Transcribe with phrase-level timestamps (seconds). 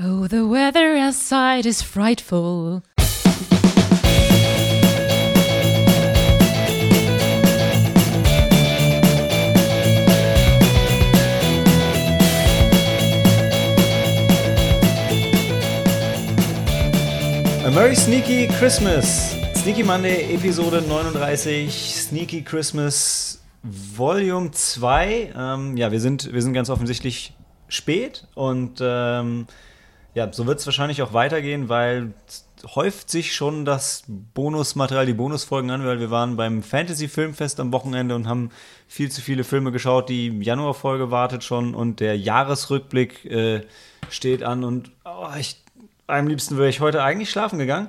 [0.00, 2.84] Oh, the weather outside is frightful.
[17.64, 19.34] A Merry Sneaky Christmas.
[19.56, 25.32] Sneaky Monday, Episode 39, Sneaky Christmas Volume 2.
[25.36, 27.34] Ähm, ja, wir sind, wir sind ganz offensichtlich
[27.66, 29.48] spät und ähm,
[30.14, 32.12] ja, so wird es wahrscheinlich auch weitergehen, weil
[32.74, 37.72] häuft sich schon das Bonusmaterial, die Bonusfolgen an, weil wir waren beim Fantasy Filmfest am
[37.72, 38.50] Wochenende und haben
[38.86, 40.08] viel zu viele Filme geschaut.
[40.08, 43.60] Die Januarfolge wartet schon und der Jahresrückblick äh,
[44.10, 45.62] steht an und oh, ich,
[46.06, 47.88] am liebsten wäre ich heute eigentlich schlafen gegangen.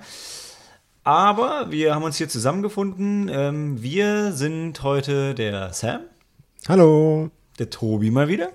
[1.04, 3.30] Aber wir haben uns hier zusammengefunden.
[3.30, 6.02] Ähm, wir sind heute der Sam,
[6.68, 7.32] Hallo.
[7.58, 8.50] der Tobi mal wieder.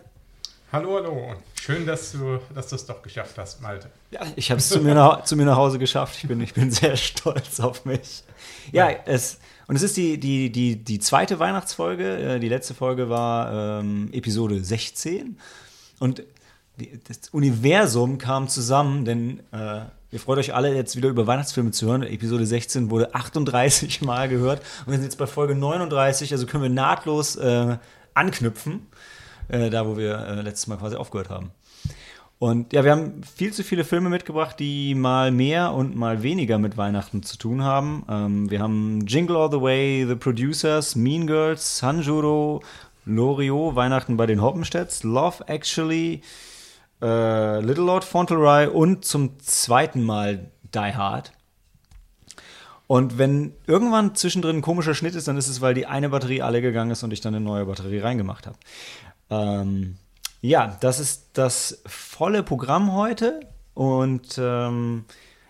[0.70, 1.34] Hallo, hallo.
[1.64, 3.88] Schön, dass du dass du es doch geschafft hast, Malte.
[4.10, 6.16] Ja, ich habe es zu, mir nach- zu mir nach Hause geschafft.
[6.22, 8.22] Ich bin, ich bin sehr stolz auf mich.
[8.70, 12.34] Ja, es, und es ist die, die, die, die zweite Weihnachtsfolge.
[12.34, 15.38] Äh, Die letzte Folge war ähm, Episode 16.
[16.00, 16.22] Und
[17.08, 21.86] das Universum kam zusammen, denn äh, ihr freut euch alle jetzt wieder über Weihnachtsfilme zu
[21.86, 22.03] hören.
[22.03, 24.60] Episode 16 wurde 38 Mal gehört.
[24.84, 27.78] Und wir sind jetzt bei Folge 39, also können wir nahtlos äh,
[28.12, 28.86] anknüpfen,
[29.48, 31.53] äh, da wo wir äh, letztes Mal quasi aufgehört haben.
[32.38, 36.58] Und ja, wir haben viel zu viele Filme mitgebracht, die mal mehr und mal weniger
[36.58, 38.04] mit Weihnachten zu tun haben.
[38.08, 42.62] Ähm, wir haben Jingle All the Way, The Producers, Mean Girls, Sanjuro,
[43.06, 46.22] Loriot, Weihnachten bei den Hoppenstedts, Love Actually,
[47.00, 51.32] äh, Little Lord Fauntleroy und zum zweiten Mal Die Hard.
[52.86, 56.42] Und wenn irgendwann zwischendrin ein komischer Schnitt ist, dann ist es, weil die eine Batterie
[56.42, 58.56] alle gegangen ist und ich dann eine neue Batterie reingemacht habe.
[59.30, 59.96] Ähm,
[60.45, 63.41] ja, das ist das volle Programm heute.
[63.73, 65.06] Und ähm,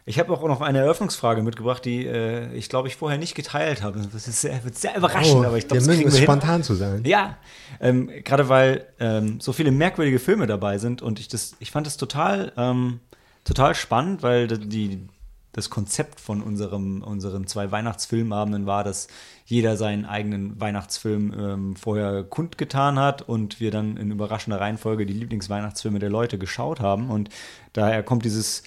[0.06, 3.82] ich habe auch noch eine Eröffnungsfrage mitgebracht, die äh, ich glaube ich vorher nicht geteilt
[3.82, 4.00] habe.
[4.12, 6.22] Das ist sehr, wird sehr überraschend, aber ich glaube, das es hin.
[6.22, 7.02] spontan zu sein.
[7.04, 7.38] Ja,
[7.80, 11.88] ähm, gerade weil ähm, so viele merkwürdige Filme dabei sind und ich das, ich fand
[11.88, 13.00] es total, ähm,
[13.42, 15.08] total spannend, weil die,
[15.54, 19.08] das Konzept von unserem, unseren zwei Weihnachtsfilmabenden war, dass
[19.46, 25.14] jeder seinen eigenen Weihnachtsfilm ähm, vorher kundgetan hat und wir dann in überraschender Reihenfolge die
[25.14, 27.30] Lieblingsweihnachtsfilme der Leute geschaut haben und
[27.72, 28.64] daher kommt dieses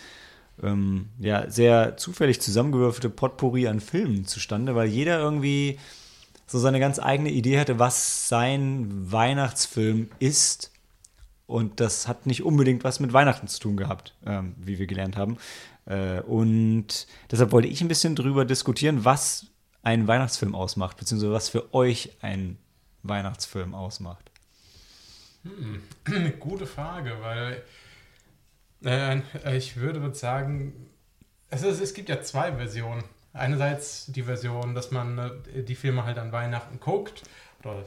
[0.63, 5.77] ähm, ja, sehr zufällig zusammengewürfelte Potpourri an Filmen zustande, weil jeder irgendwie
[6.47, 10.71] so seine ganz eigene Idee hatte, was sein Weihnachtsfilm ist.
[11.45, 15.15] Und das hat nicht unbedingt was mit Weihnachten zu tun gehabt, ähm, wie wir gelernt
[15.15, 15.37] haben.
[15.87, 19.47] Äh, und deshalb wollte ich ein bisschen drüber diskutieren, was
[19.83, 22.57] einen Weihnachtsfilm ausmacht, beziehungsweise was für euch ein
[23.03, 24.31] Weihnachtsfilm ausmacht.
[26.05, 27.63] Eine gute Frage, weil
[28.83, 30.73] äh, ich würde sagen,
[31.49, 33.03] es, ist, es gibt ja zwei Versionen.
[33.31, 37.23] Einerseits die Version, dass man äh, die Filme halt an Weihnachten guckt.
[37.63, 37.85] Oder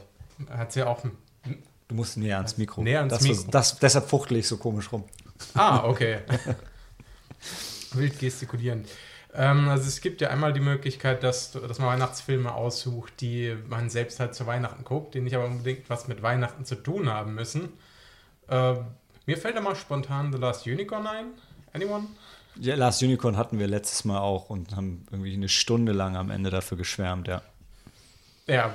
[0.49, 1.03] hat es ja auch.
[1.87, 2.81] Du musst näher ans Mikro.
[2.81, 3.51] Näher ans das, Mikro.
[3.51, 5.03] Das, deshalb fuchtel ich so komisch rum.
[5.53, 6.19] Ah, okay.
[7.95, 8.85] Wild gestikulieren.
[9.33, 13.89] Ähm, also es gibt ja einmal die Möglichkeit, dass, dass man Weihnachtsfilme aussucht, die man
[13.89, 17.35] selbst halt zu Weihnachten guckt, die nicht aber unbedingt was mit Weihnachten zu tun haben
[17.35, 17.69] müssen.
[18.49, 18.77] Ähm,
[19.25, 21.25] mir fällt da mal spontan The Last Unicorn ein.
[21.73, 22.07] Anyone?
[22.59, 26.29] Ja, Last Unicorn hatten wir letztes Mal auch und haben irgendwie eine Stunde lang am
[26.29, 27.41] Ende dafür geschwärmt, ja.
[28.47, 28.73] Ja,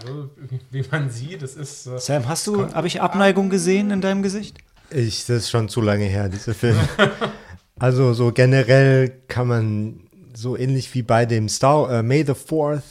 [0.71, 1.87] wie man sieht, das ist.
[1.87, 4.57] Äh, Sam, hast du, habe ich Abneigung gesehen in deinem Gesicht?
[4.89, 6.89] Ich, das ist schon zu lange her, diese Filme.
[7.79, 10.01] also so generell kann man
[10.35, 12.83] so ähnlich wie bei dem Star äh, May the 4th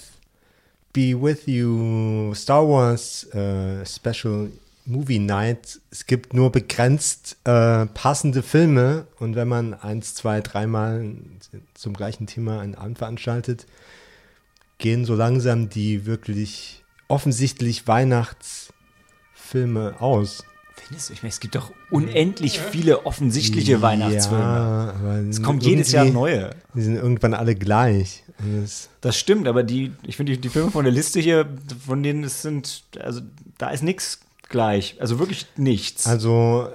[0.93, 4.49] be with you Star Wars äh, Special
[4.85, 5.81] Movie Night.
[5.91, 11.15] Es gibt nur begrenzt äh, passende Filme und wenn man eins, zwei, dreimal
[11.73, 13.65] zum gleichen Thema einen Abend veranstaltet,
[14.77, 20.43] gehen so langsam die wirklich offensichtlich Weihnachtsfilme aus.
[20.87, 21.13] Findest du?
[21.13, 24.43] Ich meine, es gibt doch unendlich viele offensichtliche Weihnachtsfilme.
[24.43, 26.51] Ja, aber Es kommt jedes Jahr neue.
[26.75, 28.23] Die sind irgendwann alle gleich.
[28.61, 31.47] Das- Das stimmt, aber die, ich finde die, die Filme von der Liste hier,
[31.85, 33.21] von denen es sind, also
[33.57, 34.97] da ist nichts gleich.
[34.99, 36.05] Also wirklich nichts.
[36.05, 36.67] Also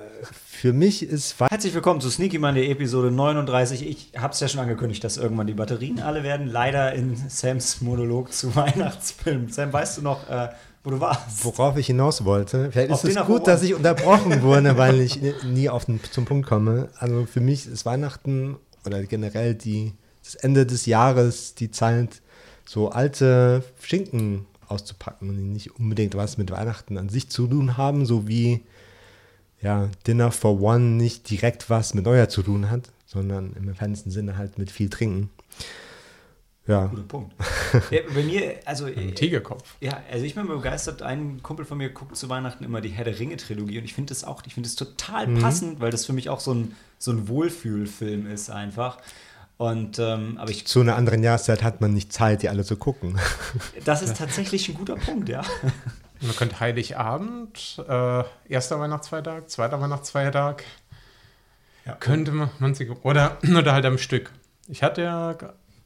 [0.47, 3.87] für mich ist Herzlich willkommen zu Sneaky Monday Episode 39.
[3.87, 6.49] Ich habe es ja schon angekündigt, dass irgendwann die Batterien alle werden.
[6.49, 9.51] Leider in Sams Monolog zu Weihnachtsfilmen.
[9.51, 10.49] Sam, weißt du noch, äh,
[10.83, 11.45] wo du warst?
[11.45, 12.71] worauf ich hinaus wollte.
[12.73, 16.25] Vielleicht Auf ist es gut, dass ich unterbrochen wurde, weil ich nie auf den, zum
[16.25, 16.89] Punkt komme.
[16.99, 18.57] Also für mich ist Weihnachten
[18.87, 19.93] oder generell die,
[20.25, 22.23] das Ende des Jahres die Zeit,
[22.65, 28.07] so alte Schinken auszupacken, die nicht unbedingt was mit Weihnachten an sich zu tun haben,
[28.07, 28.63] so wie
[29.61, 34.13] ja, Dinner for One nicht direkt was mit Neujahr zu tun hat, sondern im entferntesten
[34.13, 35.31] Sinne halt mit viel Trinken.
[36.71, 37.35] Ja, Guter Punkt.
[37.91, 38.87] ja, bei mir, also.
[38.87, 39.77] Ein Tigerkopf.
[39.81, 41.03] Ja, also ich bin begeistert.
[41.03, 44.11] Ein Kumpel von mir guckt zu Weihnachten immer die Herr der Ringe-Trilogie und ich finde
[44.11, 47.11] das auch, ich finde das total passend, weil das für mich auch so ein, so
[47.11, 48.99] ein Wohlfühlfilm ist einfach.
[49.57, 52.77] Und ähm, aber ich, zu einer anderen Jahreszeit hat man nicht Zeit, die alle zu
[52.77, 53.19] gucken.
[53.85, 55.43] das ist tatsächlich ein guter Punkt, ja.
[56.23, 60.65] Man könnte Heiligabend, äh, erster Weihnachtsfeiertag, zweiter Weihnachtsfeiertag,
[61.87, 61.95] Ja.
[61.95, 64.31] könnte man, man sich, oder, oder halt am Stück.
[64.69, 65.35] Ich hatte ja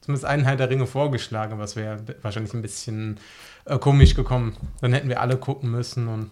[0.04, 3.18] zumindest einen Herr der Ringe vorgeschlagen, es wäre wahrscheinlich ein bisschen
[3.64, 4.56] äh, komisch gekommen.
[4.80, 6.30] Dann hätten wir alle gucken müssen und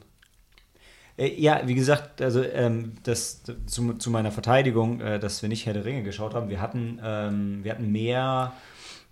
[1.16, 5.66] Äh, Ja, wie gesagt, also ähm, das zu, zu meiner Verteidigung, äh, dass wir nicht
[5.66, 6.48] Herr der Ringe geschaut haben.
[6.48, 8.52] Wir hatten, ähm, wir hatten mehr,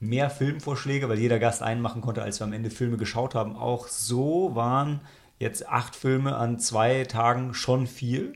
[0.01, 3.56] mehr Filmvorschläge, weil jeder Gast einen machen konnte, als wir am Ende Filme geschaut haben.
[3.56, 5.01] Auch so waren
[5.39, 8.35] jetzt acht Filme an zwei Tagen schon viel.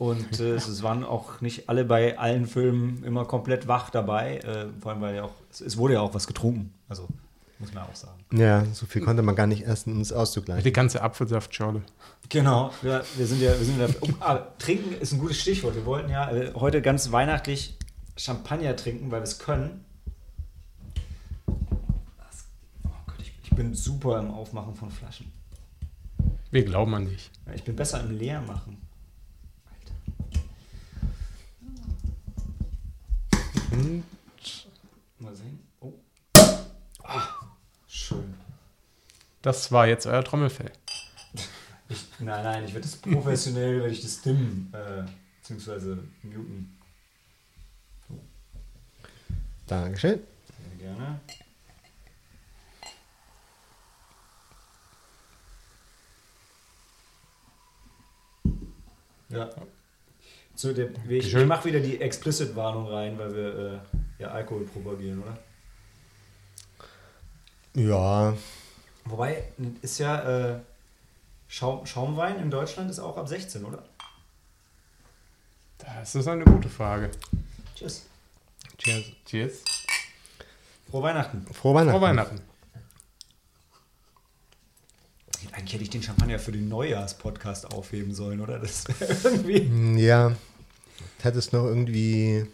[0.00, 4.38] Und äh, es waren auch nicht alle bei allen Filmen immer komplett wach dabei.
[4.38, 6.72] Äh, vor allem, weil ja auch, es, es wurde ja auch was getrunken.
[6.88, 7.06] Also,
[7.58, 8.18] muss man auch sagen.
[8.32, 10.64] Ja, so viel konnte man gar nicht essen, um es auszugleichen.
[10.64, 11.82] die ganze Apfelsaftschorle.
[12.30, 15.74] Genau, ja, wir sind ja, wir sind ja oh, ah, trinken ist ein gutes Stichwort.
[15.74, 17.76] Wir wollten ja äh, heute ganz weihnachtlich
[18.16, 19.84] Champagner trinken, weil wir es können.
[21.46, 22.46] Das,
[22.84, 25.30] oh Gott, ich, ich bin super im Aufmachen von Flaschen.
[26.50, 27.30] Wir glauben an dich.
[27.54, 28.89] Ich bin besser im Leermachen.
[33.70, 34.04] Und
[35.18, 35.58] Mal sehen.
[35.80, 35.92] Oh.
[37.02, 37.28] Ah,
[37.86, 38.34] schön.
[39.42, 40.72] das war jetzt euer Trommelfell.
[41.88, 45.04] Ich, nein, nein, ich werde das professionell, werde ich das dimmen, äh,
[45.40, 46.78] beziehungsweise muten.
[49.66, 50.20] Dankeschön.
[50.78, 51.20] Sehr gerne.
[59.28, 59.50] Ja.
[60.60, 63.78] So, der, ich ich mache wieder die Explicit-Warnung rein, weil wir äh,
[64.18, 65.38] ja Alkohol propagieren, oder?
[67.82, 68.34] Ja,
[69.06, 69.42] Wobei,
[69.80, 70.60] ist ja äh,
[71.48, 73.82] Schaum, Schaumwein in Deutschland ist auch ab 16, oder?
[75.78, 77.10] Das ist eine gute Frage.
[77.74, 78.04] Tschüss.
[78.76, 79.04] Cheers.
[79.24, 79.62] Cheers.
[80.90, 81.46] Frohe Weihnachten.
[81.54, 81.98] frohe Weihnachten.
[81.98, 82.40] Frohe Weihnachten.
[85.52, 88.58] Eigentlich hätte ich den Champagner für den Neujahrs-Podcast aufheben sollen, oder?
[88.58, 88.84] Das
[89.24, 89.98] irgendwie.
[89.98, 90.36] Ja,
[91.22, 92.46] hättest noch irgendwie.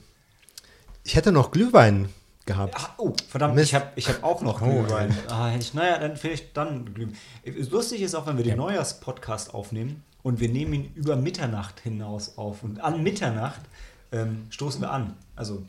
[1.05, 2.09] Ich hätte noch Glühwein
[2.47, 2.75] gehabt.
[2.77, 3.69] Ah, oh, verdammt, Mist.
[3.69, 5.17] ich habe ich hab auch noch Oh, Glühwein.
[5.29, 7.17] Ah, hätte ich, naja, dann vielleicht dann Glühwein.
[7.71, 12.37] Lustig ist auch, wenn wir den Neujahrs-Podcast aufnehmen und wir nehmen ihn über Mitternacht hinaus
[12.39, 12.63] auf.
[12.63, 13.61] Und an Mitternacht
[14.13, 15.17] ähm, stoßen wir an.
[15.37, 15.63] Also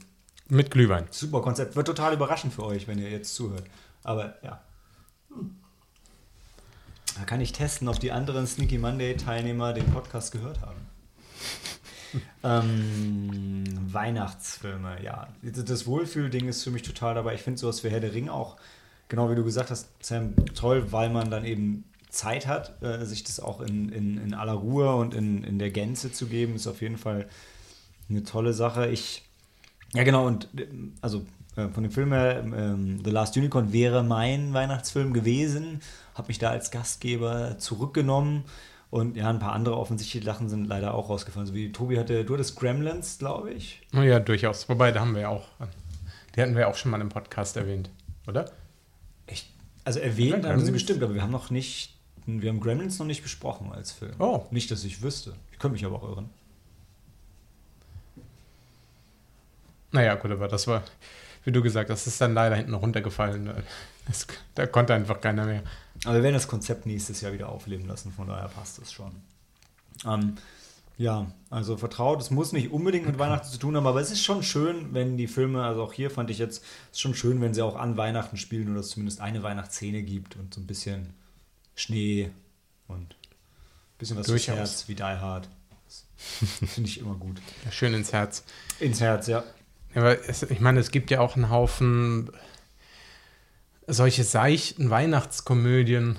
[0.49, 1.05] Mit Glühwein.
[1.11, 1.75] super Konzept.
[1.75, 3.63] Wird total überraschend für euch, wenn ihr jetzt zuhört.
[4.03, 4.61] Aber ja.
[5.29, 5.55] Hm.
[7.17, 10.79] Da kann ich testen, ob die anderen Sneaky Monday-Teilnehmer den Podcast gehört haben.
[12.43, 15.27] Ähm, Weihnachtsfilme, ja.
[15.41, 17.35] Das Wohlfühlding ist für mich total dabei.
[17.35, 18.57] Ich finde sowas wie Herr der Ringe auch,
[19.07, 23.23] genau wie du gesagt hast, Sam, toll, weil man dann eben Zeit hat, äh, sich
[23.23, 26.67] das auch in, in, in aller Ruhe und in, in der Gänze zu geben, ist
[26.67, 27.27] auf jeden Fall
[28.09, 28.87] eine tolle Sache.
[28.87, 29.23] Ich,
[29.93, 30.67] ja genau, und äh,
[31.01, 31.25] also
[31.55, 35.81] äh, von dem Film her, ähm, The Last Unicorn wäre mein Weihnachtsfilm gewesen,
[36.15, 38.45] habe mich da als Gastgeber zurückgenommen
[38.89, 41.47] und ja, ein paar andere offensichtliche Sachen sind leider auch rausgefallen.
[41.47, 43.81] So wie Tobi hatte, du hattest Gremlins, glaube ich.
[43.95, 44.69] Oh ja, durchaus.
[44.69, 45.45] Wobei, da haben wir ja auch,
[46.35, 47.89] die hatten wir ja auch schon mal im Podcast erwähnt,
[48.27, 48.49] oder?
[49.27, 49.51] Ich,
[49.83, 53.05] also erwähnt Ja, haben sie bestimmt, aber wir haben noch nicht, wir haben Gremlins noch
[53.05, 54.13] nicht besprochen als Film.
[54.19, 54.45] Oh.
[54.51, 55.33] Nicht, dass ich wüsste.
[55.51, 56.29] Ich könnte mich aber auch irren.
[59.91, 60.83] Naja, gut, aber das war,
[61.43, 63.49] wie du gesagt hast, das ist dann leider hinten runtergefallen.
[64.05, 65.63] Das, da konnte einfach keiner mehr.
[66.03, 69.11] Aber wir werden das Konzept nächstes Jahr wieder aufleben lassen, von daher passt das schon.
[70.05, 70.37] Ähm,
[70.97, 74.23] ja, also vertraut, es muss nicht unbedingt mit Weihnachten zu tun haben, aber es ist
[74.23, 77.39] schon schön, wenn die Filme, also auch hier fand ich jetzt, es ist schon schön,
[77.39, 80.67] wenn sie auch an Weihnachten spielen oder es zumindest eine Weihnachtsszene gibt und so ein
[80.67, 81.13] bisschen
[81.75, 82.31] Schnee
[82.87, 84.57] und ein bisschen was fürs Durchaus.
[84.57, 85.49] Herz wie Die Hard.
[86.17, 87.39] Finde ich immer gut.
[87.63, 88.43] Ja, schön ins Herz.
[88.79, 89.43] Ins Herz, ja.
[89.93, 92.31] Ja, aber es, ich meine, es gibt ja auch einen Haufen
[93.87, 96.17] solche seichten Weihnachtskomödien.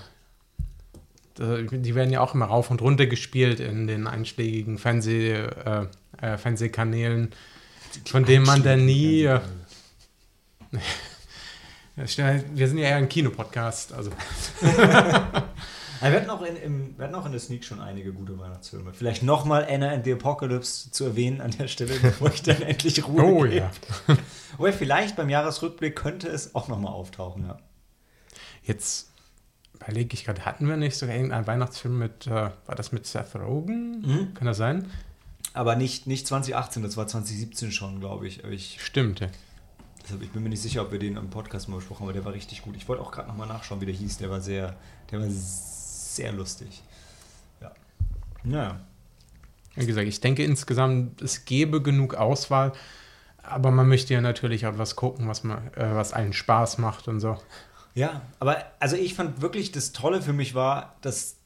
[1.38, 5.86] Die werden ja auch immer rauf und runter gespielt in den einschlägigen Fernseh, äh,
[6.20, 7.30] äh, Fernsehkanälen,
[8.06, 9.22] von denen man dann nie.
[9.22, 9.40] Äh,
[11.94, 13.92] wir sind ja eher ein Kinopodcast.
[13.92, 14.10] Also,
[14.60, 14.70] wir,
[16.00, 18.92] hatten auch in, im, wir hatten auch in der Sneak schon einige gute Weihnachtsfilme.
[18.92, 23.06] Vielleicht nochmal Anna and the Apocalypse zu erwähnen an der Stelle, bevor ich dann endlich
[23.06, 23.56] Ruhe oh gebe.
[23.56, 23.70] ja.
[24.56, 27.58] Wobei vielleicht beim Jahresrückblick könnte es auch nochmal auftauchen, ja.
[28.62, 29.10] Jetzt
[29.74, 33.34] überlege ich gerade, hatten wir nicht sogar irgendeinen Weihnachtsfilm mit, äh, war das mit Seth
[33.36, 34.00] Rogen?
[34.00, 34.34] Mhm.
[34.34, 34.90] Kann das sein?
[35.54, 38.44] Aber nicht, nicht 2018, das war 2017 schon, glaube ich.
[38.44, 39.28] Ich, Stimmt, ja.
[40.02, 42.12] deshalb, ich bin mir nicht sicher, ob wir den im Podcast mal besprochen haben, aber
[42.12, 42.76] der war richtig gut.
[42.76, 44.18] Ich wollte auch gerade nochmal nachschauen, wie der hieß.
[44.18, 44.76] Der war sehr,
[45.10, 46.82] der war sehr lustig.
[47.60, 47.72] Ja.
[48.44, 48.80] Naja.
[49.74, 52.72] Wie gesagt, ich denke insgesamt, es gäbe genug Auswahl,
[53.50, 57.08] aber man möchte ja natürlich auch was gucken, was, man, äh, was allen Spaß macht
[57.08, 57.36] und so.
[57.94, 61.38] Ja, aber also ich fand wirklich, das Tolle für mich war, dass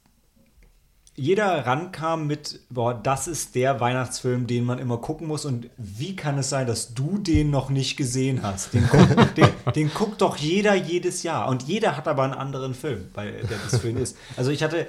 [1.15, 6.15] jeder rankam mit, boah, das ist der Weihnachtsfilm, den man immer gucken muss und wie
[6.15, 8.73] kann es sein, dass du den noch nicht gesehen hast?
[8.73, 12.73] Den, guck, den, den guckt doch jeder jedes Jahr und jeder hat aber einen anderen
[12.73, 14.17] Film, bei der das Film ist.
[14.37, 14.87] Also ich hatte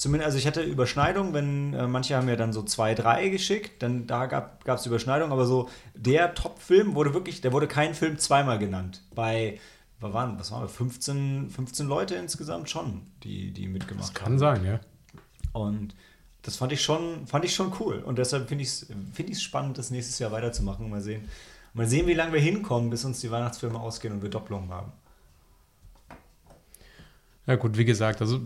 [0.00, 3.82] zumindest, also ich hatte Überschneidung, wenn äh, manche haben ja dann so zwei, drei geschickt,
[3.82, 8.18] dann da gab es Überschneidung, aber so der Top-Film wurde wirklich, der wurde kein Film
[8.18, 9.02] zweimal genannt.
[9.14, 9.60] Bei
[10.00, 14.38] was waren, was waren wir, 15, 15 Leute insgesamt schon, die, die mitgemacht Das kann
[14.38, 14.80] sein, ja.
[15.52, 15.94] und
[16.40, 17.98] das fand ich schon, fand ich schon cool.
[17.98, 20.88] Und deshalb finde ich es find ich's spannend, das nächstes Jahr weiterzumachen.
[20.88, 21.28] Mal sehen,
[21.74, 24.92] mal sehen, wie lange wir hinkommen, bis uns die Weihnachtsfilme ausgehen und wir Doppelungen haben.
[27.46, 28.40] Ja gut, wie gesagt, also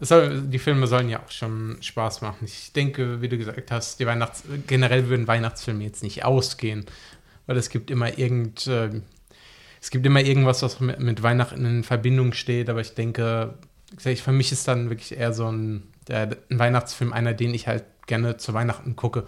[0.00, 2.44] soll, die Filme sollen ja auch schon Spaß machen.
[2.44, 6.86] Ich denke, wie du gesagt hast, die Weihnachts generell würden Weihnachtsfilme jetzt nicht ausgehen,
[7.46, 8.90] weil es gibt immer irgend äh,
[9.80, 13.54] es gibt immer irgendwas, was mit, mit Weihnachten in Verbindung steht, aber ich denke,
[14.04, 17.68] ich- für mich ist dann wirklich eher so ein, der, ein Weihnachtsfilm einer, den ich
[17.68, 19.26] halt gerne zu Weihnachten gucke,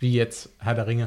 [0.00, 1.06] wie jetzt Herr der Ringe.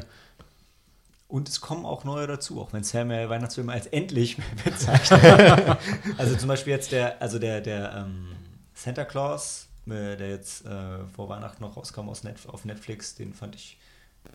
[1.28, 5.76] Und es kommen auch neue dazu, auch wenn Sam ja Weihnachtsfilme als endlich bezeichnet.
[6.18, 8.28] also zum Beispiel jetzt der, also der, der ähm,
[8.76, 13.32] Santa Claus, äh, der jetzt äh, vor Weihnachten noch rauskam aus Net auf Netflix, den
[13.32, 13.78] fand ich,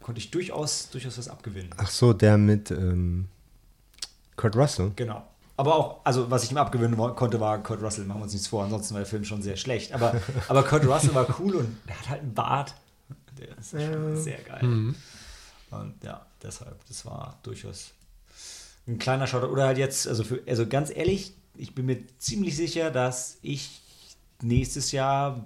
[0.01, 1.69] konnte ich durchaus, durchaus was abgewinnen.
[1.77, 3.29] Ach so, der mit ähm,
[4.35, 4.91] Kurt Russell.
[4.95, 5.25] Genau.
[5.57, 8.47] Aber auch, also was ich ihm abgewinnen konnte, war Kurt Russell, machen wir uns nichts
[8.47, 9.93] vor, ansonsten war der Film schon sehr schlecht.
[9.93, 12.73] Aber, aber Kurt Russell war cool und er hat halt einen Bart.
[13.37, 14.95] Der ist schon sehr geil.
[15.71, 17.91] Und ja, deshalb, das war durchaus
[18.87, 19.51] ein kleiner Shoutout.
[19.51, 23.80] Oder halt jetzt, also, für, also ganz ehrlich, ich bin mir ziemlich sicher, dass ich
[24.43, 25.45] nächstes Jahr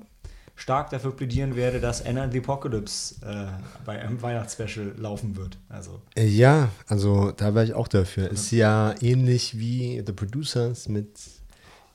[0.57, 3.47] stark dafür plädieren werde, dass Anna and the Apocalypse äh,
[3.85, 5.57] bei einem Weihnachtsspecial laufen wird.
[5.69, 8.31] Also Äh, Ja, also da wäre ich auch dafür.
[8.31, 11.09] Ist ja ähnlich wie The Producers mit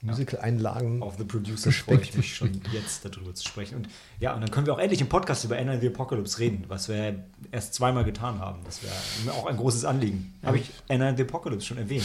[0.03, 1.03] Musical-Einlagen.
[1.03, 3.77] Auf The Producers freue ich mich schon jetzt darüber zu sprechen.
[3.77, 3.89] Und
[4.19, 6.65] ja, und dann können wir auch endlich im Podcast über Anna and the Apocalypse reden,
[6.69, 8.61] was wir erst zweimal getan haben.
[8.65, 8.93] Das wäre
[9.25, 10.33] mir auch ein großes Anliegen.
[10.43, 12.05] Habe ich Anna and the Apocalypse schon erwähnt.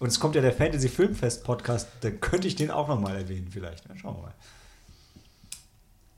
[0.00, 3.48] Und es kommt ja der Fantasy Filmfest Podcast, da könnte ich den auch nochmal erwähnen
[3.50, 3.88] vielleicht.
[3.88, 4.34] Ja, schauen wir mal.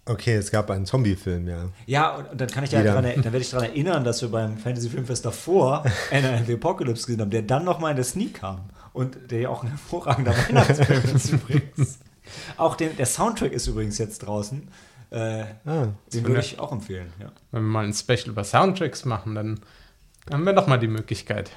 [0.06, 1.68] Okay, es gab einen Zombie-Film, ja.
[1.86, 4.28] Ja, und, und dann kann ich ja dran, dann werde ich daran erinnern, dass wir
[4.30, 8.04] beim Fantasy Filmfest davor Anna and the Apocalypse gesehen haben, der dann nochmal in der
[8.04, 8.70] Sneak kam.
[8.92, 11.98] Und der ja auch ein hervorragender Weihnachtsfilm ist übrigens.
[12.56, 14.68] Auch den, der Soundtrack ist übrigens jetzt draußen.
[15.10, 17.32] Äh, Ah, den würde ich auch empfehlen, ja.
[17.50, 19.60] Wenn wir mal ein Special über Soundtracks machen, dann
[20.30, 21.50] haben wir noch mal die Möglichkeit.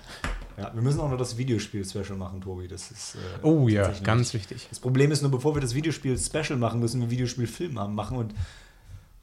[0.57, 0.73] Ja.
[0.73, 2.67] Wir müssen auch noch das Videospiel-Special machen, Tobi.
[2.67, 3.15] Das ist.
[3.15, 4.67] Äh, Oh ja, ganz wichtig.
[4.69, 8.33] Das Problem ist nur, bevor wir das Videospiel-Special machen, müssen wir Videospiel-Film haben- machen und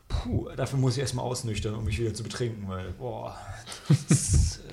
[0.09, 3.37] puh, dafür muss ich erstmal ausnüchtern, um mich wieder zu betrinken, weil, boah,
[4.09, 4.71] das äh,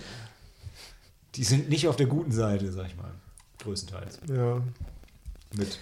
[1.35, 3.11] die sind nicht auf der guten Seite, sag ich mal.
[3.59, 4.19] Größtenteils.
[4.29, 4.61] ja.
[5.55, 5.79] Mit,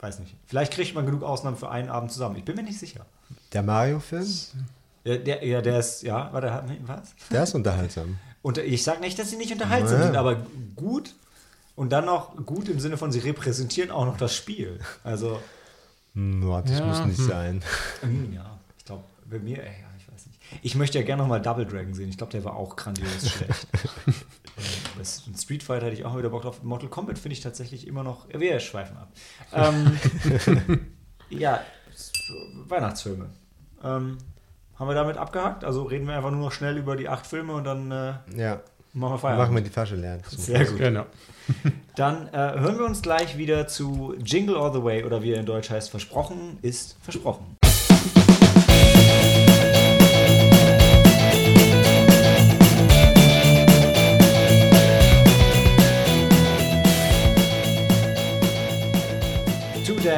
[0.00, 0.34] weiß nicht.
[0.46, 2.36] Vielleicht kriegt man genug Ausnahmen für einen Abend zusammen.
[2.36, 3.06] Ich bin mir nicht sicher.
[3.52, 4.26] Der Mario-Film,
[5.04, 7.14] Ja, der, ja, der ist, ja, warte, was?
[7.30, 8.18] der ist unterhaltsam.
[8.42, 10.06] Und ich sage nicht, dass sie nicht unterhaltsam Ja.
[10.06, 10.44] sind, aber
[10.76, 11.14] gut
[11.76, 14.80] und dann noch gut im Sinne von, sie repräsentieren auch noch das Spiel.
[15.04, 15.40] Also,
[16.14, 17.26] Hm, boah, das Ja, muss nicht hm.
[17.28, 17.62] sein.
[18.02, 20.38] mm, ja, ich glaube, bei mir, ey, ja, ich weiß nicht.
[20.60, 22.10] Ich möchte ja gerne noch mal Double Dragon sehen.
[22.10, 23.66] Ich glaube, der war auch grandios schlecht.
[24.54, 24.64] Ähm,
[24.98, 26.62] das- Street Fighter hätte ich auch wieder Bock drauf.
[26.62, 28.26] Mortal Kombat finde ich tatsächlich immer noch.
[28.28, 29.08] Wir schweifen ab.
[29.54, 29.98] Ähm,
[31.30, 31.62] ja,
[32.68, 33.30] Weihnachtsfilme.
[33.82, 34.18] Ähm,
[34.82, 35.64] haben wir damit abgehakt?
[35.64, 38.60] Also reden wir einfach nur noch schnell über die acht Filme und dann äh, Ja,
[38.92, 39.44] machen wir Feierabend.
[39.46, 40.18] machen wir die Flasche leer.
[40.28, 40.78] Sehr gut.
[40.78, 41.06] Genau.
[41.96, 45.40] Dann äh, hören wir uns gleich wieder zu Jingle All the Way oder wie er
[45.40, 47.56] in Deutsch heißt, versprochen ist versprochen.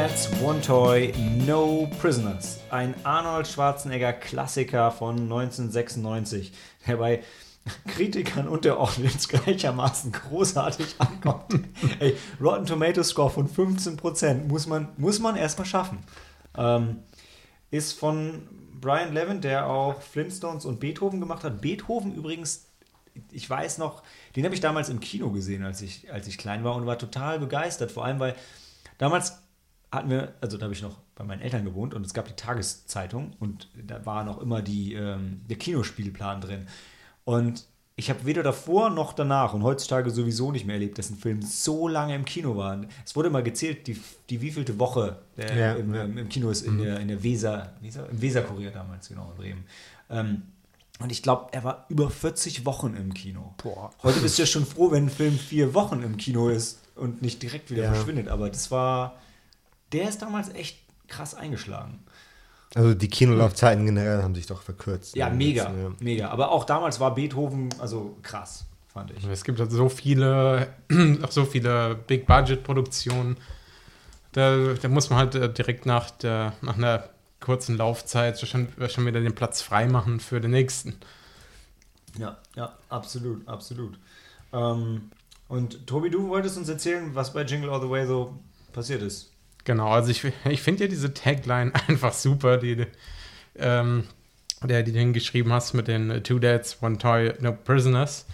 [0.04, 1.14] Dads, One Toy,
[1.46, 2.58] No Prisoners.
[2.68, 6.52] Ein Arnold Schwarzenegger Klassiker von 1996,
[6.87, 7.23] der bei
[7.87, 11.58] Kritikern und der Audience gleichermaßen großartig ankommt.
[12.00, 16.00] Ey, Rotten Tomato Score von 15% muss man, muss man erstmal schaffen.
[16.54, 16.99] Ähm,
[17.70, 18.46] ist von
[18.78, 21.62] Brian Levin, der auch Flintstones und Beethoven gemacht hat.
[21.62, 22.66] Beethoven übrigens,
[23.32, 24.02] ich weiß noch,
[24.37, 26.99] den habe ich damals im Kino gesehen, als ich, als ich klein war und war
[26.99, 27.90] total begeistert.
[27.90, 28.34] Vor allem, weil
[28.99, 29.44] damals
[29.95, 32.35] hatten wir, also da habe ich noch bei meinen Eltern gewohnt und es gab die
[32.35, 36.67] Tageszeitung und da war noch immer die, ähm, der Kinospielplan drin.
[37.25, 37.65] Und
[37.97, 41.43] ich habe weder davor noch danach und heutzutage sowieso nicht mehr erlebt, dass ein Film
[41.43, 42.81] so lange im Kino war.
[43.07, 46.03] Es wurde mal gezählt, die, die wievielte Woche der Ja, im, ja.
[46.03, 49.37] im, im Kino ist in der, in der Weser, Weser, im Weserkurier damals, genau, in
[49.37, 49.65] Bremen.
[50.11, 50.43] Ähm,
[51.01, 53.55] und ich glaube, er war über 40 Wochen im Kino.
[53.63, 53.91] Boah.
[54.03, 57.23] Heute bist du ja schon froh, wenn ein Film vier Wochen im Kino ist und
[57.23, 57.93] nicht direkt wieder Ja.
[57.95, 58.29] verschwindet.
[58.29, 59.21] Aber das war,
[59.93, 62.00] der ist damals echt krass eingeschlagen.
[62.75, 65.14] Also die Kinolaufzeiten generell haben sich doch verkürzt.
[65.14, 65.37] Ja, ne?
[65.37, 65.93] mega, Ja.
[66.00, 66.29] mega.
[66.31, 69.25] Aber auch damals war Beethoven, also krass, fand ich.
[69.25, 70.69] Es gibt halt so viele,
[71.23, 73.37] auch so viele Big-Budget-Produktionen.
[74.33, 79.07] Da, da muss man halt äh, direkt nach, der, nach einer kurzen Laufzeit schon, schon
[79.07, 80.97] wieder den Platz freimachen für den nächsten.
[82.19, 83.99] Ja, ja, absolut, absolut.
[84.53, 85.11] Ähm,
[85.47, 88.37] und Tobi, du wolltest uns erzählen, was bei Jingle All the Way so
[88.73, 89.31] passiert ist.
[89.64, 92.87] Genau, also ich, ich finde ja diese Tagline einfach super, die,
[93.56, 94.04] ähm,
[94.62, 98.26] der, die du hingeschrieben hast mit den äh, Two Dads, One Toy, No Prisoners.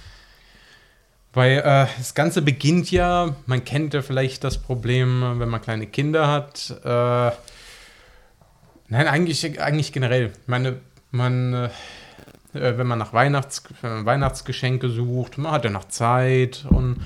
[1.33, 5.63] Weil äh, das Ganze beginnt ja, man kennt ja vielleicht das Problem, äh, wenn man
[5.63, 6.71] kleine Kinder hat.
[6.85, 7.31] Äh,
[8.89, 10.33] nein, eigentlich, eigentlich generell.
[10.43, 10.81] Ich meine,
[11.13, 11.67] man, äh,
[12.55, 17.01] äh, wenn man nach Weihnachts, man Weihnachtsgeschenke sucht, man hat ja noch Zeit und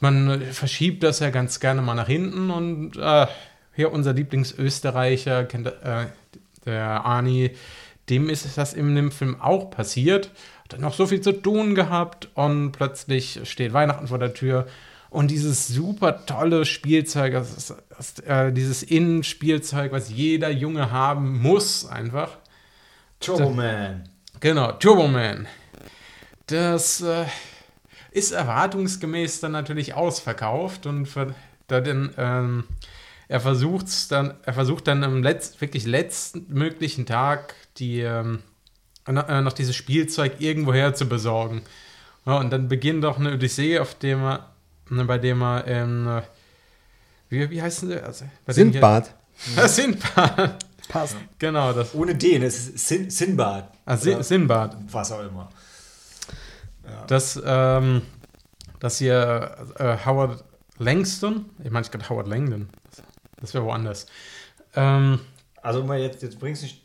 [0.00, 3.26] man verschiebt das ja ganz gerne mal nach hinten und äh,
[3.74, 6.06] hier unser Lieblingsösterreicher, kennt, äh,
[6.66, 7.52] der Arni,
[8.08, 10.30] dem ist das in dem Film auch passiert.
[10.64, 14.66] Hat dann noch so viel zu tun gehabt und plötzlich steht Weihnachten vor der Tür
[15.10, 21.42] und dieses super tolle Spielzeug, das ist, das, äh, dieses Innenspielzeug, was jeder Junge haben
[21.42, 22.38] muss, einfach.
[23.18, 24.08] Turbo Man.
[24.38, 25.48] Genau, Turbo Man.
[26.46, 27.24] Das äh,
[28.12, 31.08] ist erwartungsgemäß dann natürlich ausverkauft und
[31.68, 32.64] da den, ähm,
[33.28, 38.40] er versucht's dann, er versucht dann am letzt, wirklich letzten möglichen Tag die ähm,
[39.08, 41.62] noch, äh, noch dieses Spielzeug irgendwoher zu besorgen.
[42.26, 44.50] Ja, und dann beginnt auch eine Odyssee, auf dem er,
[44.90, 46.22] ne, bei dem er ähm, äh,
[47.28, 48.04] wie, wie heißt denn der?
[48.06, 49.14] Also, bei dem hier- Sindbad.
[49.56, 50.64] Ja, Sindbad.
[50.88, 51.16] Passt.
[51.38, 51.94] Genau, das.
[51.94, 53.72] Ohne den, es ist Sin Sinbad.
[53.86, 54.76] Ah, Sin- Sinbad.
[54.90, 55.48] Was auch immer.
[57.06, 58.02] Dass, ähm,
[58.78, 60.44] dass hier äh, Howard
[60.78, 62.68] Langston, ich meine, ich gerade Howard Langdon,
[63.40, 64.06] das, wäre woanders.
[64.74, 65.20] Ähm,
[65.62, 66.82] Also mal jetzt, jetzt bringst du nicht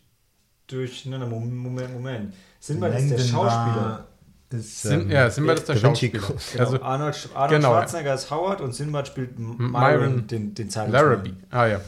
[0.68, 1.28] durcheinander.
[1.28, 2.34] Moment, Moment, Moment.
[2.60, 4.08] Sinbad ist der Schauspieler.
[4.52, 6.22] Ist, Sin, ähm, ja, Sinbad ist der Schauspieler.
[6.22, 6.64] Genau.
[6.64, 7.70] Also Arnold, Arnold genau.
[7.74, 11.06] Schwarzenegger ist Howard und Sinbad spielt Myron, Myron den, den Zeitungsmann.
[11.06, 11.34] Larrabee.
[11.52, 11.82] Ah ja.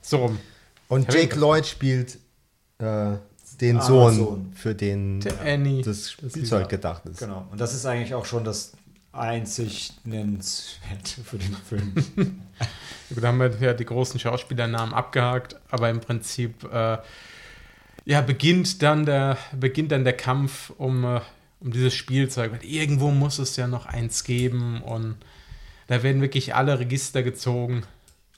[0.00, 0.38] So rum.
[0.88, 2.18] Und Jake Lloyd spielt
[2.78, 3.12] äh,
[3.60, 4.52] den Arnolds Sohn, Sohn.
[4.54, 5.82] für den Der Annie.
[5.82, 7.18] das Das Spielzeug dieser- gedacht ist.
[7.18, 7.46] Genau.
[7.50, 8.72] Und das ist eigentlich auch schon das
[9.12, 11.92] einzig nennenswerte für den Film.
[13.14, 16.96] Da haben wir ja die großen Schauspielernamen abgehakt, aber im Prinzip äh,
[18.06, 21.20] ja, beginnt, dann der, beginnt dann der Kampf um, äh,
[21.60, 22.52] um dieses Spielzeug.
[22.52, 25.16] Weil irgendwo muss es ja noch eins geben und
[25.88, 27.82] da werden wirklich alle Register gezogen.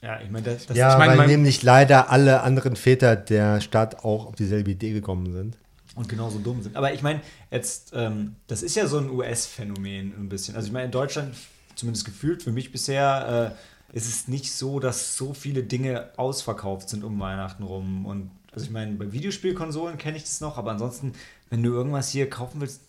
[0.01, 3.15] Ja, ich meine, das, das Ja, ich mein, weil mein- nämlich leider alle anderen Väter
[3.15, 5.57] der Stadt auch auf dieselbe Idee gekommen sind.
[5.95, 6.75] und genauso dumm sind.
[6.75, 10.55] Aber ich meine, jetzt, ähm, das ist ja so ein US-Phänomen ein bisschen.
[10.55, 11.33] Also ich meine, in Deutschland,
[11.75, 13.55] zumindest gefühlt für mich bisher,
[13.93, 18.05] äh, ist es nicht so, dass so viele Dinge ausverkauft sind um Weihnachten rum.
[18.05, 21.13] Und also ich meine, bei Videospielkonsolen kenne ich das noch, aber ansonsten,
[21.49, 22.81] wenn du irgendwas hier kaufen willst,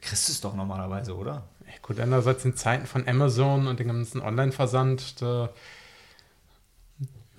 [0.00, 1.42] kriegst du es doch normalerweise, oder?
[1.66, 5.50] Ja, gut, einerseits in Zeiten von Amazon und dem ganzen Online-Versand, da,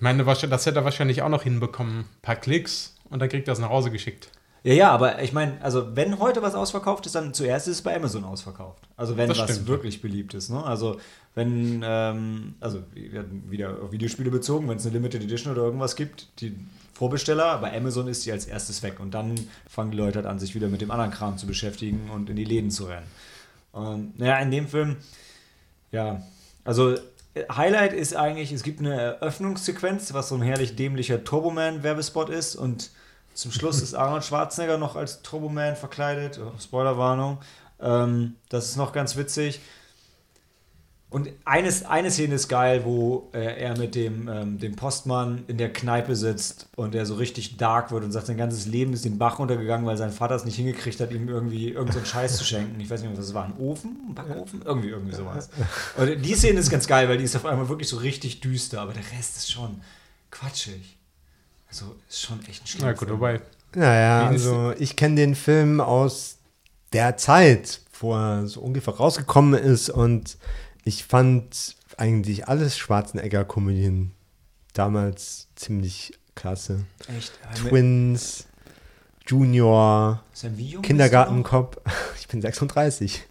[0.00, 1.98] ich meine, das hätte er wahrscheinlich auch noch hinbekommen.
[2.00, 4.30] Ein paar Klicks und dann kriegt er es nach Hause geschickt.
[4.62, 7.82] Ja, ja, aber ich meine, also wenn heute was ausverkauft ist, dann zuerst ist es
[7.82, 8.82] bei Amazon ausverkauft.
[8.96, 9.68] Also wenn Das was stimmt.
[9.68, 10.48] wirklich beliebt ist.
[10.48, 10.64] Ne?
[10.64, 10.98] Also
[11.34, 15.64] wenn, ähm, also wir hatten wieder auf Videospiele bezogen, wenn es eine Limited Edition oder
[15.64, 16.56] irgendwas gibt, die
[16.94, 19.34] Vorbesteller, bei Amazon ist die als erstes weg und dann
[19.68, 22.36] fangen die Leute halt an, sich wieder mit dem anderen Kram zu beschäftigen und in
[22.36, 23.06] die Läden zu rennen.
[23.72, 24.96] Und naja, in dem Film,
[25.92, 26.22] ja,
[26.64, 26.94] also
[27.36, 32.90] Highlight ist eigentlich, es gibt eine Eröffnungssequenz, was so ein herrlich dämlicher Turboman-Werbespot ist und
[33.34, 36.40] zum Schluss ist Arnold Schwarzenegger noch als Turboman verkleidet.
[36.44, 37.38] Oh, Spoilerwarnung.
[37.80, 39.60] Ähm, das ist noch ganz witzig.
[41.10, 45.58] Und eines, eine Szene ist geil, wo äh, er mit dem, ähm, dem Postmann in
[45.58, 49.04] der Kneipe sitzt und er so richtig dark wird und sagt, sein ganzes Leben ist
[49.04, 52.44] den Bach runtergegangen, weil sein Vater es nicht hingekriegt hat, ihm irgendwie irgendeinen Scheiß zu
[52.44, 52.78] schenken.
[52.80, 53.44] Ich weiß nicht mehr, was es war.
[53.44, 53.96] Ein Ofen?
[54.08, 54.62] Ein Backofen?
[54.64, 55.50] Irgendwie, irgendwie sowas.
[55.96, 58.80] Und die Szene ist ganz geil, weil die ist auf einmal wirklich so richtig düster,
[58.80, 59.80] aber der Rest ist schon
[60.30, 60.96] quatschig.
[61.68, 63.20] Also ist schon echt ein schlimmer Na gut, Film.
[63.20, 63.40] wobei,
[63.74, 66.38] Naja, also ich kenne den Film aus
[66.92, 70.36] der Zeit, wo er so ungefähr rausgekommen ist und
[70.84, 74.12] Ich fand eigentlich alles Schwarzenegger-Komödien
[74.72, 76.84] damals ziemlich klasse.
[77.16, 77.32] Echt?
[77.54, 78.46] Twins,
[79.26, 80.22] Junior,
[80.82, 81.78] Kindergartenkopf.
[82.18, 83.22] Ich bin 36.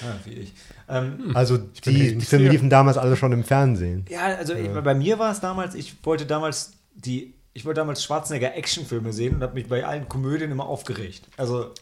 [0.00, 0.12] du noch?
[0.12, 0.52] Ah, wie ich.
[0.88, 4.04] Ähm, Also bin die, die Filme liefen damals alle schon im Fernsehen.
[4.08, 8.02] Ja, also ich, bei mir war es damals, ich wollte damals die, ich wollte damals
[8.04, 11.22] Schwarzenegger Actionfilme sehen und habe mich bei allen Komödien immer aufgeregt.
[11.36, 11.72] Also,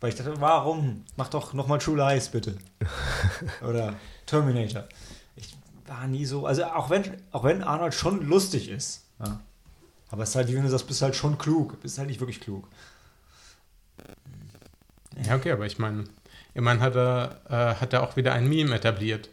[0.00, 1.04] weil ich dachte, warum?
[1.16, 2.56] Mach doch nochmal True Lies, bitte.
[3.66, 3.94] Oder
[4.26, 4.84] Terminator.
[5.36, 5.56] Ich
[5.86, 9.04] war nie so, also auch wenn, auch wenn Arnold schon lustig ist.
[9.18, 9.40] Ja.
[10.10, 11.80] Aber es ist halt, wie wenn du sagst, bist halt schon klug.
[11.80, 12.68] Bist halt nicht wirklich klug.
[15.24, 16.04] Ja, okay, aber ich meine,
[16.54, 19.30] immerhin hat er, äh, hat er auch wieder ein Meme etabliert.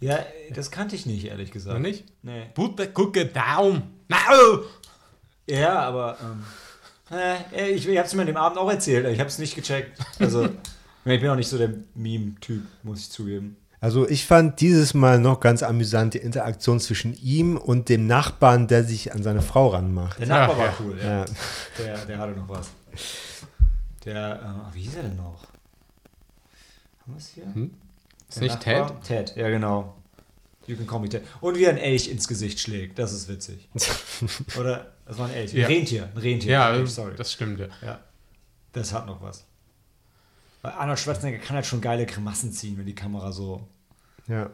[0.00, 1.72] Ja, das kannte ich nicht, ehrlich gesagt.
[1.72, 2.04] Oder nicht?
[2.22, 2.46] Nee.
[2.54, 3.82] Put the cookie down.
[4.08, 4.62] Now!
[5.46, 6.44] Ja, aber ähm,
[7.10, 9.06] äh, ich, ich habe es mir an dem Abend auch erzählt.
[9.06, 9.98] Ich habe es nicht gecheckt.
[10.18, 10.44] Also,
[11.04, 13.56] ich bin auch nicht so der Meme-Typ, muss ich zugeben.
[13.80, 18.66] Also ich fand dieses Mal noch ganz amüsant die Interaktion zwischen ihm und dem Nachbarn,
[18.66, 20.18] der sich an seine Frau ranmacht.
[20.18, 20.74] Der Nachbar Ach, war ja.
[20.80, 21.18] cool, ja.
[21.20, 21.24] Ja.
[21.78, 22.70] Der, der hatte noch was.
[24.04, 25.44] Der, äh, wie hieß er denn noch?
[27.02, 27.44] Haben wir es hier?
[27.44, 27.70] Hm?
[28.28, 29.00] Ist Der nicht Nachbar?
[29.02, 29.94] Ted, ja genau.
[30.68, 31.22] You can call me Ted.
[31.40, 33.68] Und wie ein Elch ins Gesicht schlägt, das ist witzig.
[34.58, 35.52] Oder, das war ein Elch.
[35.54, 35.66] Ein Ja.
[35.66, 36.52] Rentier, ein Rentier.
[36.52, 37.14] Ja, Elch, sorry.
[37.16, 37.68] das stimmt, ja.
[37.82, 38.00] Ja,
[38.72, 39.44] das hat noch was.
[40.62, 43.66] Weil Arnold Schwarzenegger kann halt schon geile Grimassen ziehen, wenn die Kamera so.
[44.28, 44.50] Ja.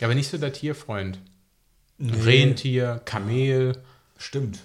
[0.00, 1.18] Ja, aber nicht so der Tierfreund.
[2.00, 3.76] Rentier, Kamel.
[4.18, 4.60] Stimmt.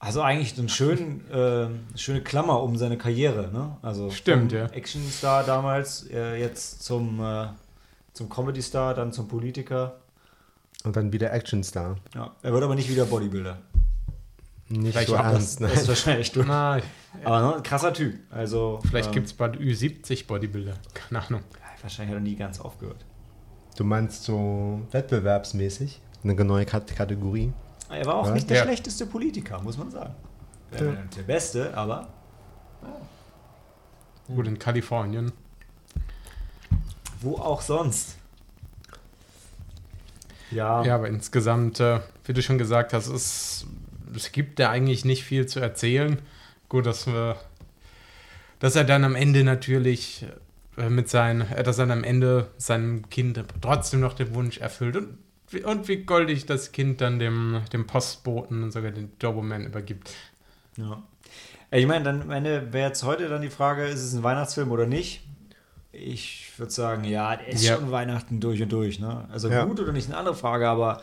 [0.00, 3.76] Also eigentlich so eine schön, äh, schöne Klammer um seine Karriere, ne?
[3.82, 4.66] Also Stimmt, ja.
[4.66, 7.48] Actionstar damals, äh, jetzt zum, äh,
[8.12, 9.96] zum Comedy-Star, dann zum Politiker.
[10.84, 11.96] Und dann wieder Actionstar.
[12.14, 13.58] Ja, er wird aber nicht wieder Bodybuilder.
[14.68, 15.60] Nicht Vielleicht so ernst.
[15.60, 15.80] Das Ne?
[15.80, 16.46] ist wahrscheinlich durch.
[16.46, 16.78] Na,
[17.24, 18.14] Aber ne, ein krasser Typ.
[18.30, 20.74] Also vielleicht ähm, gibt es bald Ü70 Bodybuilder.
[20.94, 21.40] Keine Ahnung.
[21.54, 23.04] ja, wahrscheinlich hat er nie ganz aufgehört.
[23.76, 26.00] Du meinst so wettbewerbsmäßig?
[26.22, 27.52] Eine neue Kat Kategorie?
[27.88, 28.34] Er war auch Ja.
[28.34, 28.62] nicht der Ja.
[28.64, 30.14] schlechteste Politiker, muss man sagen.
[30.70, 32.08] Er war der Beste, aber
[34.26, 35.32] Gut, in Kalifornien.
[37.22, 38.16] wo auch sonst.
[40.50, 43.66] Ja, Ja, aber insgesamt, äh, wie du schon gesagt hast, es,
[44.14, 46.20] es gibt da eigentlich nicht viel zu erzählen.
[46.68, 47.36] Gut, dass wir,
[48.58, 50.26] dass er dann am Ende natürlich
[50.76, 54.58] äh, mit seinen, äh, dass er dann am Ende seinem Kind trotzdem noch den Wunsch
[54.58, 55.18] erfüllt und,
[55.50, 60.10] wie- und wie goldig das Kind dann dem, dem Postboten und sogar den Doberman übergibt.
[60.76, 61.02] Ja.
[61.70, 64.70] Ich meine, dann am Ende wäre jetzt heute dann die Frage, ist es ein Weihnachtsfilm
[64.70, 65.22] oder nicht?
[66.04, 67.76] Ich würde sagen, ja, der ist Ja.
[67.76, 68.98] schon Weihnachten durch und durch.
[69.00, 69.26] Ne?
[69.30, 69.64] Also Ja.
[69.64, 71.02] gut oder nicht, eine andere Frage, aber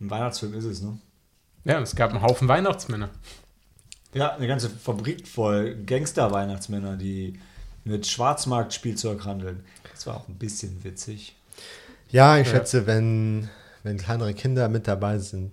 [0.00, 0.82] ein Weihnachtsfilm ist es.
[0.82, 0.98] Ne?
[1.64, 3.10] Ja, es gab einen Haufen Weihnachtsmänner.
[4.14, 7.38] Ja, eine ganze Fabrik voll Gangster-Weihnachtsmänner, die
[7.84, 9.64] mit Schwarzmarkt-Spielzeug handeln.
[9.92, 11.36] Das war auch ein bisschen witzig.
[12.10, 12.54] Ja, ich Ja.
[12.54, 13.48] schätze, wenn,
[13.82, 15.52] wenn kleinere Kinder mit dabei sind,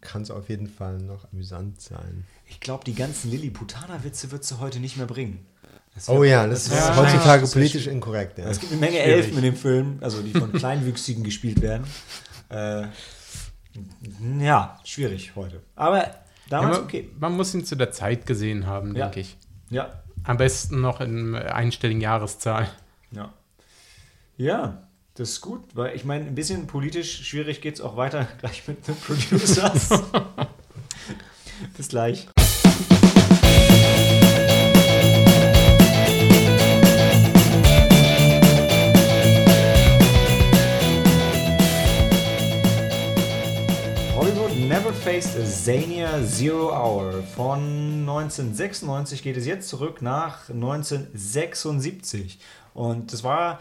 [0.00, 2.24] kann es auf jeden Fall noch amüsant sein.
[2.48, 5.44] Ich glaube, die ganzen Lilliputaner-Witze wird sie heute nicht mehr bringen.
[5.96, 8.38] Das Oh ja, das, wird ist wahrscheinlich- heutzutage das politisch inkorrekt.
[8.38, 8.44] Ja.
[8.44, 9.12] Es gibt eine Menge Schwierig.
[9.24, 11.84] Elfen in dem Film, also die von Kleinwüchsigen gespielt werden.
[12.50, 12.84] Äh,
[14.38, 15.62] ja, schwierig heute.
[15.74, 16.14] Aber Ja,
[16.50, 17.10] damals man, okay.
[17.18, 19.06] man muss ihn zu der Zeit gesehen haben, Ja.
[19.06, 19.36] denke ich.
[19.70, 22.68] Ja, Am besten noch in einstelligen Jahreszahl.
[23.10, 23.32] ja.
[24.38, 28.28] Ja, das ist gut, weil ich meine, ein bisschen politisch schwierig geht es auch weiter
[28.40, 29.88] gleich mit den Producers.
[31.78, 32.28] Bis gleich.
[45.16, 47.22] A Zania Zero Hour.
[47.22, 52.38] Von 1996 geht es jetzt zurück nach 1976.
[52.74, 53.60] Und das war,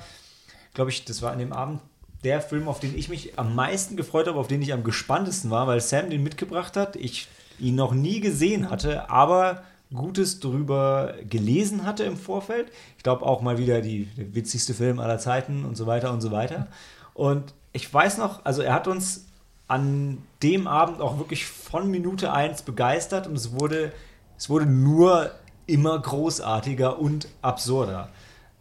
[0.73, 1.79] glaube ich, das war an dem Abend
[2.25, 5.49] der Film, auf den ich mich am meisten gefreut habe, auf den ich am gespanntesten
[5.49, 6.97] war, weil Sam den mitgebracht hat.
[6.97, 9.63] Ich ihn noch nie gesehen hatte, aber
[9.93, 12.67] Gutes drüber gelesen hatte im Vorfeld.
[12.97, 16.19] Ich glaube auch mal wieder die, der witzigste Film aller Zeiten und so weiter und
[16.19, 16.67] so weiter.
[17.13, 19.25] Und ich weiß noch, also er hat uns
[19.67, 23.91] an dem Abend auch wirklich von Minute 1 begeistert und es wurde,
[24.37, 25.31] es wurde nur
[25.65, 28.09] immer großartiger und absurder.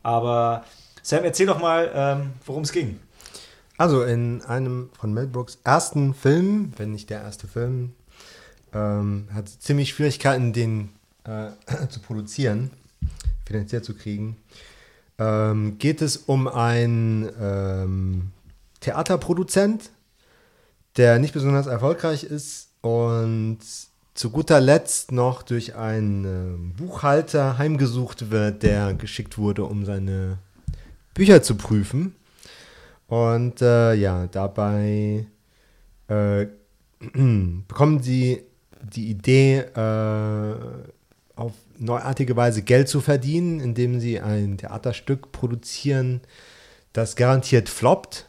[0.02, 0.64] Aber
[1.02, 2.98] Sam, erzähl doch mal, ähm, worum es ging.
[3.76, 7.92] Also in einem von Mel Brooks ersten Film, wenn nicht der erste Film,
[8.72, 10.90] ähm, hat ziemlich Schwierigkeiten, den
[11.24, 11.50] äh,
[11.88, 12.70] zu produzieren,
[13.44, 14.36] finanziell zu kriegen.
[15.18, 18.30] Ähm, geht es um einen ähm,
[18.80, 19.90] Theaterproduzent,
[20.96, 23.58] der nicht besonders erfolgreich ist und
[24.14, 30.38] zu guter Letzt noch durch einen ähm, Buchhalter heimgesucht wird, der geschickt wurde, um seine
[31.14, 32.14] Bücher zu prüfen.
[33.08, 35.26] Und äh, ja, dabei
[36.08, 36.46] äh,
[37.68, 38.42] bekommen sie
[38.82, 40.54] die Idee, äh,
[41.36, 46.20] auf neuartige Weise Geld zu verdienen, indem sie ein Theaterstück produzieren,
[46.92, 48.26] das garantiert floppt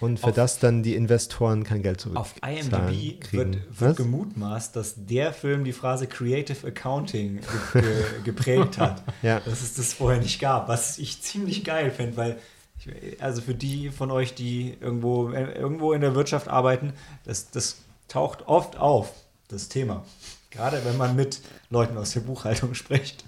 [0.00, 4.76] und für auf, das dann die Investoren kein Geld zurück auf IMDb wird, wird gemutmaßt,
[4.76, 7.40] dass der Film die Phrase Creative Accounting
[7.72, 9.02] ge ge geprägt hat.
[9.22, 9.40] Ja.
[9.40, 12.38] Dass es das vorher nicht gab, was ich ziemlich geil finde, weil
[12.78, 16.92] ich, also für die von euch, die irgendwo, äh, irgendwo in der Wirtschaft arbeiten,
[17.24, 19.12] das, das taucht oft auf,
[19.48, 20.04] das Thema.
[20.50, 23.24] Gerade wenn man mit Leuten aus der Buchhaltung spricht.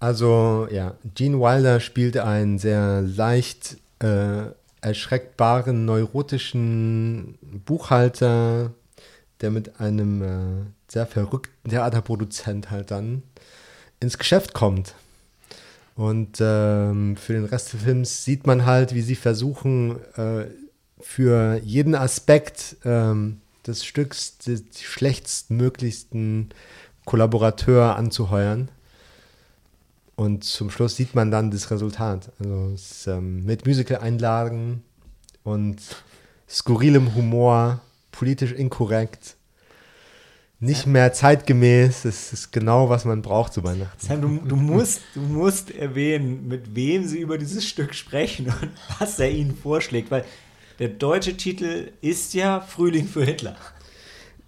[0.00, 4.46] Also ja, Gene Wilder spielt einen sehr leicht äh,
[4.80, 8.72] erschreckbaren, neurotischen Buchhalter,
[9.40, 13.22] der mit einem äh, sehr verrückten Theaterproduzent halt dann
[14.00, 14.94] ins Geschäft kommt.
[15.96, 20.46] Und ähm, für den Rest des Films sieht man halt, wie sie versuchen, äh,
[21.00, 26.50] für jeden Aspekt ähm, des Stücks den schlechtstmöglichsten
[27.04, 28.68] Kollaborateur anzuheuern.
[30.16, 32.30] Und zum Schluss sieht man dann das Resultat.
[32.38, 34.82] Also es, ähm, mit Musical-Einlagen
[35.42, 35.78] und
[36.48, 37.80] skurrilem Humor,
[38.12, 39.36] politisch inkorrekt,
[40.60, 42.02] nicht mehr zeitgemäß.
[42.02, 44.06] Das ist genau, was man braucht zu Weihnachten.
[44.06, 48.70] Sam, du, du, musst, du musst erwähnen, mit wem sie über dieses Stück sprechen und
[48.98, 50.24] was er ihnen vorschlägt, weil
[50.78, 53.56] der deutsche Titel ist ja Frühling für Hitler.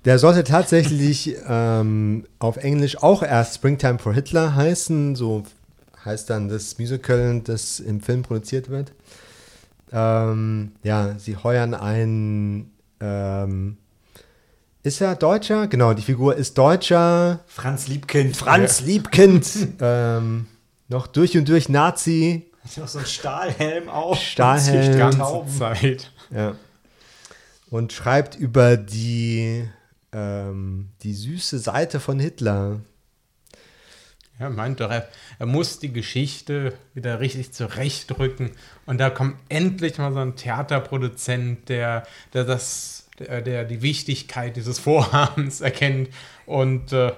[0.05, 5.17] Der sollte tatsächlich ähm, auf Englisch auch erst Springtime for Hitler heißen.
[5.17, 5.45] So
[6.07, 8.93] heißt dann das Musical, das im Film produziert wird.
[9.93, 12.73] Ähm, ja, sie heuern einen.
[13.01, 13.77] Ähm,
[14.83, 15.67] ist er Deutscher?
[15.67, 17.41] Genau, die Figur ist Deutscher.
[17.47, 18.37] Franz Liebkind.
[18.37, 19.49] Franz Liebkind.
[19.81, 20.47] ähm,
[20.89, 22.51] noch durch und durch Nazi.
[22.63, 24.21] Hat noch so einen Stahlhelm auf.
[24.21, 24.93] Stahlhelm.
[24.93, 25.59] Die ganze.
[25.59, 26.13] Zeit.
[26.31, 26.55] Ja.
[27.69, 29.69] Und schreibt über die,
[30.13, 32.81] ähm, die süße Seite von Hitler.
[34.39, 38.51] Er meint doch, er, er muss die Geschichte wieder richtig zurechtrücken.
[38.85, 44.57] Und da kommt endlich mal so ein Theaterproduzent, der, der das, der, der die Wichtigkeit
[44.57, 46.11] dieses Vorhabens erkennt.
[46.45, 47.13] Und äh,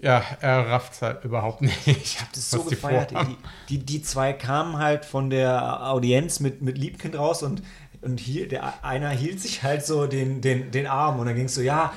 [0.00, 1.86] ja, er rafft es halt überhaupt nicht.
[1.86, 3.10] Ich Das ist so gefeiert.
[3.10, 3.36] Die,
[3.68, 7.62] die, die zwei kamen halt von der Audienz mit, mit Liebkind raus und,
[8.00, 11.46] und hier, der einer hielt sich halt so den, den, den Arm und dann ging
[11.46, 11.92] es so, ja,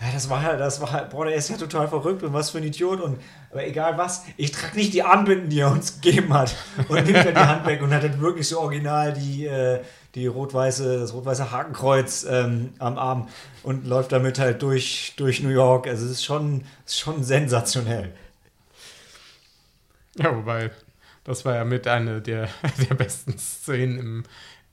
[0.00, 2.50] ja, das war halt, das war halt, boah, der ist ja total verrückt und was
[2.50, 3.18] für ein Idiot und
[3.54, 6.56] aber egal was, ich trage nicht die Armbinden, die er uns gegeben hat
[6.88, 9.80] und nimmt dann die Hand weg und hat dann wirklich so original die, äh,
[10.16, 13.28] die rot-weiße, das rot-weiße Hakenkreuz ähm, am Arm
[13.62, 15.86] und läuft damit halt durch, durch New York.
[15.86, 18.12] Also es ist schon, ist schon sensationell.
[20.16, 20.72] Ja, wobei,
[21.22, 22.48] das war ja mit einer der,
[22.90, 24.24] der besten Szenen im,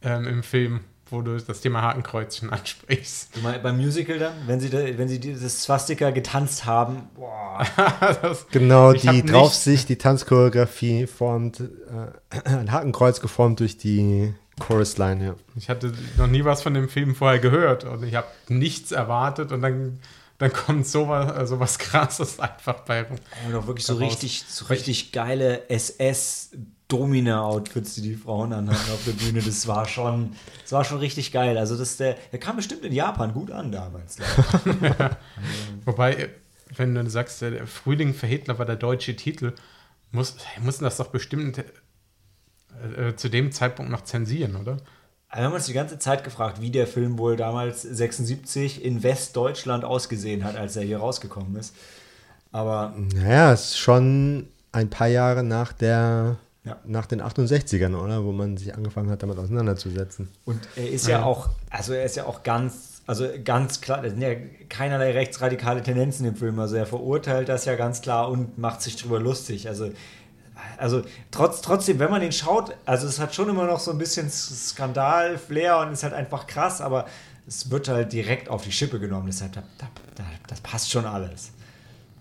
[0.02, 0.80] ähm, im Film,
[1.12, 3.36] wo du das Thema Hakenkreuzchen ansprichst.
[3.36, 7.66] Du meinst beim Musical dann, wenn sie, da, wenn sie das Swastika getanzt haben, boah.
[8.22, 15.36] das, Genau, die Draufsicht, die Tanzchoreografie formt äh, ein Hakenkreuz geformt durch die Chorusline, ja.
[15.56, 19.52] ich hatte noch nie was von dem Film vorher gehört und ich habe nichts erwartet
[19.52, 20.00] und dann,
[20.38, 23.18] dann kommt sowas, äh, sowas krasses einfach bei rum.
[23.48, 24.14] Und auch wirklich so Daraus.
[24.14, 25.68] richtig, so richtig geile
[26.92, 29.42] SS-Domina-Outfits, die die Frauen anhatten auf der Bühne.
[29.42, 31.58] Das war schon, das war schon richtig geil.
[31.58, 34.20] Also das, der, der kam bestimmt in Japan gut an damals.
[34.20, 34.26] ich.
[35.86, 36.30] Wobei,
[36.76, 39.54] wenn du sagst, der Frühling für Hitler war der deutsche Titel,
[40.12, 44.78] muss, mussten das doch bestimmt äh, äh, zu dem Zeitpunkt noch zensieren, oder?
[45.30, 49.02] Aber wir haben uns die ganze Zeit gefragt, wie der Film wohl damals 76 in
[49.02, 51.74] Westdeutschland ausgesehen hat, als er hier rausgekommen ist.
[52.52, 56.78] Aber Naja, es ist schon ein paar Jahre nach der Ja.
[56.86, 58.24] nach den 68ern, oder?
[58.24, 60.30] Wo man sich angefangen hat, damit auseinanderzusetzen.
[60.46, 61.26] Und er ist ja, Ja.
[61.26, 64.36] auch, also er ist ja auch ganz, also ganz klar, es sind ja
[64.70, 66.60] keinerlei rechtsradikale Tendenzen im Film.
[66.60, 69.68] Also er verurteilt das ja ganz klar und macht sich drüber lustig.
[69.68, 69.92] Also,
[70.78, 73.98] also trotz, trotzdem, wenn man den schaut, also es hat schon immer noch so ein
[73.98, 77.08] bisschen Skandal, Flair und ist halt einfach krass, aber
[77.48, 79.26] es wird halt direkt auf die Schippe genommen.
[79.26, 81.50] Deshalb, da, da, da, das passt schon alles.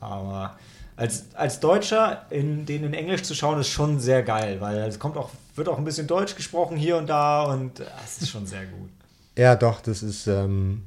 [0.00, 0.57] Aber
[1.01, 4.99] als, als Deutscher, in, den in Englisch zu schauen, ist schon sehr geil, weil es
[4.99, 8.47] kommt auch, wird auch ein bisschen Deutsch gesprochen hier und da und es ist schon
[8.47, 8.91] sehr gut.
[9.37, 10.83] Ja, doch, das ist, ähm,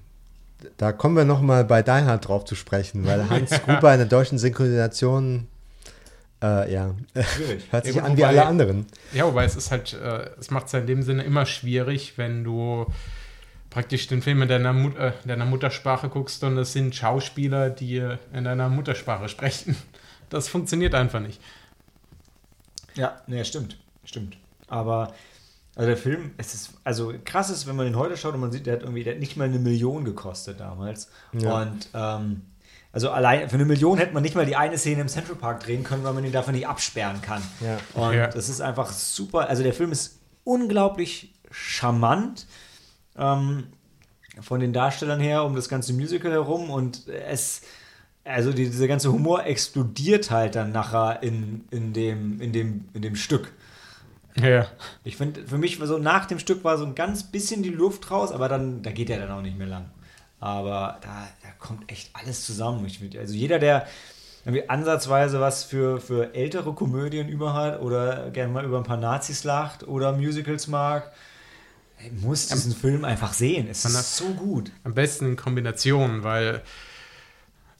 [0.77, 4.07] da kommen wir nochmal bei Die Hard drauf zu sprechen, weil Hans Gruber in der
[4.07, 5.47] deutschen Synchronisation,
[6.43, 6.93] äh, ja,
[7.35, 7.63] Schwierig.
[7.71, 8.85] hört sich Ja, an wie wobei- alle anderen.
[9.13, 12.43] Ja, wobei es ist halt, äh, es macht es in dem Sinne immer schwierig, wenn
[12.43, 12.85] du
[13.71, 18.03] praktisch den Film in deiner, Mut äh, deiner Muttersprache guckst und es sind Schauspieler, die
[18.31, 19.75] in deiner Muttersprache sprechen.
[20.33, 21.39] Das funktioniert einfach nicht.
[22.95, 23.77] Ja, ne, stimmt.
[24.03, 24.37] Stimmt.
[24.67, 25.13] Aber
[25.75, 28.51] also der Film, es ist, also krass ist, wenn man den heute schaut und man
[28.51, 31.09] sieht, der hat irgendwie, der hat nicht mal eine Million gekostet damals.
[31.31, 31.61] Ja.
[31.61, 32.41] Und ähm,
[32.91, 35.63] also allein für eine Million hätte man nicht mal die eine Szene im Central Park
[35.63, 37.41] drehen können, weil man ihn dafür nicht absperren kann.
[37.59, 37.79] Ja.
[37.99, 38.27] Und Ja.
[38.27, 39.49] das ist einfach super.
[39.49, 42.45] Also der Film ist unglaublich charmant
[43.17, 43.67] ähm,
[44.41, 47.61] von den Darstellern her um das ganze Musical herum und es
[48.25, 53.01] also die, dieser ganze Humor explodiert halt dann nachher in, in, dem, in, dem, in
[53.01, 53.51] dem Stück.
[54.41, 54.67] Ja.
[55.03, 57.69] Ich finde, für mich war so nach dem Stück war so ein ganz bisschen die
[57.69, 59.85] Luft raus, aber dann, da geht er dann auch nicht mehr lang.
[60.39, 62.85] Aber da, da kommt echt alles zusammen.
[62.85, 63.87] Ich find, also jeder, der
[64.45, 68.97] irgendwie ansatzweise was für, für ältere Komödien über hat oder gerne mal über ein paar
[68.97, 71.11] Nazis lacht oder Musicals mag,
[72.19, 73.67] muss diesen Film einfach sehen.
[73.69, 74.71] Es ist so gut.
[74.83, 76.61] Am besten in Kombination, weil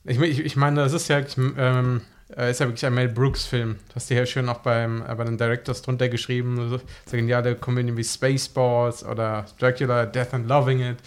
[0.05, 2.01] ich, ich, ich meine, das ist ja, ähm,
[2.35, 3.77] äh, ist ja wirklich ein Mel Brooks-Film.
[3.87, 6.69] Das hast du ja schön auch beim, äh, bei den Directors drunter geschrieben.
[6.69, 10.97] So geniale Komödien wie Spaceballs oder Dracula, Death and Loving It.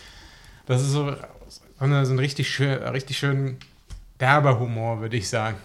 [0.66, 1.12] Das ist so,
[1.48, 3.58] so, eine, so ein richtig schön, richtig schön
[4.20, 5.56] derber Humor, würde ich sagen.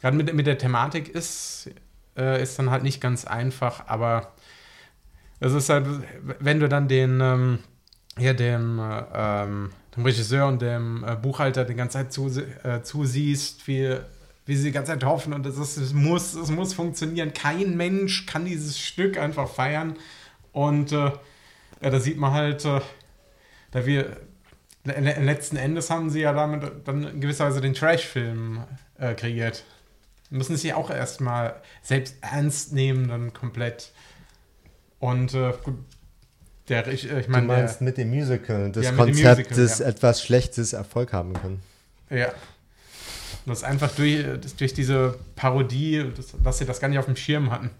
[0.00, 1.70] Gerade mit, mit der Thematik ist,
[2.16, 4.32] äh, ist dann halt nicht ganz einfach, aber
[5.40, 5.86] es ist halt,
[6.40, 7.58] wenn du dann den, ähm,
[8.18, 12.82] ja, dem, äh, ähm, dem Regisseur und dem äh, Buchhalter die ganze Zeit zu, äh,
[12.82, 13.96] zusiehst, wie,
[14.46, 17.32] wie sie die ganze Zeit hoffen und es, ist, es, muss, es muss funktionieren.
[17.32, 19.96] Kein Mensch kann dieses Stück einfach feiern.
[20.52, 21.12] Und äh,
[21.80, 22.80] ja, da sieht man halt, äh,
[23.70, 24.16] da wir
[24.84, 28.64] le- le- letzten Endes haben sie ja damit dann in gewisser Weise den Trash-Film
[28.98, 29.64] äh, kreiert.
[30.30, 33.92] Müssen sich auch erstmal selbst ernst nehmen, dann komplett.
[34.98, 35.74] Und äh, gut,
[36.68, 39.78] der, ich, ich Du meine, der- meinst mit dem Musical, das Ja, Konzept, Musical, das
[39.80, 39.86] ja.
[39.86, 41.60] etwas Schlechtes Erfolg haben kann.
[42.10, 42.32] Ja.
[43.46, 47.16] Das einfach durch, das, durch diese Parodie, das, dass sie das gar nicht auf dem
[47.16, 47.70] Schirm hatten.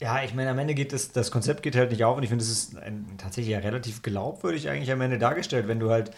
[0.00, 2.28] Ja, ich meine, am Ende geht das, das Konzept geht halt nicht auf und ich
[2.28, 6.10] finde, es ist ein, tatsächlich ja relativ glaubwürdig eigentlich am Ende dargestellt, wenn du halt,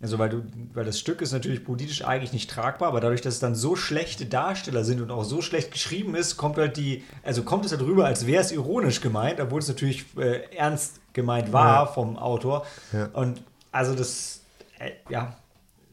[0.00, 0.42] also weil du,
[0.74, 3.76] weil das Stück ist natürlich politisch eigentlich nicht tragbar, aber dadurch, dass es dann so
[3.76, 7.72] schlechte Darsteller sind und auch so schlecht geschrieben ist, kommt halt die, also kommt es
[7.72, 11.86] halt rüber, als wäre es ironisch gemeint, obwohl es natürlich äh, ernst gemeint war Ja.
[11.86, 12.66] vom Autor.
[12.92, 13.06] Ja.
[13.14, 14.42] Und also das,
[14.78, 15.34] äh, ja,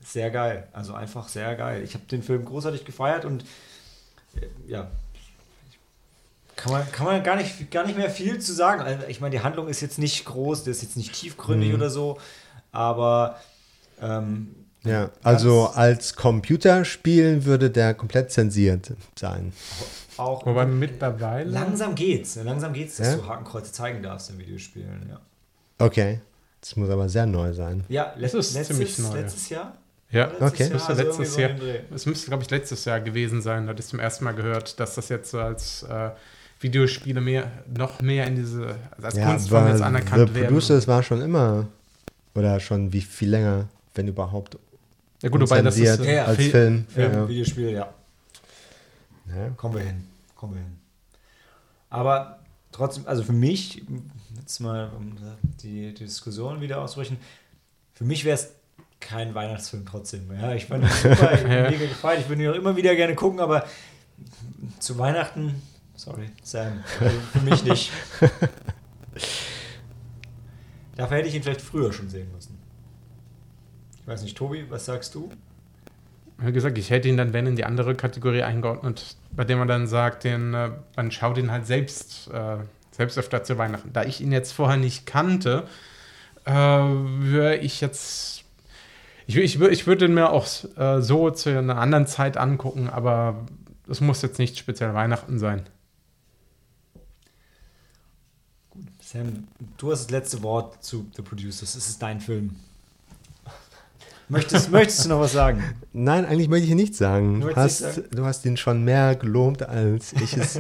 [0.04, 0.68] sehr geil.
[0.74, 1.82] Also einfach sehr geil.
[1.84, 3.44] Ich habe den Film großartig gefeiert und
[4.36, 4.92] äh, ja,
[6.58, 8.82] kann man, kann man gar, nicht, gar nicht mehr viel zu sagen.
[8.82, 11.76] Also ich meine, die Handlung ist jetzt nicht groß, das ist jetzt nicht tiefgründig Mhm.
[11.76, 12.20] oder so,
[12.72, 13.40] aber
[14.04, 14.48] ähm,
[14.84, 19.54] Ja, also als Computerspiel würde der komplett zensiert sein.
[20.18, 21.50] auch Wobei mittlerweile.
[21.50, 22.36] langsam geht's.
[22.36, 22.44] ne?
[22.44, 23.16] Langsam geht's, dass Ja?
[23.16, 25.08] du Hakenkreuze zeigen darfst in Videospielen.
[25.10, 25.20] Ja,
[25.80, 26.20] Okay,
[26.62, 27.84] das muss aber sehr neu sein.
[27.90, 29.22] ja Das ist letztes, ziemlich neu, ja.
[29.22, 29.74] letztes Jahr?
[30.12, 30.64] Ja, Letztes Okay.
[30.66, 31.50] Jahr, Müsste also letztes Jahr.
[31.96, 33.66] es müsste, glaube ich, letztes Jahr gewesen sein.
[33.66, 36.12] Da hatte ich zum ersten Mal gehört, dass das jetzt so als äh,
[36.60, 40.48] Videospiele mehr, noch mehr in diese, also als Ja, Kunstform jetzt anerkannt The werden.
[40.50, 41.66] Producers war schon immer,
[42.36, 44.58] oder schon wie viel länger, wenn überhaupt,
[45.22, 45.86] Ja, gut, wobei das ist.
[45.96, 46.86] zensiert Ja, als Film- Film.
[46.88, 47.28] Film, Ja.
[47.30, 47.94] Videospiel, ja.
[49.28, 49.50] Ja.
[49.56, 50.08] Kommen wir hin.
[50.36, 50.78] Kommen wir hin.
[51.90, 52.40] Aber
[52.72, 53.84] trotzdem, also für mich,
[54.40, 55.16] jetzt mal um
[55.62, 57.18] die, die Diskussion wieder auszubrechen,
[57.94, 58.50] für mich wäre es
[59.00, 60.30] kein Weihnachtsfilm trotzdem.
[60.34, 61.70] Ja, ich fand super, ich bin Ja.
[61.70, 63.66] mega gefallen, ich würde ihn auch immer wieder gerne gucken, aber
[64.80, 65.62] zu Weihnachten,
[65.96, 67.92] sorry, Sam, also für mich nicht.
[70.96, 72.53] Dafür hätte ich ihn vielleicht früher schon sehen müssen.
[74.04, 75.30] Ich weiß nicht, Tobi, was sagst du?
[76.38, 79.70] Wie gesagt, ich hätte ihn dann, wenn, in die andere Kategorie eingeordnet, bei dem man
[79.70, 82.58] dann sagt, den, äh, man schaut ihn halt selbst, äh,
[82.92, 83.94] selbst öfter zu Weihnachten.
[83.94, 85.66] Da ich ihn jetzt vorher nicht kannte,
[86.44, 88.44] äh, würde ich jetzt.
[89.26, 93.46] Ich, ich, ich würde ihn mir auch äh, so zu einer anderen Zeit angucken, aber
[93.88, 95.64] es muss jetzt nicht speziell Weihnachten sein.
[99.00, 101.74] Sam, du hast das letzte Wort zu The Producers.
[101.74, 102.58] Es ist dein Film.
[104.34, 105.64] Möchtest, möchtest du noch was sagen?
[105.94, 107.42] Nein, eigentlich möchte ich hier nichts sagen.
[107.42, 110.60] Du hast, nicht du hast ihn schon mehr gelobt, als ich es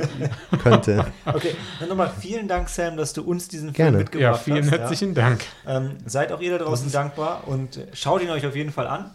[0.61, 1.05] könnte.
[1.25, 3.97] Okay, dann nochmal vielen Dank, Sam, dass du uns diesen Film Gerne.
[3.97, 4.43] mitgebracht Ja, hast.
[4.43, 5.43] vielen herzlichen Dank.
[5.67, 8.87] Ähm, seid auch ihr da draußen dankbar und äh, schaut ihn euch auf jeden Fall
[8.87, 9.09] an.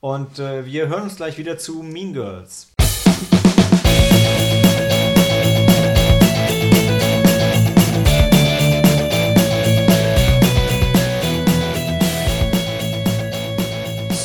[0.00, 2.68] Und äh, wir hören uns gleich wieder zu Mean Girls.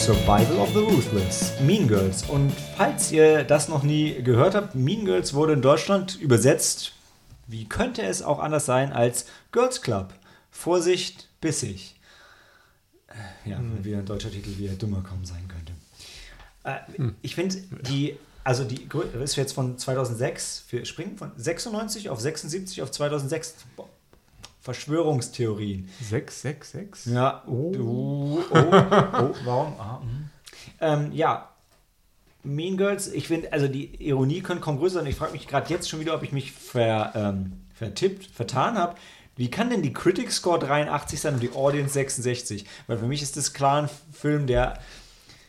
[0.10, 2.24] Survival of the Ruthless, Mean Girls.
[2.28, 6.94] Und falls ihr das noch nie gehört habt, Mean Girls wurde in Deutschland übersetzt.
[7.46, 10.12] Wie könnte es auch anders sein als Girls Club?
[10.50, 11.96] Vorsicht, bissig.
[13.08, 15.74] Äh, Ja, wieder ein deutscher Titel, wie er dummer kaum sein könnte.
[16.64, 17.58] Äh, Ich finde,
[17.88, 18.90] die, Also die
[19.24, 23.54] ist jetzt von 2006, wir springen von 96 auf 76 auf 2006.
[23.76, 23.88] Boah.
[24.62, 25.90] Verschwörungstheorien.
[26.02, 27.14] 666?
[27.14, 29.74] Ja, oh, oh, oh, oh warum?
[29.80, 30.02] Ah,
[30.82, 31.50] ähm, ja,
[32.44, 35.08] Mean Girls, ich finde, also die Ironie könnte kaum größer sein.
[35.08, 38.96] Ich frage mich gerade jetzt schon wieder, ob ich mich ver, ähm, vertippt, vertan habe.
[39.36, 42.66] Wie kann denn die Critic Score 83 sein und die Audience 66?
[42.88, 44.80] Weil für mich ist das klar ein Film, der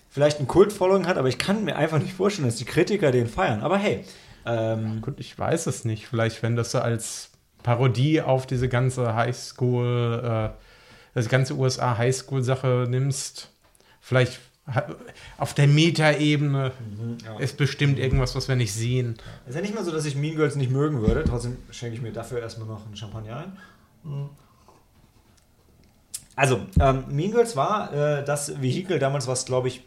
[0.08, 3.28] vielleicht ein Kult-Following hat, aber ich kann mir einfach nicht vorstellen, dass die Kritiker den
[3.28, 3.62] feiern.
[3.62, 4.04] Aber hey,
[4.46, 6.06] ähm, Gut, ich weiß es nicht.
[6.06, 7.29] Vielleicht, wenn das so als
[7.62, 10.50] Parodie auf diese ganze Highschool, äh,
[11.14, 13.50] das ganze USA Highschool-Sache nimmst,
[14.00, 14.40] vielleicht
[15.38, 16.72] auf der Meta-Ebene
[17.24, 17.38] ja.
[17.38, 19.16] ist bestimmt irgendwas, was wir nicht sehen.
[19.48, 21.24] ist ja nicht mal so, dass ich Mean Girls nicht mögen würde.
[21.24, 24.30] Trotzdem schenke ich mir dafür erstmal noch einen Champagner ein.
[26.36, 29.82] Also, ähm, Mean Girls war äh, das Vehikel damals, was, glaube ich,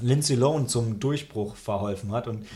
[0.00, 2.26] Lindsay Lohan zum Durchbruch verholfen hat.
[2.26, 2.46] Und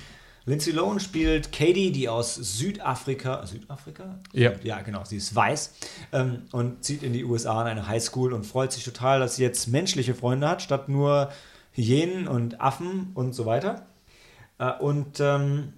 [0.47, 4.21] Lindsay Lohan spielt Katie, die aus Südafrika, Südafrika?
[4.33, 4.53] Ja.
[4.63, 5.75] Ja, genau, sie ist weiß
[6.13, 9.43] ähm, und zieht in die USA in eine Highschool und freut sich total, dass sie
[9.43, 11.31] jetzt menschliche Freunde hat, statt nur
[11.73, 13.87] Hyänen und Affen und so weiter.
[14.59, 15.73] Äh, und ähm,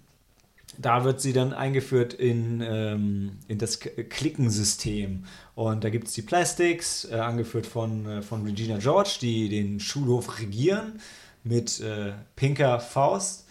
[0.79, 5.25] da wird sie dann eingeführt in, ähm, in das Klickensystem.
[5.55, 9.81] Und da gibt es die Plastics, äh, angeführt von, äh, von Regina George, die den
[9.81, 11.01] Schulhof regieren
[11.45, 13.46] mit äh, pinker Faust.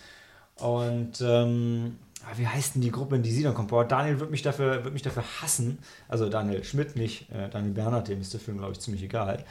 [0.59, 3.69] Und ähm, ah, wie heißt denn die Gruppe, in die sie dann kommt?
[3.69, 5.79] Boah, Daniel wird mich dafür, wird mich dafür hassen.
[6.07, 9.43] Also Daniel Schmidt, nicht äh, Daniel Bernhard, dem ist der Film, glaube ich, ziemlich egal.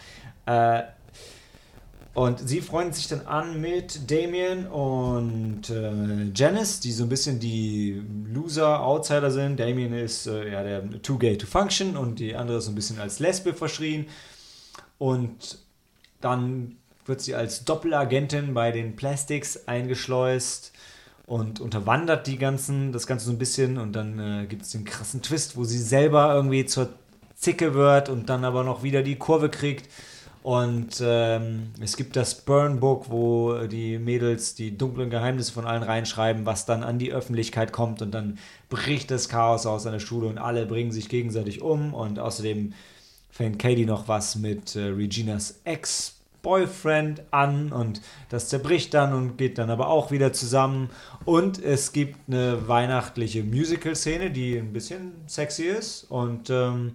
[0.47, 0.83] Äh,
[2.15, 7.41] und sie freundet sich dann an mit Damien und äh, Janice, die so ein bisschen
[7.41, 8.01] die
[8.33, 9.59] Loser, Outsider sind.
[9.59, 12.77] Damien ist äh, ja der Too Gay to Function und die andere ist so ein
[12.77, 14.07] bisschen als Lesbe verschrien.
[14.99, 15.59] Und
[16.21, 20.73] dann wird sie als Doppelagentin bei den Plastics eingeschleust
[21.27, 23.79] und unterwandert die ganzen, das Ganze so ein bisschen.
[23.79, 26.91] Und dann äh, gibt es den krassen Twist, wo sie selber irgendwie zur
[27.37, 29.89] Zicke wird und dann aber noch wieder die Kurve kriegt.
[30.43, 35.83] Und ähm, es gibt das Burn Book, wo die Mädels die dunklen Geheimnisse von allen
[35.83, 38.03] reinschreiben, was dann an die Öffentlichkeit kommt.
[38.03, 41.95] Und dann bricht das Chaos aus an der Schule und alle bringen sich gegenseitig um.
[41.95, 42.75] Und außerdem
[43.31, 45.61] fängt Katie noch was mit äh, Reginas
[46.45, 50.91] Ex-Boyfriend an und das zerbricht dann und geht dann aber auch wieder zusammen.
[51.25, 56.93] Und es gibt eine weihnachtliche Musical-Szene, die ein bisschen sexy ist und ähm,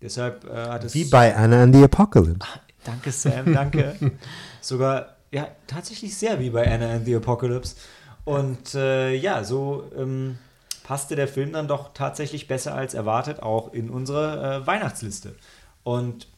[0.00, 0.94] deshalb äh, hat es.
[0.94, 2.48] Wie bei Anna and the Apocalypse.
[2.84, 3.96] Danke, Sam, danke.
[4.60, 7.76] Sogar, ja, tatsächlich sehr wie bei Anna and the Apocalypse.
[8.24, 10.38] Und äh, ja, so ähm,
[10.82, 15.34] passte der Film dann doch tatsächlich besser als erwartet auch in unsere äh, Weihnachtsliste.
[15.82, 16.28] Und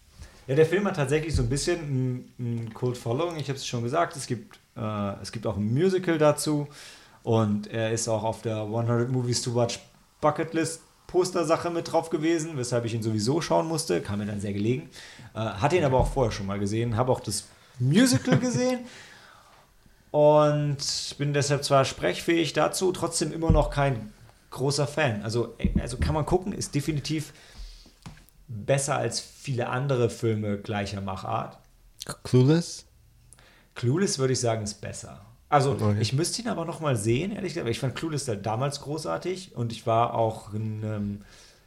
[0.48, 3.36] ja, der Film hat tatsächlich so ein bisschen ein, Cult Following.
[3.36, 6.66] Ich habe es schon gesagt, es gibt, äh, es gibt auch ein Musical dazu.
[7.22, 9.80] Und er ist auch auf der 100 Movies to Watch
[10.22, 14.00] Bucketlist Poster-Sache mit drauf gewesen, weshalb ich ihn sowieso schauen musste.
[14.00, 14.88] Kam mir dann sehr gelegen.
[15.34, 16.96] Äh, hatte ihn aber auch vorher schon mal gesehen.
[16.96, 17.44] Habe auch das
[17.78, 18.80] Musical gesehen.
[20.10, 24.14] Und bin deshalb zwar sprechfähig dazu, trotzdem immer noch kein
[24.50, 25.22] großer Fan.
[25.22, 27.34] Also, also kann man gucken, ist definitiv
[28.48, 31.58] besser als viele andere Filme gleicher Machart.
[32.24, 32.86] Clueless?
[33.74, 35.20] Clueless würde ich sagen, ist besser.
[35.50, 35.96] Also, Okay.
[36.00, 37.70] ich müsste ihn aber noch mal sehen, ehrlich gesagt.
[37.70, 41.20] Ich fand Clueless halt damals großartig und ich war auch in, ähm,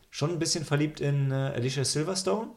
[0.09, 2.47] schon ein bisschen verliebt in äh, Alicia Silverstone.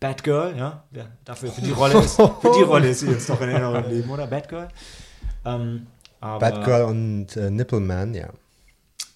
[0.00, 0.84] Batgirl, ja.
[0.92, 3.82] ja dafür, für die Rolle ist, für die Rolle ist sie jetzt noch in Erinnerung
[3.82, 4.28] geblieben, oder?
[4.28, 4.68] Batgirl.
[5.44, 5.88] Ähm,
[6.20, 8.28] aber, Batgirl und äh, Nippleman, ja.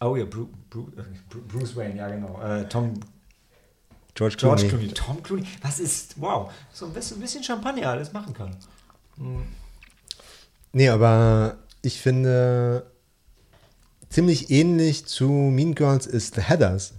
[0.01, 1.03] Oh ja, Bru, Bru, äh,
[1.33, 2.41] Bru- Bruce Wayne, ja genau.
[2.43, 2.95] Äh, Tom
[4.15, 4.89] George, George Clooney.
[4.89, 4.95] Clooney.
[4.95, 5.47] Tom Clooney.
[5.63, 8.57] Was ist, wow, so ein bisschen, ein bisschen Champagner alles machen kann.
[10.73, 12.87] Nee, aber ich finde,
[14.11, 16.95] ziemlich ähnlich zu Mean Girls ist The Heathers.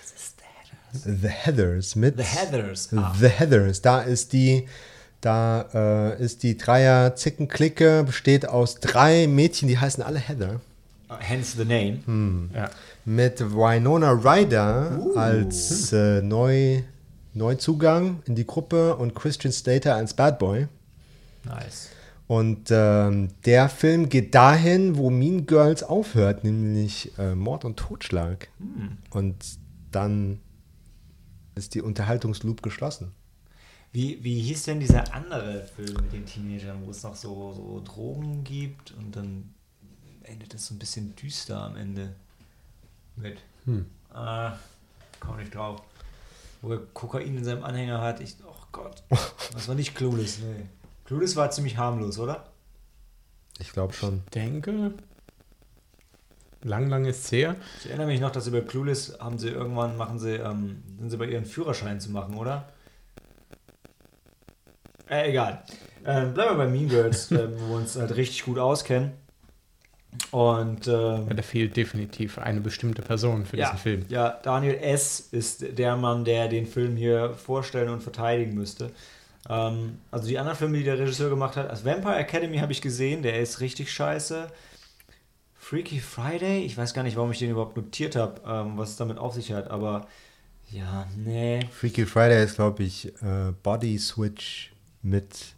[0.00, 1.20] Was ist that?
[1.20, 2.88] The Heathers mit The Heathers.
[2.96, 3.14] Ah.
[3.18, 3.82] The Heathers.
[3.82, 4.68] Da ist die,
[5.20, 10.60] da äh, ist die Dreier-Zicken-Clique, besteht aus drei Mädchen, die heißen alle Heather.
[11.20, 12.50] Hence the name.
[12.54, 12.70] Ja.
[13.08, 16.82] Mit Winona Ryder als äh, Neu,
[17.32, 20.68] Neuzugang in die Gruppe und Christian Slater als Bad Boy.
[21.42, 21.88] Nice.
[22.26, 28.50] Und ähm, der Film geht dahin, wo Mean Girls aufhört, nämlich äh, Mord und Totschlag.
[29.08, 29.36] Und
[29.90, 30.40] dann
[31.54, 33.12] ist die Unterhaltungsloop geschlossen.
[33.90, 37.80] Wie, wie hieß denn dieser andere Film mit den Teenagern, wo es noch so, so
[37.82, 39.54] Drogen gibt und dann
[40.24, 42.14] endet es so ein bisschen düster am Ende
[43.20, 43.38] mit.
[44.12, 44.56] Ah,
[45.20, 45.82] komm nicht drauf.
[46.62, 48.20] Wo er Kokain in seinem Anhänger hat.
[48.20, 49.02] Ich, oh Gott.
[49.52, 50.66] Das war nicht Clueless, nee.
[51.04, 52.44] Clueless war ziemlich harmlos, oder?
[53.58, 54.22] Ich glaube schon.
[54.34, 54.92] denke,
[56.62, 57.56] lang, lang ist es her.
[57.80, 61.16] Ich erinnere mich noch, dass über Clueless haben sie irgendwann, machen sie, ähm, sind sie
[61.16, 62.68] bei ihren Führerschein zu machen, oder?
[65.08, 65.62] Äh, egal.
[66.04, 69.12] Ähm, bleiben wir bei Mean Girls, ähm, wo wir uns halt richtig gut auskennen.
[70.30, 74.04] Und ähm, Ja, da fehlt definitiv eine bestimmte Person für ja, diesen Film.
[74.08, 75.20] ja, Daniel S.
[75.30, 78.90] ist der Mann, der den Film hier vorstellen und verteidigen müsste.
[79.48, 82.82] Ähm, also die anderen Filme, die der Regisseur gemacht hat, also Vampire Academy habe ich
[82.82, 84.48] gesehen, der ist richtig scheiße.
[85.58, 88.96] Freaky Friday, ich weiß gar nicht, warum ich den überhaupt notiert habe, ähm, was es
[88.96, 90.06] damit auf sich hat, aber
[90.70, 91.60] ja, nee.
[91.72, 95.54] Freaky Friday ist, glaube ich, äh, Body Switch mit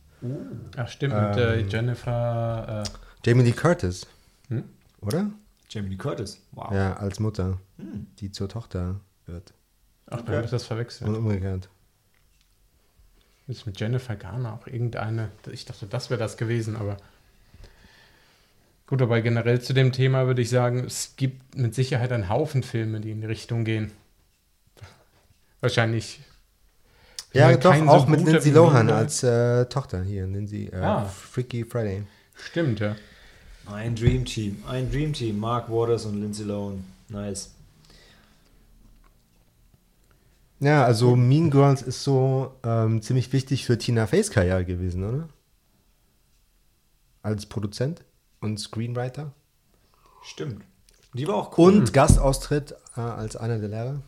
[0.77, 1.69] Ach, stimmt, mit äh, Ähm.
[1.69, 2.85] Jennifer.
[2.85, 2.91] Äh,
[3.27, 4.07] Jamie Lee Curtis.
[4.51, 4.64] Hm?
[5.01, 5.30] Oder?
[5.70, 6.70] Jamie Curtis, wow.
[6.72, 8.07] Ja, als Mutter, Hm.
[8.18, 9.53] die zur Tochter wird.
[10.07, 10.24] ach, Okay.
[10.26, 11.09] dann habe ich das verwechselt.
[11.09, 11.68] Und umgekehrt.
[13.46, 15.30] Ist mit Jennifer Garner auch irgendeine.
[15.51, 16.96] Ich dachte, das wäre das gewesen, aber.
[18.86, 22.62] Gut, aber generell zu dem Thema würde ich sagen, es gibt mit Sicherheit einen Haufen
[22.64, 23.92] Filme, die in die Richtung gehen.
[25.61, 26.20] Wahrscheinlich.
[27.32, 30.26] Ja, doch, so auch mit guter Lindsay Lohan als äh, Tochter hier.
[30.26, 31.05] Lindsay, äh, Ah.
[31.05, 32.03] Freaky Friday.
[32.34, 32.96] Stimmt, ja.
[33.73, 37.51] Ein Dream Team, ein Dream Team, Mark Waters und Lindsay Lohan, nice.
[40.59, 45.29] Ja, also Mean Girls ist so ähm, ziemlich wichtig für Tina Feys Karriere gewesen, oder?
[47.23, 48.05] Als Produzent
[48.41, 49.33] und Screenwriter.
[50.23, 50.64] Stimmt.
[51.14, 51.73] Die war auch cool.
[51.73, 54.03] Und Gastaustritt äh, als einer der Lehrer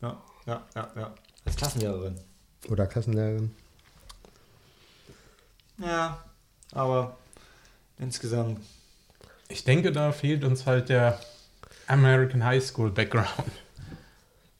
[0.00, 1.14] Ja, ja, ja, ja.
[1.44, 2.18] Als Klassenlehrerin.
[2.68, 3.54] oder Klassenlehrerin.
[5.78, 6.22] Ja,
[6.72, 7.16] aber
[7.98, 8.60] insgesamt.
[9.52, 11.18] Ich denke, da fehlt uns halt der
[11.86, 13.28] American High School Background.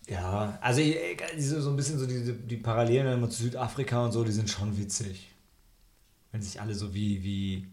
[0.08, 0.96] Ja, also ich-
[1.38, 4.76] so ein bisschen so diese, die Parallelen immer zu Südafrika und so, die sind schon
[4.76, 5.30] witzig.
[6.32, 7.66] Wenn sich alle so wie, wie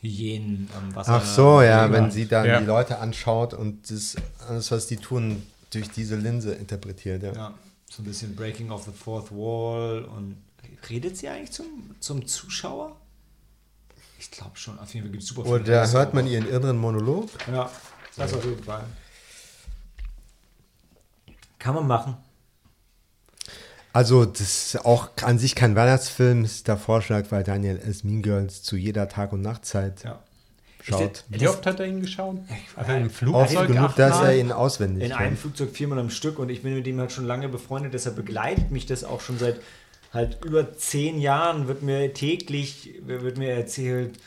[0.00, 1.14] Hyänen am Wasser.
[1.14, 2.60] Ach so, ja, wenn sie dann Ja.
[2.60, 4.16] die Leute anschaut und das
[4.48, 7.22] alles, was die tun, durch diese Linse interpretiert.
[7.22, 7.32] Ja.
[7.32, 7.54] Ja,
[7.90, 10.36] so ein bisschen Breaking of the Fourth Wall und.
[10.90, 11.66] Redet sie eigentlich zum,
[12.00, 12.96] zum Zuschauer?
[14.18, 16.30] Ich glaube schon, auf jeden Fall gibt es super viele Oder Texte hört man auch.
[16.30, 17.28] ihren inneren Monolog?
[17.50, 17.70] Ja,
[18.16, 18.84] das auf jeden Fall.
[21.58, 22.16] Kann man machen.
[23.92, 24.40] Also, das
[24.74, 28.04] ist auch an sich kein Weihnachtsfilm, ist der Vorschlag, weil Daniel S.
[28.04, 30.22] Mean Girls zu jeder Tag- und Nachtzeit Ja.
[30.82, 31.24] schaut.
[31.28, 32.36] Wie oft hat er ihn geschaut?
[32.76, 36.38] Er im Oft Flugzeug genug, dass er ihn auswendig In einem Flugzeug viermal am Stück
[36.38, 39.38] und ich bin mit ihm halt schon lange befreundet, deshalb begleitet mich das auch schon
[39.38, 39.60] seit
[40.16, 44.18] halt über zehn Jahren, wird mir täglich, wird mir erzählt,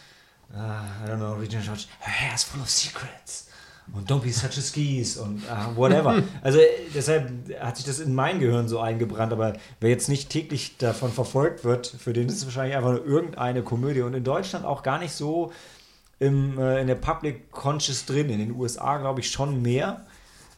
[0.54, 3.50] ah, I don't know, Regina George, her hair is full of secrets
[3.94, 6.22] und don't be such a skis und ah, whatever.
[6.42, 6.60] also
[6.94, 11.12] deshalb hat sich das in mein Gehirn so eingebrannt, aber wer jetzt nicht täglich davon
[11.12, 14.84] verfolgt wird, für den ist es wahrscheinlich einfach nur irgendeine Komödie und in Deutschland auch
[14.84, 15.52] gar nicht so
[16.20, 20.06] im, äh, in der Public Conscious drin, in den USA glaube ich schon mehr.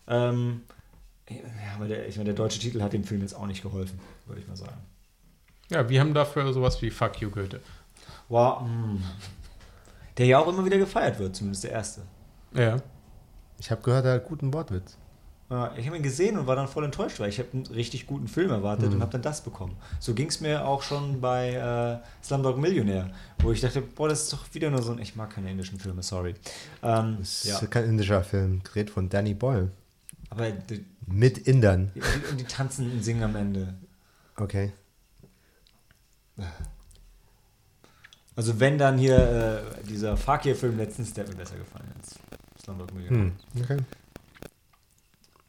[0.08, 0.62] Ähm,
[1.30, 1.38] ja,
[1.76, 4.42] aber der, ich meine, der deutsche Titel hat dem Film jetzt auch nicht geholfen, würde
[4.42, 4.78] ich mal sagen.
[5.72, 7.62] Ja, wir haben dafür sowas wie Fuck You Goethe.
[8.30, 8.98] Wow, mm.
[10.18, 12.02] Der ja auch immer wieder gefeiert wird, zumindest der erste.
[12.54, 12.78] Ja.
[13.58, 14.98] Ich habe gehört, er hat guten Wortwitz.
[15.50, 18.08] Ja, Ich habe ihn gesehen und war dann voll enttäuscht, weil ich habe einen richtig
[18.08, 19.76] guten Film erwartet und habe dann das bekommen.
[20.00, 23.10] So ging es mir auch schon bei äh, Slumdog Millionär,
[23.40, 25.78] wo ich dachte, boah, das ist doch wieder nur so ein, ich mag keine indischen
[25.80, 26.36] Filme, sorry.
[26.84, 29.72] Ähm, Das ja, ist kein indischer Film, gedreht von Danny Boyle.
[30.30, 31.92] aber die, Mit Indern.
[31.96, 32.02] die,
[32.32, 33.74] und die tanzen und singen am Ende.
[34.38, 34.72] Okay.
[38.34, 39.18] Also wenn dann hier
[39.84, 42.18] äh, dieser Fakir-Film letztens, der hat mir besser gefallen als
[42.64, 43.24] Slumdog Millionär.
[43.24, 43.34] Hm.
[43.62, 43.78] okay.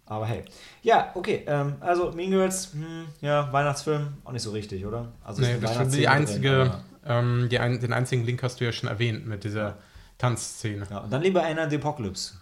[0.07, 0.45] Aber hey.
[0.83, 1.45] Ja, okay.
[1.47, 5.13] Ähm, also Mean Girls, hm, ja, Weihnachtsfilm, auch nicht so richtig, oder?
[5.25, 6.75] Also Nee, das ist schon die einzige,
[7.07, 9.77] ähm, die ein, den einzigen Link hast du ja schon erwähnt mit dieser
[10.19, 10.87] Tanzszene.
[10.91, 12.35] ja, und dann lieber einer The Apocalypse.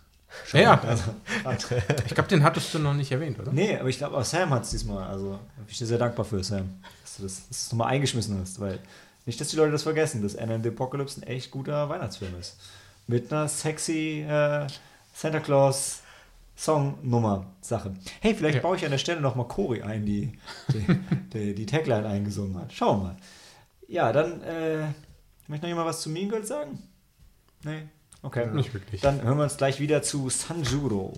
[0.53, 0.81] Ja, ja.
[1.45, 1.75] Also,
[2.07, 3.53] Ich glaube, den hattest du noch nicht erwähnt, oder?
[3.53, 5.07] nee, aber ich glaube, auch Sam hat es diesmal.
[5.09, 6.83] Also bin ich dir sehr dankbar für, Sam,
[7.21, 8.61] du das, dass du eingeschmissen hast.
[8.61, 8.79] Weil
[9.27, 12.39] nicht, dass die Leute das vergessen, dass Anna and the Apocalypse ein echt guter Weihnachtsfilm
[12.39, 12.59] ist.
[13.07, 14.67] Mit einer sexy äh,
[15.15, 16.01] Santa Claus
[16.57, 17.95] Songnummer-Sache.
[18.21, 18.63] Hey, vielleicht Ja.
[18.63, 20.33] baue ich an der Stelle nochmal Cori ein, die
[20.69, 20.87] die,
[21.33, 22.73] die die Tagline eingesungen hat.
[22.73, 23.17] Schauen wir mal.
[23.89, 24.87] Ja, dann äh,
[25.49, 26.79] möchte noch jemand was zu Mean Girls sagen?
[27.65, 27.83] Nee?
[28.23, 28.47] Okay.
[28.53, 29.01] Nicht wirklich.
[29.01, 31.15] Dann hören wir uns gleich wieder zu Sanjuro.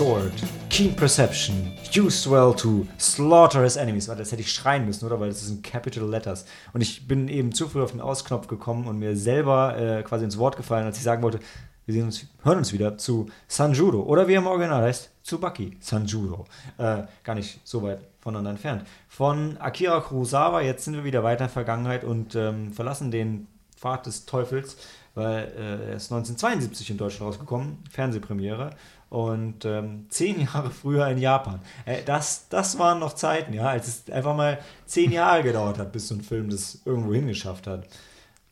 [0.00, 0.32] Sword,
[0.70, 4.08] keen perception, used well to slaughter his enemies.
[4.08, 5.20] Warte, das hätte ich schreien müssen, oder?
[5.20, 6.46] Weil das sind Capital Letters.
[6.72, 10.24] Und ich bin eben zu früh auf den Ausknopf gekommen und mir selber äh, quasi
[10.24, 11.38] ins Wort gefallen, als ich sagen wollte,
[11.84, 15.76] wir sehen uns, hören uns wieder zu Sanjuro oder wie er im Original heißt, Tsubaki
[15.80, 16.46] Sanjuro.
[16.78, 18.84] Äh, gar nicht so weit voneinander entfernt.
[19.06, 23.48] Von Akira Kurosawa, jetzt sind wir wieder weiter in der Vergangenheit und ähm, verlassen den
[23.76, 24.78] Pfad des Teufels,
[25.14, 28.70] weil äh, er ist 1972 in Deutschland rausgekommen, Fernsehpremiere.
[29.10, 31.60] Und ähm, zehn Jahre früher in Japan.
[31.84, 35.92] Äh, das, das waren noch Zeiten, ja, als es einfach mal zehn Jahre gedauert hat,
[35.92, 37.88] bis so ein Film das irgendwo hingeschafft hat.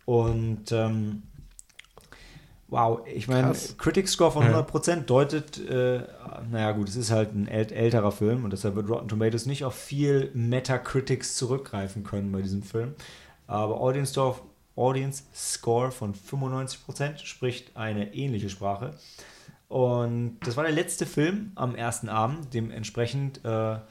[0.04, 1.22] Und ähm,
[2.66, 3.76] wow, ich meine, Krass.
[3.78, 4.60] Critic Score von Ja.
[4.60, 6.02] 100% deutet, äh,
[6.50, 9.64] naja gut, es ist halt ein äl älterer Film und deshalb wird Rotten Tomatoes nicht
[9.64, 12.94] auf viel Metacritics zurückgreifen können bei diesem Film.
[13.46, 14.36] Aber Audience Score,
[14.76, 18.94] Audience Score von 95% spricht eine ähnliche Sprache.
[19.68, 22.54] Und das war der letzte Film am ersten Abend.
[22.54, 23.84] Dementsprechend äh, waren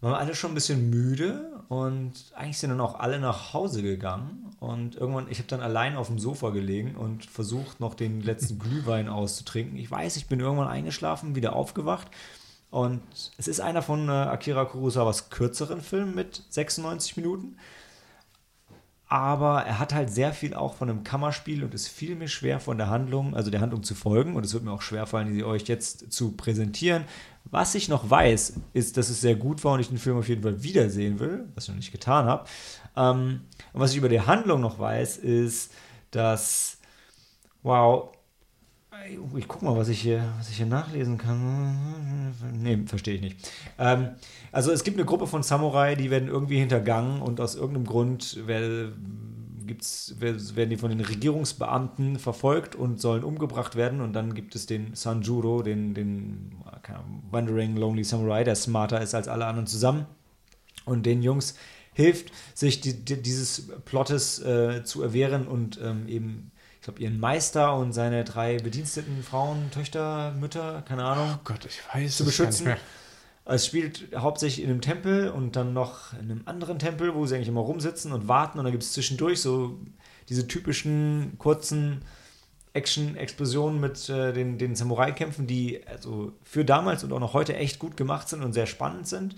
[0.00, 4.54] wir alle schon ein bisschen müde und eigentlich sind dann auch alle nach Hause gegangen.
[4.60, 8.58] Und irgendwann, ich habe dann allein auf dem Sofa gelegen und versucht, noch den letzten
[8.60, 9.76] Glühwein auszutrinken.
[9.78, 12.08] Ich weiß, ich bin irgendwann eingeschlafen, wieder aufgewacht.
[12.70, 13.02] Und
[13.38, 17.56] es ist einer von äh, Akira Kurosawas kürzeren Filmen mit 96 Minuten.
[19.06, 22.58] Aber er hat halt sehr viel auch von einem Kammerspiel und es fiel mir schwer
[22.58, 24.34] von der Handlung, also der Handlung zu folgen.
[24.34, 27.04] Und es wird mir auch schwer fallen, sie euch jetzt zu präsentieren.
[27.44, 30.28] Was ich noch weiß, ist, dass es sehr gut war und ich den Film auf
[30.28, 32.48] jeden Fall wiedersehen will, was ich noch nicht getan habe.
[32.96, 33.42] Ähm,
[33.72, 35.72] und was ich über die Handlung noch weiß, ist,
[36.10, 36.78] dass,
[37.62, 38.13] wow,
[39.36, 42.34] ich guck mal, was ich hier, was ich hier nachlesen kann.
[42.52, 43.50] Nee, verstehe ich nicht.
[43.78, 44.10] Ähm,
[44.52, 48.38] also es gibt eine Gruppe von Samurai, die werden irgendwie hintergangen und aus irgendeinem Grund
[48.46, 48.90] wer,
[49.66, 54.00] gibt's, wer, werden die von den Regierungsbeamten verfolgt und sollen umgebracht werden.
[54.00, 56.52] Und dann gibt es den Sanjuro, den, den
[56.88, 60.06] Ahnung, Wandering Lonely Samurai, der smarter ist als alle anderen zusammen.
[60.84, 61.54] Und den Jungs
[61.92, 66.50] hilft, sich die, die, dieses Plottes äh, zu erwehren und ähm, eben,
[66.84, 71.64] ich glaube, ihren Meister und seine drei bediensteten Frauen, Töchter, Mütter, keine Ahnung, Oh Gott,
[71.64, 72.66] ich weiß zu es gar nicht beschützen.
[72.66, 72.76] mehr.
[73.46, 77.36] Es spielt hauptsächlich in einem Tempel und dann noch in einem anderen Tempel, wo sie
[77.36, 78.58] eigentlich immer rumsitzen und warten.
[78.58, 79.78] Und dann gibt es zwischendurch so
[80.28, 82.04] diese typischen kurzen
[82.74, 87.78] Action-Explosionen mit äh, den, den Samurai-Kämpfen, die also für damals und auch noch heute echt
[87.78, 89.36] gut gemacht sind und sehr spannend sind.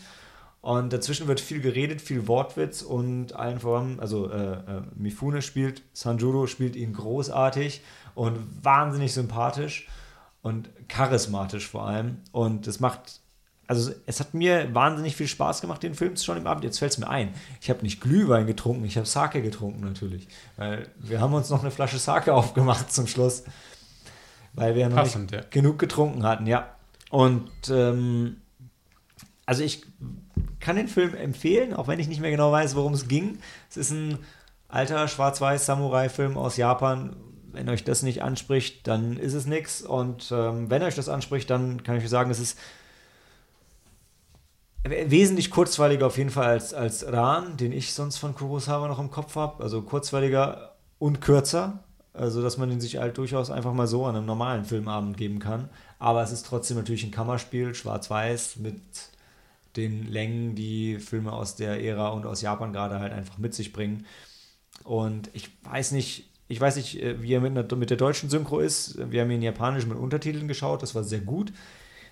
[0.61, 5.83] Und dazwischen wird viel geredet, viel Wortwitz und allen voran, also äh, äh, Mifune spielt,
[5.93, 7.83] Sanjuro spielt ihn großartig
[8.17, 9.87] und wahnsinnig sympathisch
[10.43, 12.19] und charismatisch vor allem.
[12.33, 13.21] Und das macht,
[13.69, 16.65] also es hat mir wahnsinnig viel Spaß gemacht, den Film zu schauen im Abend.
[16.65, 20.27] Jetzt fällt es mir ein, ich habe nicht Glühwein getrunken, ich habe Sake getrunken natürlich.
[20.57, 23.45] Weil wir haben uns noch eine Flasche Sake aufgemacht zum Schluss.
[24.53, 25.49] Weil wir noch Passend, nicht ja.
[25.51, 26.75] genug getrunken hatten, ja.
[27.11, 28.39] Und ähm,
[29.47, 29.85] also ich
[30.61, 33.39] kann den Film empfehlen, auch wenn ich nicht mehr genau weiß, worum es ging.
[33.71, 34.19] Es ist ein
[34.69, 37.17] alter Schwarz-Weiß-Samurai-Film aus Japan.
[37.53, 39.83] Wenn euch das nicht anspricht, dann ist es nichts.
[39.83, 42.59] Und ähm, wenn euch das anspricht, dann kann ich euch sagen, es ist
[44.85, 49.11] wesentlich kurzweiliger auf jeden Fall als, als Ran, den ich sonst von Kurosawa noch im
[49.11, 49.63] Kopf habe.
[49.63, 51.81] Also kurzweiliger und kürzer.
[52.13, 55.39] Also, dass man den sich halt durchaus einfach mal so an einem normalen Filmabend geben
[55.39, 55.69] kann.
[55.99, 58.81] Aber es ist trotzdem natürlich ein Kammerspiel, schwarz-weiß, mit
[59.77, 63.73] den Längen, die Filme aus der Ära und aus Japan gerade halt einfach mit sich
[63.73, 64.07] bringen.
[64.85, 68.31] Und ich weiß nicht, ich weiß nicht, äh, wie er mit, einer, mit der deutschen
[68.31, 68.99] Synchro ist.
[69.11, 71.53] Wir haben ihn japanisch mit Untertiteln geschaut, das war sehr gut.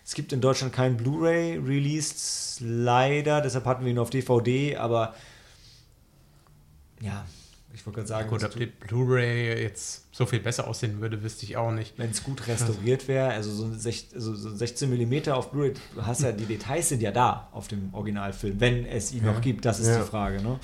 [0.05, 5.15] Es gibt in Deutschland kein Blu-ray-Release, leider, deshalb hatten wir ihn auf DVD, aber
[7.01, 7.25] ja,
[7.73, 11.45] ich wollte gerade sagen, Gut, ob die Blu-ray jetzt so viel besser aussehen würde, wüsste
[11.45, 11.99] ich auch nicht.
[11.99, 15.75] wenn es gut restauriert wäre, also so, ein sech- also so 16 mm auf Blu-ray,
[15.97, 19.33] du hast ja, die Details sind ja da auf dem Originalfilm, wenn es ihn Ja.
[19.33, 19.99] noch gibt, das ist Ja.
[19.99, 20.61] die Frage, ne?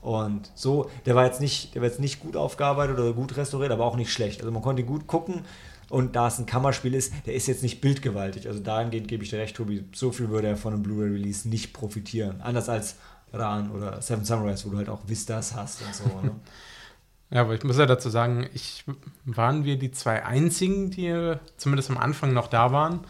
[0.00, 3.72] Und so, der war jetzt nicht, der war jetzt nicht gut aufgearbeitet oder gut restauriert,
[3.72, 4.40] aber auch nicht schlecht.
[4.42, 5.40] Also man konnte ihn gut gucken
[5.88, 8.46] und da es ein Kammerspiel ist, der ist jetzt nicht bildgewaltig.
[8.46, 11.72] Also dahingehend gebe ich dir recht, Tobi, so viel würde er von einem Blu-ray-Release nicht
[11.72, 12.40] profitieren.
[12.42, 12.94] Anders als
[13.32, 16.30] Ran oder Seven Samurais, wo du halt auch Vistas hast und so, ne?
[17.34, 18.84] Ja, aber ich muss ja dazu sagen, ich,
[19.24, 23.00] waren wir die zwei einzigen, die zumindest am Anfang noch da waren.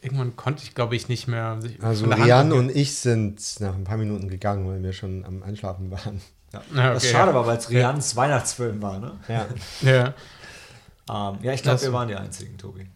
[0.00, 1.60] Irgendwann konnte ich, glaube ich, nicht mehr.
[1.60, 5.42] sich Also Rian und ich sind nach ein paar Minuten gegangen, weil wir schon am
[5.42, 6.20] Einschlafen waren.
[6.52, 6.62] Ja.
[6.72, 7.34] Ja, Was okay, schade ja.
[7.34, 9.12] war, weil es Rians Weihnachtsfilm war, ne?
[9.28, 9.46] Ja.
[9.82, 10.14] Ja.
[11.10, 12.86] Ähm, ja, ich glaube, wir waren die Einzigen, Tobi.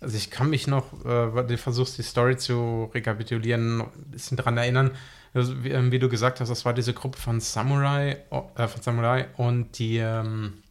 [0.00, 4.10] Also ich kann mich noch, äh, weil du versuchst, die Story zu rekapitulieren, noch ein
[4.10, 4.92] bisschen dran erinnern.
[5.34, 8.18] Also, wie, ähm, wie du gesagt hast, das war diese Gruppe von Samurai,
[8.56, 10.62] äh, von Samurai und die, ähm,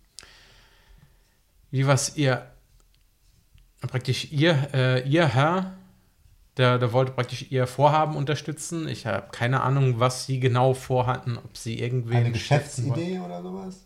[1.71, 2.45] wie was ihr,
[3.81, 5.73] praktisch ihr, äh, ihr Herr,
[6.57, 8.87] der, der wollte praktisch ihr Vorhaben unterstützen.
[8.87, 13.77] Ich habe keine Ahnung, was sie genau vorhatten, ob sie irgendwie Eine Geschäftsidee oder sowas?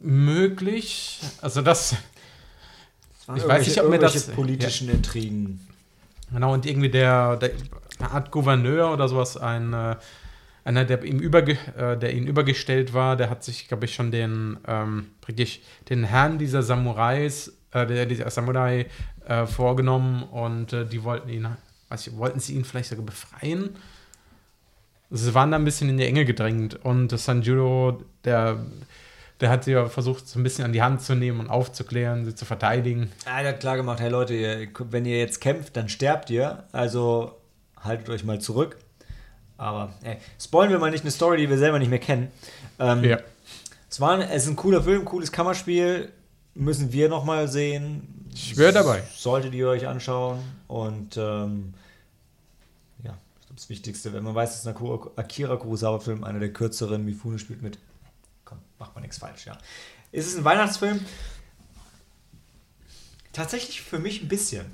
[0.00, 1.20] möglich.
[1.40, 1.96] Also das,
[3.36, 5.66] Ich weiß nicht, ob mir das- politischen Intrigen.
[6.32, 7.50] Genau, und irgendwie der, der
[8.04, 9.96] eine Art Gouverneur oder sowas, ein äh,
[10.64, 14.10] einer, der ihm, überge äh, der ihm übergestellt war, der hat sich, glaube ich, schon
[14.10, 15.10] den ähm,
[15.88, 18.86] den Herrn dieser Samurais, äh, der, dieser Samurai
[19.26, 21.48] äh, vorgenommen und äh, die wollten ihn,
[21.90, 23.76] weiß ich, wollten sie ihn vielleicht sogar befreien.
[25.10, 28.64] Sie waren da ein bisschen in die Enge gedrängt und Sanjuro, der,
[29.40, 32.24] der hat sie ja versucht, so ein bisschen an die Hand zu nehmen und aufzuklären,
[32.24, 33.12] sie zu verteidigen.
[33.26, 36.64] Ah, der hat klar gemacht, hey Leute, ihr, wenn ihr jetzt kämpft, dann sterbt ihr.
[36.72, 37.38] Also
[37.84, 38.76] haltet euch mal zurück.
[39.56, 42.30] Aber ey, spoilen wir mal nicht eine Story, die wir selber nicht mehr kennen.
[42.78, 43.18] Ähm, Ja.
[43.88, 46.10] es, war, ein- es ist ein cooler Film, cooles Kammerspiel.
[46.54, 48.26] Müssen wir noch mal sehen.
[48.32, 49.02] Ich wäre dabei.
[49.16, 50.40] Solltet ihr euch anschauen.
[50.66, 51.74] Und ähm,
[53.04, 56.40] ja, ich glaub, das Wichtigste, wenn man weiß, es ist ein Akira- Akira Kurosawa-Film, einer
[56.40, 57.04] der kürzeren.
[57.04, 57.78] Mifune spielt mit.
[58.44, 59.56] Komm, macht man nichts falsch, ja.
[60.12, 61.00] Ist es ein Weihnachtsfilm?
[63.32, 64.64] Tatsächlich für mich ein bisschen.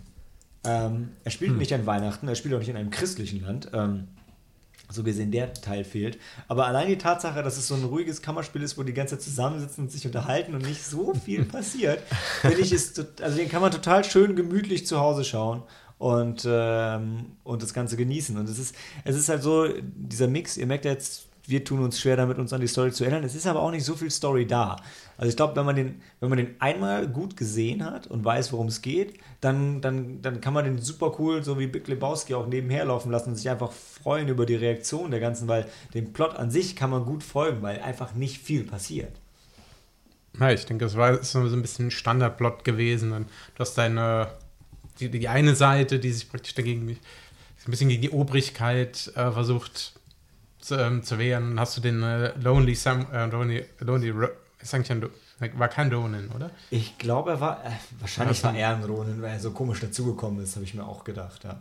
[0.65, 3.71] Ähm, er spielt nicht an Weihnachten, er spielt auch nicht in einem christlichen Land.
[3.73, 4.09] Ähm,
[4.93, 6.19] so gesehen, der Teil fehlt.
[6.49, 9.23] Aber allein die Tatsache, dass es so ein ruhiges Kammerspiel ist, wo die ganze Zeit
[9.23, 12.03] zusammensitzen und sich unterhalten und nicht so viel passiert,
[12.41, 15.63] finde ich, ist, also den kann man total schön gemütlich zu Hause schauen
[15.99, 18.37] und, ähm, und das Ganze genießen.
[18.37, 22.01] Und es ist, es ist halt so, dieser Mix, ihr merkt jetzt, wir tun uns
[22.01, 23.25] schwer damit, uns an die Story zu erinnern.
[23.25, 24.77] Es ist aber auch nicht so viel Story da.
[25.21, 28.55] Also ich glaube, wenn man den, wenn man den einmal gut gesehen hat und weiß,
[28.55, 32.33] worum es geht, dann, dann, dann kann man den super cool, so wie Big Lebowski,
[32.33, 36.15] auch nebenher laufen lassen und sich einfach freuen über die Reaktion der ganzen, weil dem
[36.15, 39.13] Plot an sich kann man gut folgen, weil einfach nicht viel passiert.
[40.39, 43.13] Ja, ich denke, das war so ein bisschen ein Standardplot gewesen.
[43.13, 44.29] Und du hast deine,
[45.01, 46.99] die, die eine Seite, die sich praktisch dagegen, ein
[47.67, 49.93] bisschen gegen die Obrigkeit äh, versucht
[50.61, 51.51] zu, ähm, zu wehren.
[51.51, 54.15] Dann hast du den äh, Lonely Sam, äh, Lonely, Lonely,
[55.01, 55.11] Do-
[55.55, 56.51] war kein Ronin, oder?
[56.71, 60.43] Ich glaube, er war, äh, wahrscheinlich war er ein Ronin, weil er so komisch dazugekommen
[60.43, 61.61] ist, habe ich mir auch gedacht, ja.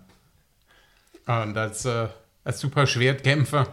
[1.42, 2.08] Und als, äh,
[2.44, 3.68] als super Schwertkämpfer.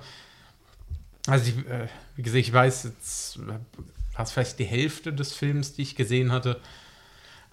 [1.27, 3.59] Also, ich, äh, wie gesagt, ich weiß jetzt, war
[4.19, 6.61] es vielleicht die Hälfte des Films, die ich gesehen hatte.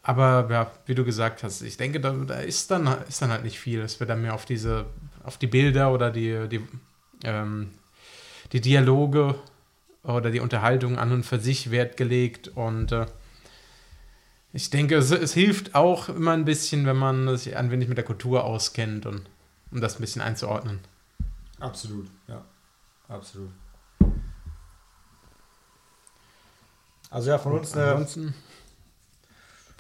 [0.03, 3.43] Aber ja, wie du gesagt hast, ich denke, da, da ist, dann, ist dann halt
[3.43, 3.81] nicht viel.
[3.81, 4.85] Es wird dann mehr auf diese,
[5.23, 6.61] auf die Bilder oder die, die,
[7.23, 7.71] ähm,
[8.51, 9.35] die Dialoge
[10.03, 12.49] oder die Unterhaltung an und für sich Wert gelegt.
[12.49, 13.05] Und äh,
[14.51, 17.97] ich denke, es, es hilft auch immer ein bisschen, wenn man sich ein wenig mit
[17.97, 19.23] der Kultur auskennt und
[19.71, 20.79] um das ein bisschen einzuordnen.
[21.59, 22.43] Absolut, ja.
[23.07, 23.51] Absolut.
[27.09, 28.33] Also ja, von uns eine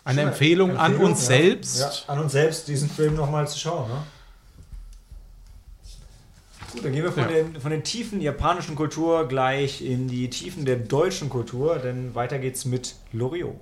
[0.05, 1.27] eine Schöne Empfehlung, an Empfehlung, uns ja.
[1.27, 1.79] selbst.
[1.79, 3.89] Ja, an uns selbst, diesen Film nochmal zu schauen.
[3.89, 4.03] Ne?
[6.73, 7.29] Gut, dann gehen wir von, Ja.
[7.29, 12.39] den, von den Tiefen japanischen Kultur gleich in die Tiefen der deutschen Kultur, denn weiter
[12.39, 13.55] geht's mit Loriot.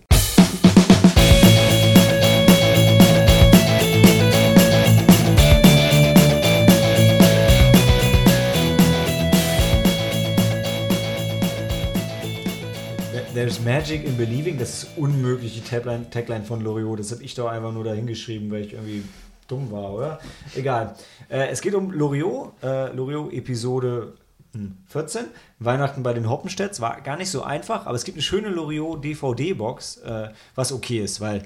[13.33, 16.99] There's magic in believing, das ist unmöglich, die Tagline, Tagline von Loriot.
[16.99, 19.03] Das habe ich doch einfach nur da hingeschrieben, weil ich irgendwie
[19.51, 20.19] dumm war, oder?
[20.55, 20.95] Egal.
[21.29, 24.13] Äh, es geht um Loriot, äh, Loriot Episode
[24.53, 25.25] hm, 14,
[25.59, 26.81] Weihnachten bei den Hoppenstedts.
[26.81, 30.99] War gar nicht so einfach, aber es gibt eine schöne Loriot DVD-Box, äh, was okay
[30.99, 31.43] ist, weil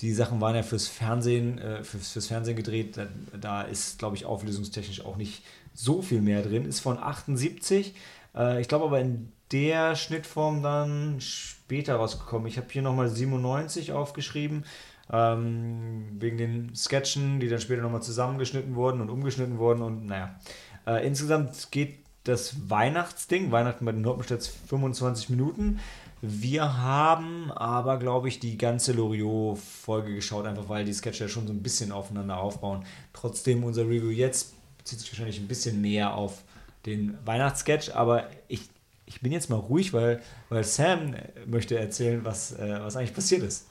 [0.00, 2.96] die Sachen waren ja fürs Fernsehen, äh, fürs, fürs Fernsehen gedreht.
[2.96, 3.06] Da,
[3.38, 5.42] da ist, glaube ich, auflösungstechnisch auch nicht
[5.74, 6.64] so viel mehr drin.
[6.64, 7.94] Ist von 78.
[8.36, 12.46] Äh, ich glaube aber in der Schnittform dann später rausgekommen.
[12.46, 14.64] Ich habe hier nochmal 97 aufgeschrieben.
[15.10, 19.82] Ähm, wegen den Sketchen, die dann später nochmal zusammengeschnitten wurden und umgeschnitten wurden.
[19.82, 20.38] Und naja,
[20.86, 25.80] äh, insgesamt geht das Weihnachtsding, Weihnachten bei den Hoppenstedts, 25 Minuten.
[26.20, 31.46] Wir haben aber, glaube ich, die ganze Loriot-Folge geschaut, einfach weil die Sketche ja schon
[31.46, 32.84] so ein bisschen aufeinander aufbauen.
[33.12, 36.42] Trotzdem, unser Review jetzt bezieht sich wahrscheinlich ein bisschen mehr auf
[36.86, 38.68] den Weihnachtssketch, aber ich,
[39.06, 41.14] ich bin jetzt mal ruhig, weil, weil Sam
[41.46, 43.68] möchte erzählen, was, äh, was eigentlich passiert ist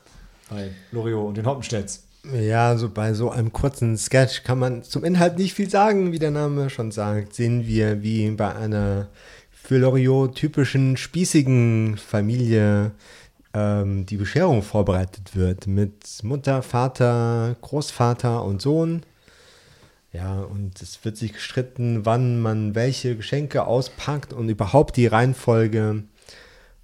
[0.49, 2.03] bei Loriot und den Hoppenstedts.
[2.33, 6.19] Ja, also bei so einem kurzen Sketch kann man zum Inhalt nicht viel sagen, wie
[6.19, 7.33] der Name schon sagt.
[7.33, 9.07] Sehen wir, wie bei einer
[9.51, 12.91] für Loriot typischen spießigen Familie
[13.53, 19.03] ähm, die Bescherung vorbereitet wird mit Mutter, Vater, Großvater und Sohn.
[20.13, 26.03] Ja, und es wird sich gestritten, wann man welche Geschenke auspackt und überhaupt die Reihenfolge.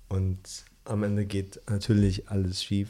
[0.10, 0.40] Und
[0.86, 2.90] am Ende geht natürlich alles schief.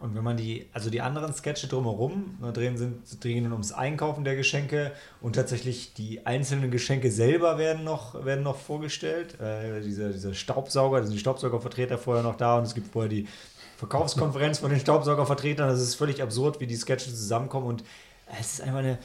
[0.00, 4.24] Und wenn man die, also die anderen Sketche drumherum ne, drehen, sind, drehen ums Einkaufen
[4.24, 9.38] der Geschenke und tatsächlich die einzelnen Geschenke selber werden noch, werden noch vorgestellt.
[9.40, 13.10] Äh, dieser, dieser Staubsauger, da sind die Staubsaugervertreter vorher noch da und es gibt vorher
[13.10, 13.28] die
[13.76, 15.68] Verkaufskonferenz von den Staubsaugervertretern.
[15.68, 17.66] Das ist völlig absurd, wie die Sketche zusammenkommen.
[17.66, 17.84] Und
[18.40, 18.98] es ist einfach eine,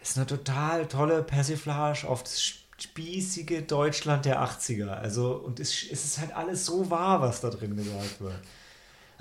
[0.00, 2.42] es ist eine total tolle Persiflage auf das
[2.78, 4.88] spießige Deutschland der 80er.
[4.88, 8.34] Also, und es, es ist halt alles so wahr, was da drin gesagt wird.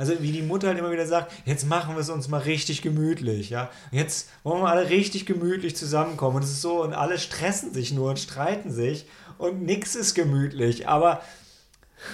[0.02, 2.82] Also wie die Mutter halt immer wieder sagt, jetzt machen wir es uns mal richtig
[2.82, 3.70] gemütlich, ja.
[3.92, 6.38] Jetzt wollen wir alle richtig gemütlich zusammenkommen.
[6.38, 9.06] Und es ist so, und alle stressen sich nur und streiten sich
[9.38, 10.90] und nichts ist gemütlich.
[10.90, 11.22] Aber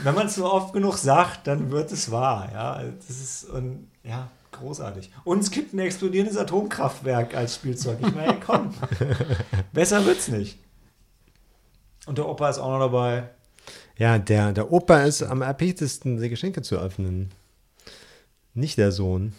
[0.04, 2.84] wenn man es nur oft genug sagt, dann wird es wahr, ja.
[2.84, 5.10] Das ist, und ja, großartig.
[5.24, 8.00] Und es gibt ein explodierendes Atomkraftwerk als Spielzeug.
[8.02, 8.74] Ich meine, komm,
[9.72, 10.60] besser wird's nicht.
[12.06, 13.30] Und der Opa ist auch noch dabei.
[13.98, 17.32] Ja, der, der Opa ist am erbichtesten, die Geschenke zu öffnen.
[18.58, 19.34] Nicht der Sohn.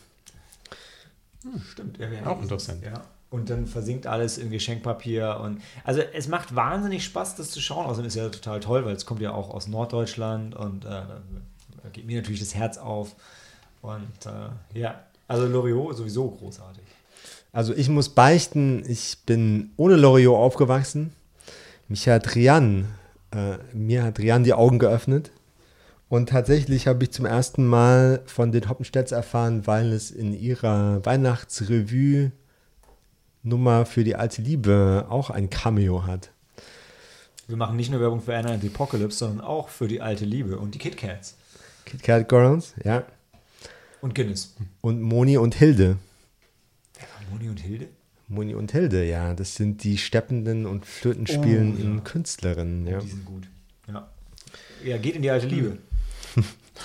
[1.42, 2.84] Hm, stimmt, ja, Auch interessant.
[2.84, 3.02] Ja.
[3.30, 5.40] Und dann versinkt alles in Geschenkpapier.
[5.42, 7.86] Und also es macht wahnsinnig Spaß, das zu schauen.
[7.86, 11.88] Außerdem ist ja total toll, weil es kommt ja auch aus Norddeutschland und äh, da
[11.92, 13.16] geht mir natürlich das Herz auf.
[13.82, 16.84] Und äh, ja, also Loriot sowieso großartig.
[17.52, 21.12] Also ich muss beichten, ich bin ohne Loriot aufgewachsen.
[21.88, 22.86] Mich hat Rian,
[23.32, 25.32] äh, mir hat Rian die Augen geöffnet.
[26.08, 31.04] Und tatsächlich habe ich zum ersten Mal von den Hoppenstedts erfahren, weil es in ihrer
[31.04, 32.32] Weihnachtsrevue
[33.42, 36.30] Nummer für die alte Liebe auch ein Cameo hat.
[37.46, 40.24] Wir machen nicht nur Werbung für Anna and the Apocalypse, sondern auch für die alte
[40.24, 41.36] Liebe und die Kit Kats.
[41.84, 43.04] Kit Kat Girls, ja.
[44.00, 44.54] Und Guinness.
[44.80, 45.96] Und Moni und Hilde.
[46.94, 47.88] Wer war Moni und Hilde?
[48.28, 49.34] Moni und Hilde, ja.
[49.34, 52.00] Das sind die steppenden und flötenspielenden Oh, ja.
[52.02, 53.00] Künstlerinnen, ja.
[53.00, 53.48] Die sind gut.
[53.86, 54.08] Ja.
[54.84, 55.78] Ja, geht in die alte Liebe.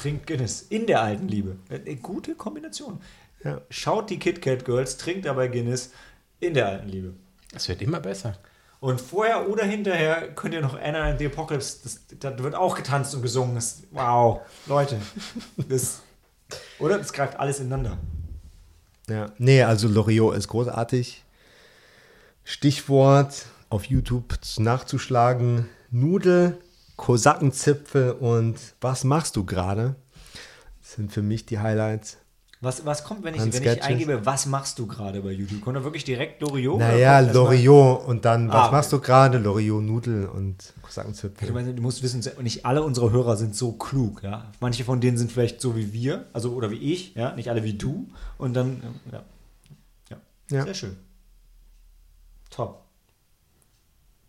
[0.01, 1.57] Trinkt Guinness in der alten Liebe.
[1.69, 3.01] Eine gute Kombination.
[3.43, 3.61] Ja.
[3.69, 5.91] Schaut die Kit Kat Girls, trinkt dabei Guinness
[6.39, 7.13] in der alten Liebe.
[7.53, 8.37] Es wird immer besser.
[8.79, 12.75] Und vorher oder hinterher könnt ihr noch Anna and the Apocalypse, das, da wird auch
[12.75, 13.55] getanzt und gesungen.
[13.55, 14.99] Das, wow, Leute.
[15.69, 16.01] Das,
[16.79, 16.97] oder?
[16.97, 17.97] Das greift alles ineinander.
[19.07, 21.23] Ja, nee, also Loriot ist großartig.
[22.43, 26.57] Stichwort auf YouTube nachzuschlagen: Nudel,
[26.95, 29.95] Kosakenzipfel und was machst du gerade?
[30.81, 32.17] Das sind für mich die Highlights.
[32.61, 35.59] Was, was kommt, wenn ich, wenn ich eingebe, was machst du gerade bei YouTube?
[35.59, 36.79] Kommt da wirklich direkt Loriot?
[36.79, 39.37] Naja, Loriot und dann, was Ah, machst du gerade?
[39.37, 41.51] Loriot, Nudel und Kosakenzipfel.
[41.51, 44.49] meinst, du musst wissen, nicht alle unsere Hörer sind so klug, ja.
[44.61, 47.63] Manche von denen sind vielleicht so wie wir, also oder wie ich, ja, nicht alle
[47.65, 48.07] wie du.
[48.37, 48.81] Und dann,
[49.11, 49.23] ja.
[50.09, 50.17] Ja,
[50.49, 50.63] Ja.
[50.63, 50.95] sehr schön.
[52.49, 52.85] Top.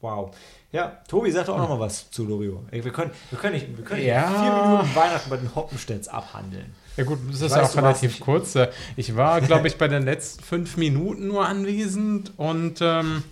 [0.05, 0.37] Wow.
[0.71, 2.65] Ja, Tobi, sag doch auch noch mal was zu Loriot.
[2.71, 4.29] Ey, Wir können, wir können nicht, wir können nicht Ja.
[4.29, 6.75] vier Minuten Weihnachten bei den Hoppenstedts abhandeln.
[6.97, 8.55] Ja gut, das ist weiß, auch relativ kurz.
[8.55, 13.23] Äh, Ich war, glaube ich, bei den letzten fünf Minuten nur anwesend und ähm,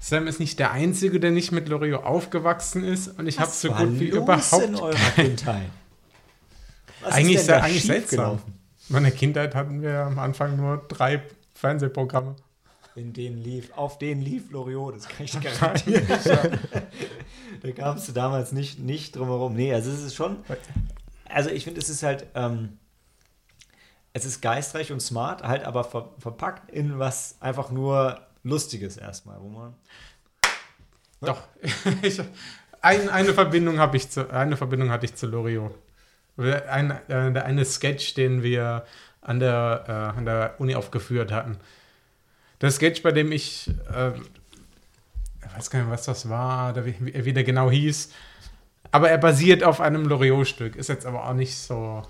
[0.00, 3.70] Sam ist nicht der Einzige, der nicht mit Loriot aufgewachsen ist und ich habe so
[3.70, 5.68] gut wie überhaupt in eurer Kindheit.
[7.02, 8.00] Was Eigentlich ist eigentlich seltsam.
[8.08, 8.54] schiefgelaufen?
[8.88, 11.22] In meiner Kindheit hatten wir am Anfang nur drei
[11.54, 12.34] Fernsehprogramme.
[12.96, 16.06] In denen lief, auf denen lief Loriot, das kann ich garantieren.
[17.62, 19.54] da kamst du damals nicht, nicht drum herum.
[19.54, 20.38] Nee, also es ist schon,
[21.28, 22.78] also ich finde, es ist halt, ähm,
[24.12, 29.40] es ist geistreich und smart, halt aber ver verpackt in was einfach nur Lustiges erstmal,
[29.40, 29.74] wo man,
[31.20, 31.42] Doch,
[32.02, 32.20] ich,
[32.82, 35.78] ein, eine Verbindung habe ich zu, eine Verbindung hatte ich zu Loriot.
[36.36, 38.84] Ein, äh, der eine Sketch, den wir
[39.20, 41.58] an der, äh, an der Uni aufgeführt hatten.
[42.60, 46.94] Der Sketch, bei dem ich, äh, ich weiß gar nicht, was das war, oder wie,
[47.00, 48.10] wie der genau hieß.
[48.92, 50.76] Aber er basiert auf einem Loriot-Stück.
[50.76, 52.02] Ist jetzt aber auch nicht so,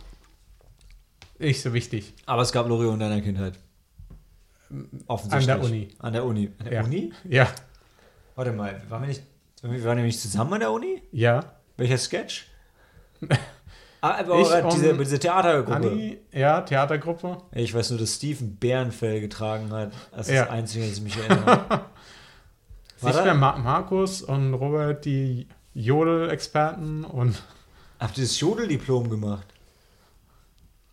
[1.39, 2.15] nicht so wichtig.
[2.27, 3.59] aber es gab Loriot in deiner Kindheit.
[5.07, 5.51] Offensichtlich.
[5.51, 5.89] An der Uni.
[5.99, 6.51] An der Uni.
[6.59, 6.85] An der Ja.
[6.85, 7.13] Uni?
[7.29, 7.49] Ja,
[8.37, 9.23] Warte mal, waren wir nicht,
[9.63, 11.03] wir waren nämlich zusammen an der Uni?
[11.13, 11.45] ja.
[11.77, 12.47] Welcher Sketch?
[14.01, 15.75] ah, aber Ich diese, und diese Theatergruppe.
[15.91, 17.39] Anni, ja, Theatergruppe.
[17.53, 19.93] Ich weiß nur, dass Steven Bärenfell getragen hat.
[20.13, 20.43] Das ist Ja.
[20.45, 21.85] das Einzige, das ich mich erinnere.
[23.03, 27.43] Nicht mehr Ma Markus und Robert, die Jodel-Experten und
[27.99, 29.47] Habt ihr das Jodeldiplom gemacht?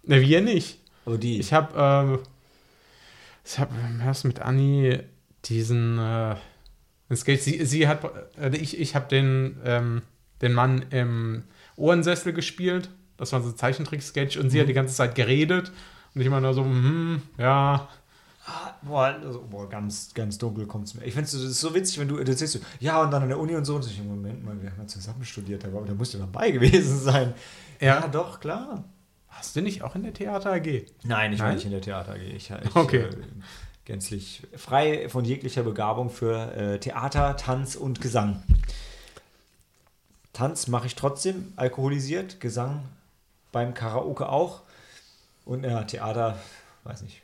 [0.03, 0.79] ne, wir nicht.
[1.05, 1.39] Aber die.
[1.39, 2.19] Ich habe äh,
[3.45, 3.73] ich habe
[4.05, 4.99] erst mit Anni
[5.45, 6.35] diesen äh,
[7.09, 8.01] sie, sie hat
[8.39, 10.01] äh, ich, ich habe den ähm,
[10.41, 11.43] den Mann im
[11.77, 12.89] Ohrensessel gespielt.
[13.17, 15.71] Das war so ein Zeichentrick-Sketch und sie hat die ganze Zeit geredet
[16.13, 17.87] und ich immer nur so, hm, ja,
[18.81, 21.03] boah, also, boah, ganz, ganz dunkel kommt es mir.
[21.03, 23.29] Ich finde es ist so witzig, wenn du du erzählst, so, ja, und dann an
[23.29, 23.75] der Uni und so.
[23.75, 26.51] Und so, ich, Moment mal, wir haben ja zusammen studiert, aber da musst du dabei
[26.51, 27.33] gewesen sein.
[27.79, 28.01] Ja.
[28.01, 28.83] ja doch, klar.
[29.27, 30.85] Hast du nicht auch in der Theater AG?
[31.03, 31.55] Nein, ich war Nein?
[31.55, 32.21] nicht in der Theater AG.
[32.21, 33.01] Ich, ich Okay.
[33.01, 33.09] äh,
[33.85, 38.41] gänzlich frei von jeglicher Begabung für äh, Theater, Tanz und Gesang.
[40.33, 42.83] Tanz mache ich trotzdem alkoholisiert, Gesang
[43.51, 44.61] beim Karaoke auch.
[45.45, 46.37] Und ja, Theater,
[46.83, 47.21] weiß nicht.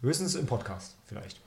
[0.00, 1.40] Höchstens im Podcast vielleicht.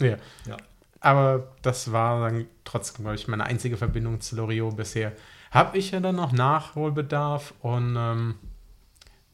[0.00, 0.16] Ja.
[0.46, 0.56] Ja.
[1.00, 5.12] Aber das war dann trotzdem, glaube ich, meine einzige Verbindung zu Loriot bisher.
[5.50, 8.34] Habe ich ja dann noch Nachholbedarf und ähm,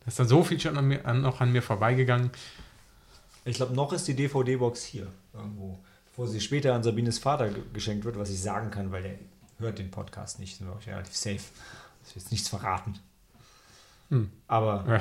[0.00, 2.30] da ist dann so viel schon an mir, an, noch an mir vorbeigegangen.
[3.46, 7.62] Ich glaube, noch ist die DVD-Box hier irgendwo, bevor sie später an Sabines Vater ge-
[7.72, 9.14] geschenkt wird, was ich sagen kann, weil der
[9.58, 10.58] hört den Podcast nicht.
[10.58, 11.40] Sind wir auch relativ safe.
[12.00, 12.98] Das ist jetzt nichts verraten.
[14.10, 14.30] Hm.
[14.46, 15.00] Aber Ja.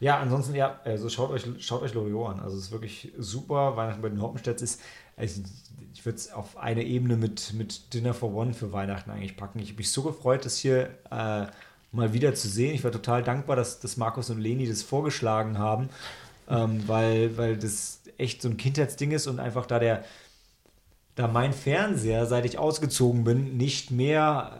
[0.00, 2.40] ja, ansonsten, ja, also schaut euch, schaut euch Loriot an.
[2.40, 3.76] Also es ist wirklich super.
[3.76, 4.80] Weihnachten bei den Hoppenstädts ist,
[5.16, 5.42] also
[5.92, 9.58] ich würde es auf eine Ebene mit, mit Dinner for One für Weihnachten eigentlich packen.
[9.58, 11.46] Ich habe mich so gefreut, das hier äh,
[11.92, 12.74] mal wieder zu sehen.
[12.74, 15.88] Ich war total dankbar, dass, dass Markus und Leni das vorgeschlagen haben,
[16.48, 20.04] ähm, weil, weil das echt so ein Kindheitsding ist und einfach da der,
[21.16, 24.52] da mein Fernseher, seit ich ausgezogen bin, nicht mehr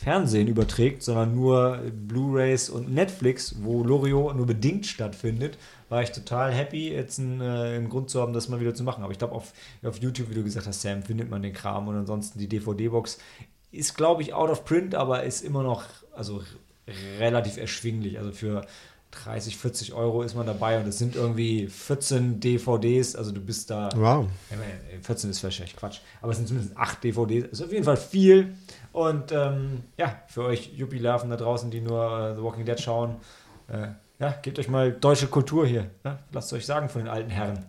[0.00, 6.52] Fernsehen überträgt, sondern nur Blu-rays und Netflix, wo Loriot nur bedingt stattfindet, war ich total
[6.52, 7.44] happy, jetzt einen, äh,
[7.76, 9.02] einen Grund zu haben, das mal wieder zu machen.
[9.02, 11.88] Aber ich glaube, auf, auf YouTube, wie du gesagt hast, Sam, findet man den Kram
[11.88, 13.18] und ansonsten die DVD-Box
[13.72, 15.82] ist, glaube ich, out of print, aber ist immer noch
[16.14, 16.42] also
[17.18, 18.18] relativ erschwinglich.
[18.18, 18.64] Also für
[19.10, 23.70] 30, 40 Euro ist man dabei und es sind irgendwie 14 DVDs, also du bist
[23.70, 24.26] da Wow.
[24.50, 26.00] ja, meine, 14 ist wahrscheinlich Quatsch.
[26.20, 27.48] Aber es sind zumindest 8 DVDs.
[27.48, 28.54] Ist auf jeden Fall viel.
[28.92, 33.16] Und ähm, ja, für euch Yuppie-Larven da draußen, die nur äh, The Walking Dead schauen,
[33.68, 35.90] äh, ja, gebt euch mal deutsche Kultur hier.
[36.04, 36.18] Ne?
[36.32, 37.64] Lasst euch sagen von den alten Herren,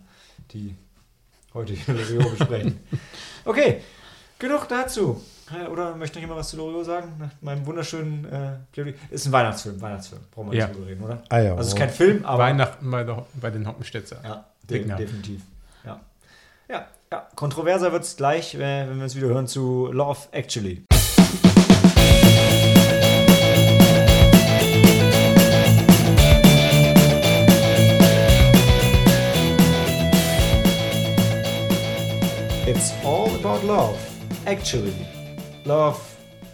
[0.52, 0.74] die
[1.54, 2.80] heute hier Loriot besprechen.
[3.44, 3.82] Okay,
[4.38, 5.22] genug dazu.
[5.52, 7.12] Äh, Oder möchte noch jemand was zu Loriot sagen?
[7.18, 8.24] Nach meinem wunderschönen
[8.74, 8.94] äh?
[9.10, 10.22] Ist ein Weihnachtsfilm, Weihnachtsfilm.
[10.32, 10.66] Brauchen wir Ja.
[10.66, 11.22] nicht drüber reden, oder?
[11.28, 11.50] Ah ja.
[11.52, 14.20] Also es ist kein Film, aber Weihnachten bei, der, bei den Hoppenstädter.
[14.24, 14.96] ja, de Digna.
[14.96, 15.42] definitiv.
[15.84, 16.00] Ja.
[16.68, 17.26] Ja, ja.
[17.36, 18.58] kontroverser wird es gleich, äh,
[18.88, 20.84] wenn wir uns wieder hören zu Love Actually.
[32.70, 33.98] It's all about love.
[34.46, 34.94] Actually.
[35.64, 35.98] Love.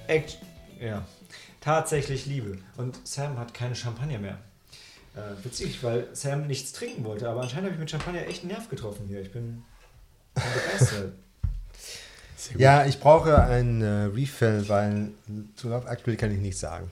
[0.09, 0.39] Act
[0.81, 1.05] ja.
[1.61, 2.57] Tatsächlich Liebe.
[2.79, 4.39] Und Sam hat keine Champagner mehr.
[5.15, 8.53] Äh, witzig, weil Sam nichts trinken wollte, aber anscheinend habe ich mit Champagner echt einen
[8.53, 9.21] Nerv getroffen hier.
[9.21, 9.63] Ich bin,
[10.33, 11.13] bin begeistert.
[12.57, 15.11] Ja, ich brauche ein äh, Refill, weil
[15.55, 16.91] zu Love Actually kann ich nichts sagen.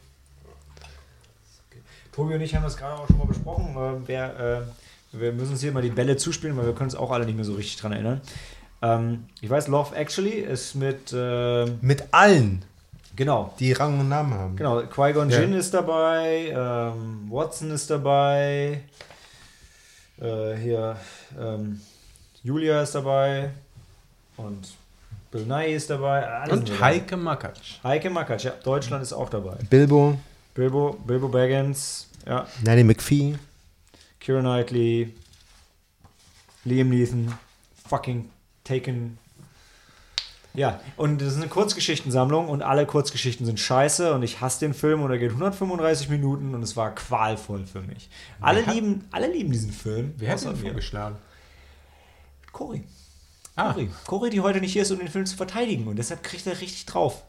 [2.12, 3.75] Tobi und ich haben das gerade auch schon mal besprochen.
[3.75, 4.66] Äh, wer,
[5.12, 7.37] wir müssen uns hier mal die Bälle zuspielen, weil wir können uns auch alle nicht
[7.37, 8.20] mehr so richtig dran erinnern.
[8.83, 12.62] Ähm, ich weiß, Love Actually ist mit, äh, Mit allen,
[13.16, 14.57] genau, die Rang und Namen haben.
[14.57, 15.41] genau, Qui-Gon Ja.
[15.41, 18.83] Jinn ist dabei, ähm, Watson ist dabei,
[20.20, 20.97] äh, hier,
[21.41, 21.81] ähm,
[22.43, 23.51] Julia ist dabei
[24.37, 24.68] und
[25.31, 26.29] Bill Nye ist dabei.
[26.29, 26.81] alle Und.
[26.81, 27.79] Heike Makatsch.
[27.83, 29.57] Heike Makatsch, ja, Deutschland ist auch dabei.
[29.70, 30.18] Bilbo,
[30.55, 33.37] Bilbo, Bilbo Baggins, ja, Nanny McPhee.
[34.20, 35.12] Keira Knightley,
[36.64, 37.33] Liam Neeson,
[37.89, 38.31] fucking
[38.65, 39.19] Taken.
[40.57, 44.73] Ja, und das ist eine Kurzgeschichtensammlung und alle Kurzgeschichten sind scheiße und ich hasse den
[44.73, 48.09] Film und er geht 135 Minuten und es war qualvoll für mich.
[48.41, 50.15] Alle hat- lieben, alle lieben diesen Film.
[50.17, 51.17] Wer hat ihn vorgeschlagen?
[52.53, 52.85] Cory.
[53.57, 53.91] Ah, Cory.
[54.07, 56.61] Cory, die heute nicht hier ist, um den Film zu verteidigen und deshalb kriegt er
[56.61, 57.23] richtig drauf.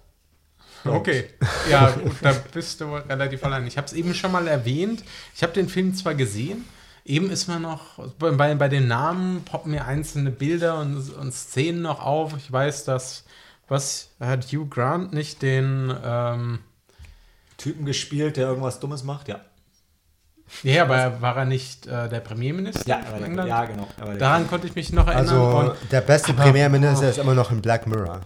[0.85, 1.29] okay.
[1.69, 3.65] Ja, gut, da bist du relativ allein.
[3.65, 5.03] Ich habe es eben schon mal erwähnt.
[5.35, 6.63] Ich habe den Film zwar gesehen,
[7.05, 11.81] eben ist mir noch, bei, bei den Namen poppen mir einzelne Bilder und, und Szenen
[11.81, 12.35] noch auf.
[12.35, 13.23] Ich weiß, dass,
[13.67, 16.59] was hat Hugh Grant nicht den, ähm,
[17.57, 19.39] Typen gespielt, der irgendwas Dummes macht, ja.
[20.63, 23.49] ja, aber war er nicht äh, der Premierminister Ja, der, England?
[23.49, 23.87] ja genau.
[24.17, 25.29] Daran konnte ich mich noch erinnern.
[25.29, 28.21] Also und der beste Aber- Premierminister ist immer noch in Black Mirror.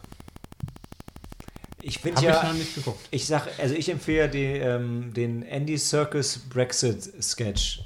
[1.82, 2.38] ich finde ja.
[2.38, 3.08] ich noch nicht geguckt.
[3.12, 7.82] Ich sag, also ich empfehle die, ähm, den Andy Circus Brexit Sketch.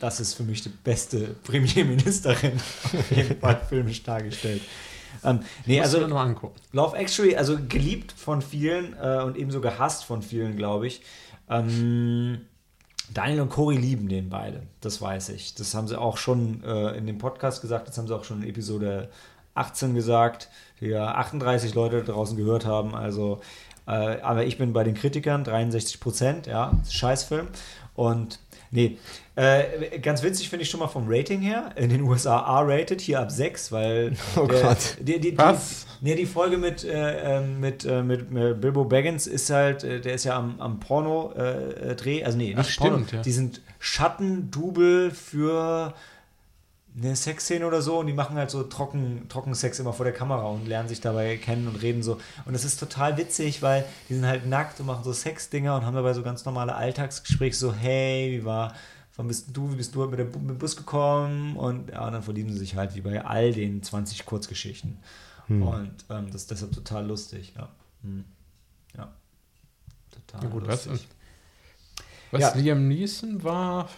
[0.00, 4.62] Das ist für mich die beste Premierministerin auf jeden Fall filmisch dargestellt.
[5.22, 6.58] Ähm, nee, also noch angucken.
[6.72, 11.02] Love Actually, also geliebt von vielen äh, und ebenso gehasst von vielen, glaube ich.
[11.48, 12.40] Ähm,
[13.12, 15.54] Daniel und Cory lieben den beide, das weiß ich.
[15.54, 18.42] Das haben sie auch schon äh, in dem Podcast gesagt, das haben sie auch schon
[18.42, 19.10] in Episode
[19.54, 20.48] 18 gesagt,
[20.80, 22.94] die ja 38 Leute draußen gehört haben.
[22.94, 23.40] Also,
[23.86, 27.48] äh, aber ich bin bei den Kritikern, 63 Prozent, ja, Scheißfilm.
[27.94, 28.38] Und
[28.70, 28.98] nee,
[29.36, 31.70] äh, ganz witzig finde ich schon mal vom Rating her.
[31.76, 34.12] In den USA R-rated, hier ab 6, weil.
[34.36, 34.96] Oh der- Gott.
[35.00, 35.86] Die, die, die, Was?
[36.02, 40.00] Nee, die Folge mit, äh, ähm, mit, äh, mit, mit Bilbo Baggins ist halt, äh,
[40.00, 43.22] der ist ja am, am Porno-Dreh, also nee, Ach, nicht Porno, stimmt, ja.
[43.22, 45.94] die sind Schattendouble für
[46.96, 50.46] eine Sexszene oder so und die machen halt so trocken, Trockensex immer vor der Kamera
[50.46, 52.18] und lernen sich dabei kennen und reden so.
[52.44, 55.86] Und das ist total witzig, weil die sind halt nackt und machen so Sexdinger und
[55.86, 58.74] haben dabei so ganz normale Alltagsgespräche, so hey, wie war,
[59.16, 61.56] wann bist du, wie bist du mit, der, mit dem Bus gekommen?
[61.56, 64.98] Und, ja, und dann verlieben sie sich halt wie bei all den 20 Kurzgeschichten.
[65.50, 67.68] Und ähm, das ist deshalb total lustig, ja.
[68.02, 68.24] Hm.
[68.96, 69.12] Ja.
[70.10, 71.08] Total Ja, gut, was, lustig.
[72.30, 72.54] was Ja.
[72.54, 73.88] Liam Neeson war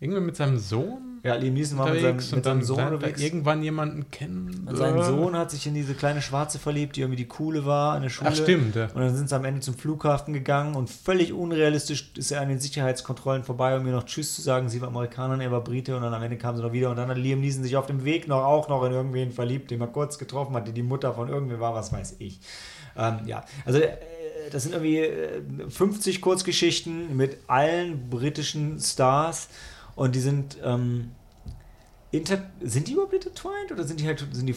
[0.00, 3.20] irgendwie mit seinem Sohn Ja, Liam Neeson war mit seinem, mit seinem Sohn er unterwegs.
[3.20, 4.66] irgendwann jemanden kennen.
[4.68, 5.04] Und sein Äh.
[5.04, 8.08] Sohn hat sich in diese kleine Schwarze verliebt, die irgendwie die Coole war in der
[8.08, 8.30] Schule.
[8.32, 8.74] Ach, stimmt.
[8.74, 8.86] Ja.
[8.86, 12.48] Und dann sind sie am Ende zum Flughafen gegangen und völlig unrealistisch ist er an
[12.48, 14.68] den Sicherheitskontrollen vorbei, um mir noch Tschüss zu sagen.
[14.68, 16.96] Sie war Amerikanerin, er war Brite und dann am Ende kamen sie noch wieder und
[16.96, 19.78] dann hat Liam Neeson sich auf dem Weg noch auch noch in irgendwen verliebt, den
[19.78, 22.40] man kurz getroffen hat, die die Mutter von irgendwem war, was weiß ich.
[22.96, 23.90] Ähm, ja, also äh,
[24.50, 29.48] das sind irgendwie äh, 50 Kurzgeschichten mit allen britischen Stars
[29.94, 31.10] und die sind ähm,
[32.10, 34.54] inter sind die überhaupt intertwined oder sind die halt sind die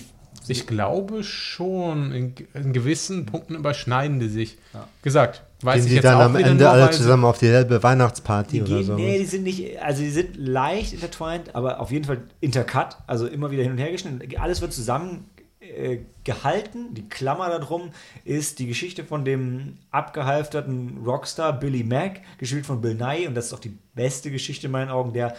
[0.48, 4.58] Ich glaube schon, in, in gewissen Punkten überschneiden die sich.
[4.74, 4.88] Ja.
[5.02, 8.58] Gesagt, weiß Gehen ich die jetzt dann am Ende nur, alle zusammen auf dieselbe Weihnachtsparty
[8.58, 8.96] Die oder gehen, so?
[8.96, 13.28] nee, die sind nicht, also die sind leicht intertwined, aber auf jeden Fall intercut, also
[13.28, 14.38] immer wieder hin und her geschnitten.
[14.38, 15.30] Alles wird zusammen
[15.70, 16.94] äh, gehalten.
[16.94, 17.92] Die Klammer darum
[18.24, 23.48] ist die Geschichte von dem abgehalfterten Rockstar Billy Mack, gespielt von Bill Nye, und das
[23.48, 25.36] ist auch die beste Geschichte in meinen Augen, der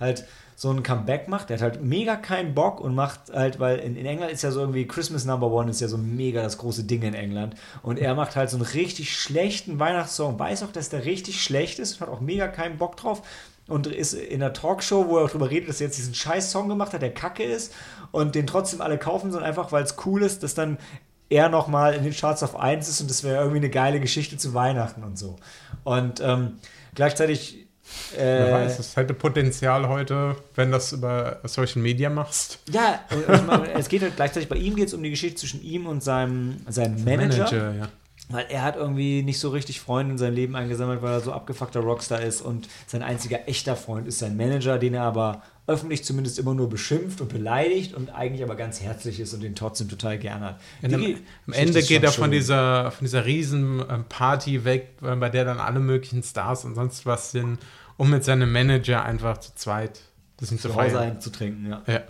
[0.00, 1.50] halt so ein Comeback macht.
[1.50, 4.50] Der hat halt mega keinen Bock und macht halt, weil in, in England ist ja
[4.50, 7.54] so irgendwie Christmas Number One ist ja so mega das große Ding in England.
[7.82, 11.78] Und er macht halt so einen richtig schlechten Weihnachtssong, weiß auch, dass der richtig schlecht
[11.78, 13.22] ist und hat auch mega keinen Bock drauf.
[13.68, 16.68] Und ist in einer Talkshow, wo er darüber redet, dass er jetzt diesen scheiß Song
[16.68, 17.74] gemacht hat, der kacke ist
[18.12, 20.78] und den trotzdem alle kaufen, sondern einfach, weil es cool ist, dass dann
[21.28, 24.36] er nochmal in den Charts auf 1 ist und das wäre irgendwie eine geile Geschichte
[24.36, 25.36] zu Weihnachten und so.
[25.82, 26.58] Und ähm,
[26.94, 27.66] gleichzeitig
[28.16, 32.58] Wer äh, weiß, es hätte Potenzial heute, wenn das über Social Media machst.
[32.70, 33.00] Ja,
[33.46, 36.02] meine, es geht halt gleichzeitig, bei ihm geht es um die Geschichte zwischen ihm und
[36.02, 37.88] seinem, seinem Manager, ja.
[38.28, 41.32] Weil er hat irgendwie nicht so richtig Freunde in sein Leben eingesammelt, weil er so
[41.32, 46.04] abgefuckter Rockstar ist und sein einziger echter Freund ist sein Manager, den er aber öffentlich
[46.04, 49.88] zumindest immer nur beschimpft und beleidigt und eigentlich aber ganz herzlich ist und den trotzdem
[49.88, 50.60] total gerne hat.
[50.82, 51.16] Die am,
[51.48, 55.44] am Ende geht er von dieser, von dieser riesen ähm, Party weg, äh, bei der
[55.44, 57.58] dann alle möglichen Stars und sonst was sind,
[57.96, 60.00] um mit seinem Manager einfach zu zweit
[60.36, 61.12] das sind zu zu Hause feiern.
[61.12, 61.82] einzutrinken, ja.
[61.86, 62.02] Ja.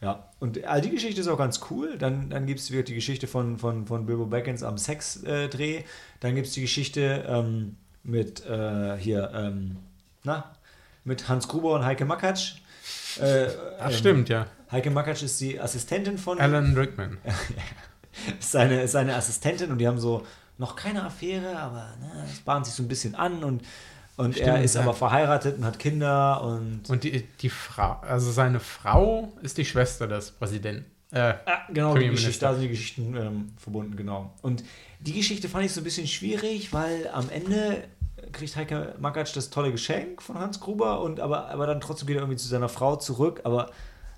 [0.00, 1.98] Ja, und all die Geschichte ist auch ganz cool.
[1.98, 5.82] Dann, dann gibt es wieder die Geschichte von, von, von Bilbo Baggins am Sex-Dreh.
[6.20, 9.76] Dann gibt es die Geschichte ähm, mit äh, hier, ähm,
[10.24, 10.52] na,
[11.04, 12.56] mit Hans Gruber und Heike Makatsch.
[13.20, 13.48] Äh,
[13.78, 14.46] Ach, ähm, stimmt, ja.
[14.72, 17.18] Heike Makatsch ist die Assistentin von Alan Rickman.
[18.38, 20.26] ist seine, ist seine Assistentin und die haben so
[20.56, 23.62] noch keine Affäre, aber ne, es bahnt sich so ein bisschen an und,
[24.20, 24.82] und er Stimmt, ist ja.
[24.82, 29.64] aber verheiratet und hat Kinder und Und die, die Frau, also seine Frau ist die
[29.64, 30.84] Schwester des Präsidenten.
[31.12, 32.08] Äh, Ah, genau, die.
[32.08, 34.32] Geschichte, da sind die Geschichten ähm, verbunden, genau.
[34.42, 34.62] Und
[35.00, 37.84] die Geschichte fand ich so ein bisschen schwierig, weil am Ende
[38.32, 42.16] kriegt Heike Makatsch das tolle Geschenk von Hans Gruber und aber, aber dann trotzdem geht
[42.16, 43.70] er irgendwie zu seiner Frau zurück, aber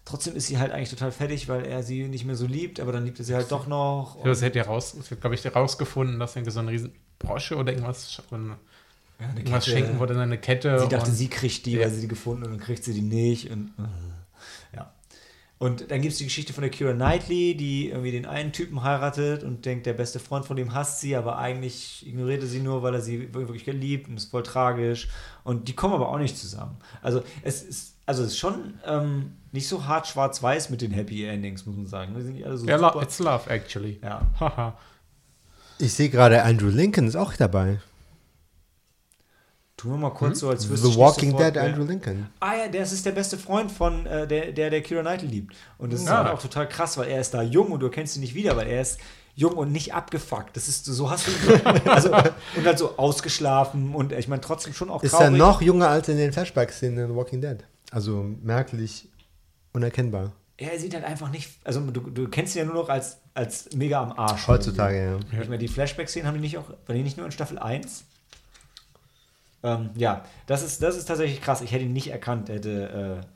[0.04, 2.92] trotzdem ist sie halt eigentlich total fertig, weil er sie nicht mehr so liebt, aber
[2.92, 4.18] dann liebt er sie halt doch noch.
[4.24, 7.72] ja, sie hat ja raus, glaube ich, rausgefunden, dass er so eine riesen Brosche oder
[7.72, 8.56] irgendwas, eine,
[9.22, 9.76] Ja, eine irgendwas Kette.
[9.76, 10.78] schenken wollte, eine Kette.
[10.80, 11.82] Sie dachte, und- sie kriegt die, Ja.
[11.82, 13.50] weil sie die gefunden hat und dann kriegt sie die nicht.
[13.50, 14.92] Und, äh, ja.
[15.58, 18.82] Und dann gibt es die Geschichte von der Kira Knightley, die irgendwie den einen Typen
[18.82, 22.58] heiratet und denkt, der beste Freund von dem hasst sie, aber eigentlich ignoriert er sie
[22.58, 25.08] nur, weil er sie wirklich geliebt und ist voll tragisch.
[25.44, 26.76] Und die kommen aber auch nicht zusammen.
[27.00, 31.24] Also es ist, also es ist schon ähm, nicht so hart schwarz-weiß mit den Happy
[31.24, 32.14] Endings, muss man sagen.
[32.16, 33.02] Die sind nicht alle so ja, lo- super.
[33.04, 34.00] it's love, actually.
[34.02, 34.76] Ja.
[35.78, 37.80] Ich sehe gerade, Andrew Lincoln ist auch dabei.
[39.82, 42.28] Tun wir mal kurz so, als wüsste The Walking sofort, Dead, Andrew Lincoln.
[42.38, 45.56] Ah ja, der ist der beste Freund von äh, der, der, der Kira Knightley liebt.
[45.76, 46.18] Und das ist Ja.
[46.22, 48.56] halt auch total krass, weil er ist da jung und du erkennst ihn nicht wieder,
[48.56, 49.00] weil er ist
[49.34, 50.56] jung und nicht abgefuckt.
[50.56, 51.60] Das ist so hast du ihn.
[51.88, 55.24] also und halt so ausgeschlafen und ich meine trotzdem schon auch Ist traurig.
[55.26, 57.58] er noch jünger als in den Flashbacks in The Walking Dead?
[57.90, 59.08] Also merklich
[59.72, 60.30] unerkennbar.
[60.60, 63.16] Ja, er sieht halt einfach nicht, also du, du kennst ihn ja nur noch als,
[63.34, 64.46] als mega am Arsch.
[64.46, 65.40] Heutzutage, ja.
[65.40, 68.04] Ich meine, die Flashback-Szenen haben die nicht auch, waren die nicht nur in Staffel 1?
[69.62, 71.60] Ähm, ja, das ist, das ist tatsächlich krass.
[71.60, 73.26] Ich hätte ihn nicht erkannt, er hätte, äh,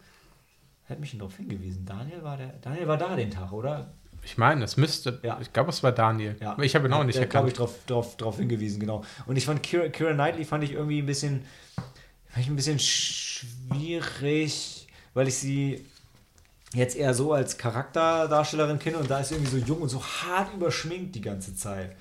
[0.88, 1.84] hätte mich darauf hingewiesen.
[1.86, 3.92] Daniel war der, Daniel war da den Tag, oder?
[4.24, 5.38] Ich meine, es müsste, Ja.
[5.40, 6.36] ich glaube, es war Daniel.
[6.40, 6.56] Ja.
[6.60, 7.70] Ich habe ihn auch nicht Der glaube ich, erkannt.
[7.86, 9.04] darauf drauf, drauf hingewiesen, genau.
[9.26, 11.44] Und ich fand Kira, Kira Knightley fand ich irgendwie ein bisschen,
[12.28, 15.86] fand ich ein bisschen schwierig, weil ich sie
[16.74, 20.02] jetzt eher so als Charakterdarstellerin kenne und da ist sie irgendwie so jung und so
[20.02, 21.94] hart überschminkt die ganze Zeit.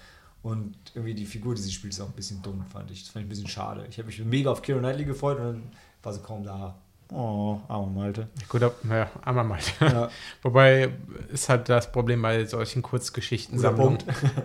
[0.46, 3.02] Und irgendwie die Figur, die sie spielt, ist auch ein bisschen dumm, fand ich.
[3.04, 3.84] Das fand ich ein bisschen schade.
[3.90, 5.64] Ich habe mich mega auf Kira Knightley gefreut und dann
[6.04, 6.76] war sie kaum da.
[7.12, 8.28] Oh, arme Malte.
[8.48, 9.60] Gut, ab- ja, einmal mal.
[9.80, 10.08] Ja.
[10.44, 10.92] Wobei
[11.30, 13.98] ist halt das Problem bei solchen Kurzgeschichten Guter Sammlungen.
[13.98, 14.16] Punkt.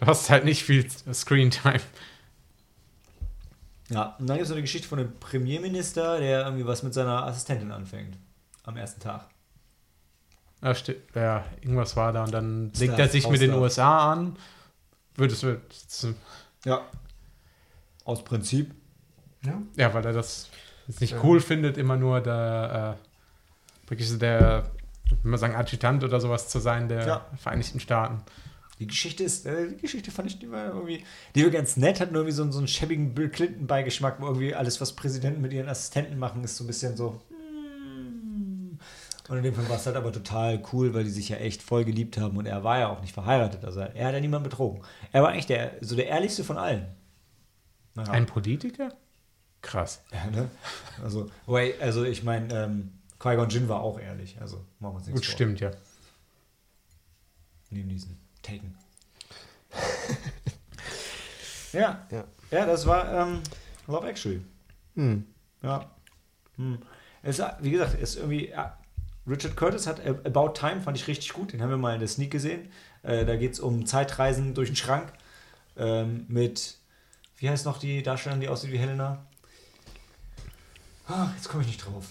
[0.00, 1.80] Du hast halt nicht viel Screentime.
[3.90, 6.94] Ja, und dann gibt es noch eine Geschichte von einem Premierminister, der irgendwie was mit
[6.94, 8.16] seiner Assistentin anfängt.
[8.64, 9.26] Am ersten Tag.
[10.62, 10.72] Ja,
[11.14, 13.62] ja, irgendwas war da und dann Star- legt er sich mit den Haustar.
[13.62, 14.36] USA an.
[15.18, 15.60] Wird es wird,
[16.64, 16.86] Ja.
[18.04, 18.74] Aus Prinzip.
[19.44, 19.60] Ja.
[19.76, 20.48] ja, weil er das
[20.88, 22.96] jetzt nicht cool findet, immer nur der
[23.86, 24.70] äh, wirklich so der,
[25.22, 27.26] wenn man sagen, Adjutant oder sowas zu sein der Ja.
[27.36, 28.22] Vereinigten Staaten.
[28.80, 31.04] Die Geschichte ist, äh, die Geschichte fand ich, die war irgendwie,
[31.34, 34.26] die war ganz nett, hat nur irgendwie so, einen- so einen schäbigen Bill Clinton-Beigeschmack, wo
[34.26, 37.20] irgendwie alles, was Präsidenten mit ihren Assistenten machen, ist so ein bisschen so.
[39.28, 41.62] Und in dem Fall war es halt aber total cool, weil die sich ja echt
[41.62, 43.62] voll geliebt haben und er war ja auch nicht verheiratet.
[43.64, 44.82] Also er hat ja niemanden betrogen.
[45.12, 46.86] Er war eigentlich der, so der ehrlichste von allen.
[47.94, 48.10] Naja.
[48.12, 48.94] Ein Politiker?
[49.60, 50.02] Krass.
[50.12, 50.48] Ja, ne?
[51.02, 51.28] Also,
[51.80, 54.40] also ich meine, ähm, Qui-Gon Jinn war auch ehrlich.
[54.40, 55.34] Also machen wir uns nichts Gut, vor.
[55.34, 55.72] stimmt, ja.
[57.70, 58.74] Neben diesen Taken.
[61.72, 62.06] ja.
[62.10, 62.24] Ja.
[62.50, 63.42] Ja, das war ähm,
[63.86, 64.40] Love Actually.
[64.94, 65.26] Hm.
[65.62, 65.90] Ja.
[66.56, 66.78] Hm.
[67.22, 68.54] Es, wie gesagt, ist irgendwie.
[69.28, 71.52] Richard Curtis hat About Time, fand ich richtig gut.
[71.52, 72.70] Den haben wir mal in der Sneak gesehen.
[73.02, 75.12] Äh, da geht es um Zeitreisen durch den Schrank.
[75.76, 76.76] Ähm, mit.
[77.36, 79.24] Wie heißt noch die Darstellerin, die aussieht wie Helena?
[81.06, 82.06] Ah, jetzt komme ich nicht drauf.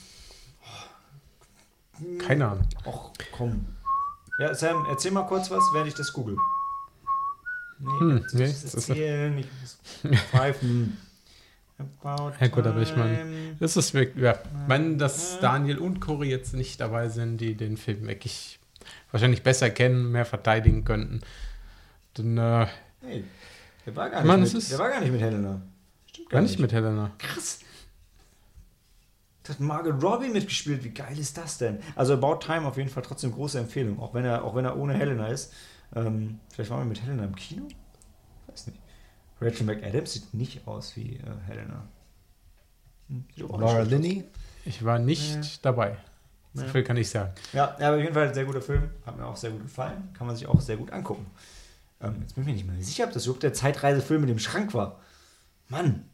[2.20, 2.68] Keine Ahnung.
[2.86, 3.66] Och, komm.
[4.40, 6.38] Ja, Sam, erzähl mal kurz was, während ich das google.
[7.80, 10.98] Nee, Hm, das nee, das erzählen, ich muss pfeifen.
[11.80, 13.56] About Ja, gut, aber ich meine.
[13.60, 17.78] Das ist wirklich, ja, wenn das Daniel und Cory jetzt nicht dabei sind, die den
[17.78, 18.60] Film wirklich
[19.12, 21.22] wahrscheinlich besser kennen, mehr verteidigen könnten,
[22.16, 22.68] dann äh,
[23.02, 23.24] Hey,
[23.86, 25.62] der war gar nicht, Mann, mit, ist- der war gar nicht mit Helena.
[26.08, 27.12] Stimmt gar gar nicht mit Helena.
[27.20, 27.60] Krass.
[29.44, 30.84] Da hat Margot Robbie mitgespielt.
[30.84, 31.80] Wie geil ist das denn?
[31.96, 34.76] Also About Time auf jeden Fall trotzdem große Empfehlung, auch wenn er, auch wenn er
[34.78, 35.54] ohne Helena ist.
[35.96, 37.68] Ähm, vielleicht waren wir mit Helena im Kino?
[39.42, 41.84] Rachel McAdams sieht nicht aus wie äh, Helena.
[43.10, 43.82] Hm, Laura.
[43.82, 44.24] Linney?
[44.66, 45.96] Ich war nicht dabei.
[46.54, 46.70] So Ja.
[46.72, 47.32] viel kann ich sagen.
[47.54, 48.90] Ja, ja, aber auf jeden Fall ein sehr guter Film.
[49.06, 50.10] Hat mir auch sehr gut gefallen.
[50.18, 51.26] Kann man sich auch sehr gut angucken.
[52.02, 54.40] Ähm, jetzt bin ich mir nicht mehr sicher, ob das überhaupt der Zeitreisefilm mit dem
[54.40, 55.00] Schrank war.
[55.70, 56.06] Mann.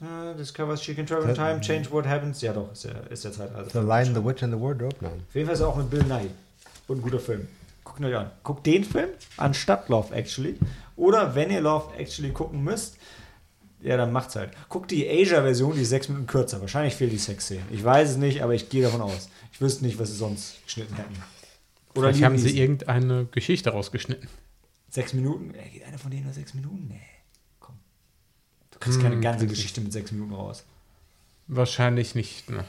[0.00, 2.40] Uh, discovers she can travel in time, change what happens.
[2.40, 3.86] Ja, doch, ist der, ist der The Zeitreisefilm.
[3.88, 4.94] Lion, the Witch and the Wardrobe?
[5.00, 5.24] Nein.
[5.28, 6.30] Auf jeden Fall ist er auch mit Bill Nye.
[6.86, 7.48] Und ein guter Film.
[7.82, 8.30] Guckt ihn euch an.
[8.44, 9.08] Guckt den Film
[9.38, 10.56] anstatt Love Actually.
[10.98, 12.96] Oder wenn ihr Love Actually gucken müsst,
[13.80, 14.50] ja, dann macht's halt.
[14.68, 16.60] Guckt die Asia-Version, die ist sechs Minuten kürzer.
[16.60, 17.62] Wahrscheinlich fehlt die Sexszene.
[17.70, 19.28] Ich weiß es nicht, aber ich gehe davon aus.
[19.52, 21.14] Ich wüsste nicht, was sie sonst geschnitten hätten.
[21.94, 24.28] Oder Vielleicht haben sie irgendeine Geschichte rausgeschnitten.
[24.90, 25.54] Sechs Minuten?
[25.54, 26.88] Äh, geht eine von denen nur sechs Minuten?
[26.88, 27.00] Nee.
[27.60, 27.76] Komm.
[28.72, 29.58] Du kriegst keine Hm, ganze könnte ich.
[29.60, 30.64] Geschichte mit sechs Minuten raus.
[31.46, 32.50] Wahrscheinlich nicht.
[32.50, 32.64] Ne?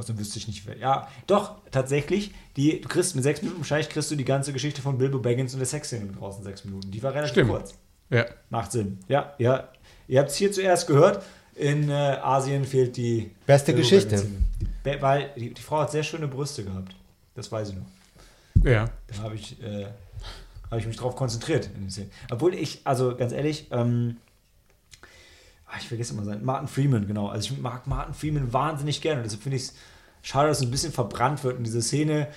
[0.00, 0.78] Außerdem wüsste ich nicht, wer.
[0.78, 2.32] Ja, doch, tatsächlich.
[2.56, 5.52] Die, du kriegst mit sechs Minuten, wahrscheinlich kriegst du die ganze Geschichte von Bilbo Baggins
[5.52, 6.90] und der Sexszene in sechs Minuten.
[6.90, 7.50] Die war relativ Stimmt.
[7.50, 7.74] kurz.
[8.08, 8.24] Ja.
[8.48, 8.98] Macht Sinn.
[9.08, 9.68] Ja, ja.
[10.08, 11.22] Ihr habt es hier zuerst gehört.
[11.54, 14.26] In äh, Asien fehlt die Beste Bilbo Geschichte.
[14.82, 16.94] Be- Weil die, die Frau hat sehr schöne Brüste gehabt.
[17.34, 18.64] Das weiß ich noch.
[18.64, 18.86] Ja.
[19.14, 19.86] Da habe ich, äh,
[20.70, 22.10] hab ich mich drauf konzentriert in den Szenen.
[22.30, 24.16] Obwohl ich, also ganz ehrlich, ähm,
[25.78, 27.28] ich vergesse immer sein, Martin Freeman, genau.
[27.28, 29.18] Also ich mag Martin Freeman wahnsinnig gerne.
[29.18, 29.74] Und deshalb finde ich es
[30.22, 32.28] schade, dass es ein bisschen verbrannt wird in dieser Szene,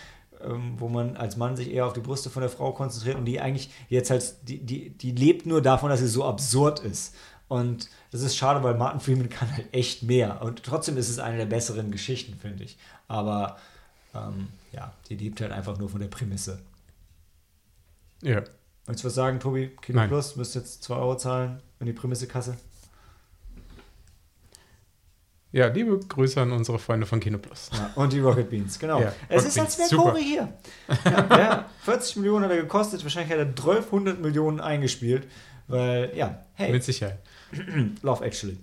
[0.41, 3.25] ähm, wo man als Mann sich eher auf die Brüste von der Frau konzentriert und
[3.25, 7.15] die eigentlich jetzt halt, die, die, die lebt nur davon, dass sie so absurd ist.
[7.47, 10.41] Und das ist schade, weil Martin Freeman kann halt echt mehr.
[10.41, 12.77] Und trotzdem ist es eine der besseren Geschichten, finde ich.
[13.07, 13.57] Aber
[14.15, 16.59] ähm, ja, die lebt halt einfach nur von der Prämisse.
[18.21, 18.43] Ja.
[18.85, 19.71] Willst du was sagen, Tobi?
[19.81, 20.09] Kino Nein.
[20.09, 22.57] Plus, müsst jetzt 2 Euro zahlen in die Prämisse-Kasse.
[25.53, 27.69] Ja, liebe Grüße an unsere Freunde von Kino Plus.
[27.71, 28.99] Ja, und die Rocket Beans, genau.
[28.99, 30.01] Ja, es Rocket ist, als wäre.
[30.01, 30.53] Corey hier.
[31.05, 35.27] Ja, ja, 40 Millionen hat er gekostet, wahrscheinlich hat er 1200 Millionen eingespielt,
[35.67, 37.19] weil, ja, hey, Mit Sicherheit.
[38.01, 38.57] Love Actually.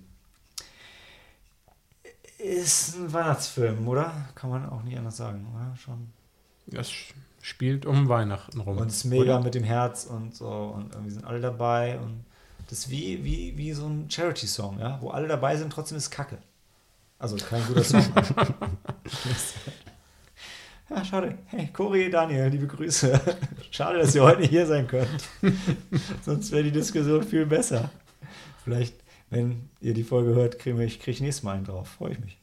[2.37, 4.11] Ist ein Weihnachtsfilm, oder?
[4.35, 5.73] Kann man auch nicht anders sagen, oder?
[5.77, 6.09] Schon.
[6.67, 6.91] Das
[7.41, 8.77] spielt um Weihnachten rum.
[8.77, 9.43] Und es ist mega oder?
[9.45, 12.25] mit dem Herz und so und irgendwie sind alle dabei und
[12.69, 16.11] das ist wie, wie, wie so ein Charity-Song, ja, wo alle dabei sind, trotzdem ist
[16.11, 16.37] Kacke.
[17.21, 18.03] Also kein guter Song.
[20.89, 21.37] ja, schade.
[21.45, 23.21] Hey, Cory, Daniel, liebe Grüße.
[23.69, 25.29] Schade, dass ihr heute nicht hier sein könnt.
[26.25, 27.91] Sonst wäre die Diskussion viel besser.
[28.63, 28.95] Vielleicht,
[29.29, 31.89] wenn ihr die Folge hört, kriege ich, krieg ich nächstes Mal einen drauf.
[31.89, 32.39] Freue ich mich.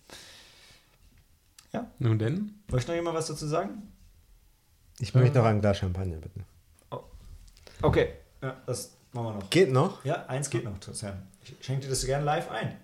[1.98, 2.54] Nun denn?
[2.70, 3.82] Möchte noch jemand was dazu sagen?
[5.00, 6.44] Ich möchte noch ein Glas Champagner, bitte.
[7.82, 8.10] Okay,
[8.40, 9.50] ja, das machen wir noch.
[9.50, 10.04] Geht noch?
[10.04, 11.22] Ja, eins geht noch, Sam.
[11.42, 12.76] Ich schenke dir das gerne live ein.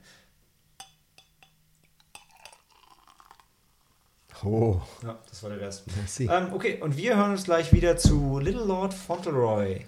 [4.47, 4.79] Oh.
[5.03, 5.85] Ja, das war der Rest.
[6.21, 9.81] Ähm, okay, und wir hören uns gleich wieder zu Little Lord Fauntleroy.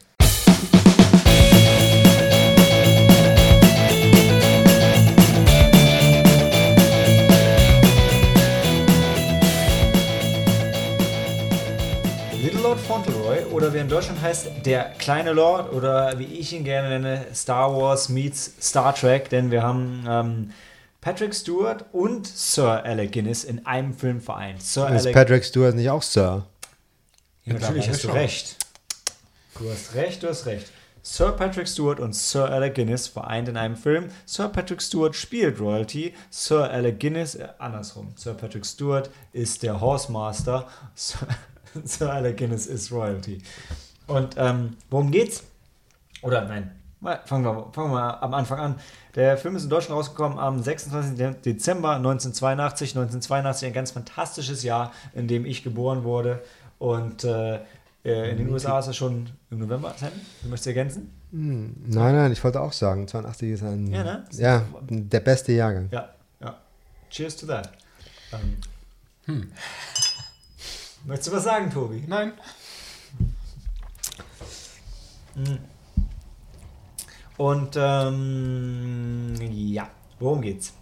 [12.42, 16.64] Little Lord Fauntleroy oder wie in Deutschland heißt, der kleine Lord oder wie ich ihn
[16.64, 20.50] gerne nenne, Star Wars meets Star Trek, denn wir haben ähm,
[21.06, 24.60] Patrick Stewart und Sir Alec Guinness in einem Film vereint.
[24.60, 26.44] Sir Ist Alec Patrick Stewart nicht auch Sir?
[27.44, 28.56] Ja, natürlich hast du recht.
[29.56, 30.66] Du hast recht, du hast recht.
[31.02, 34.08] Sir Patrick Stewart und Sir Alec Guinness vereint in einem Film.
[34.24, 36.12] Sir Patrick Stewart spielt Royalty.
[36.28, 38.12] Sir Alec Guinness, äh, andersrum.
[38.16, 40.66] Sir Patrick Stewart ist der Horsemaster.
[40.96, 41.28] Sir,
[41.84, 43.40] Sir Alec Guinness ist Royalty.
[44.08, 45.44] Und ähm, worum geht's?
[46.22, 48.74] Oder nein, mal- fangen wir, fangen wir mal am Anfang an.
[49.14, 51.16] Der Film ist in Deutschland rausgekommen am 26.
[51.16, 52.90] De- Dezember 1982.
[52.96, 56.42] 1982 ein ganz fantastisches Jahr, in dem ich geboren wurde.
[56.78, 57.56] Und äh,
[58.04, 59.94] äh, in den USA ist er schon im November.
[59.96, 60.10] Sam,
[60.42, 61.12] du möchtest ergänzen?
[61.32, 63.86] Hm, nein, nein, ich wollte auch sagen, 82 ist ein.
[63.88, 64.24] Ja, ne?
[64.32, 65.88] Ja, der beste Jahrgang.
[65.90, 66.10] Ja,
[66.40, 66.54] ja.
[67.10, 67.70] Cheers to that.
[68.32, 68.56] Ähm,
[69.26, 69.50] Hm.
[71.04, 72.04] Möchtest du was sagen, Tobi?
[72.06, 72.32] Nein.
[77.36, 79.88] Und ähm, ja,
[80.18, 80.72] worum geht's?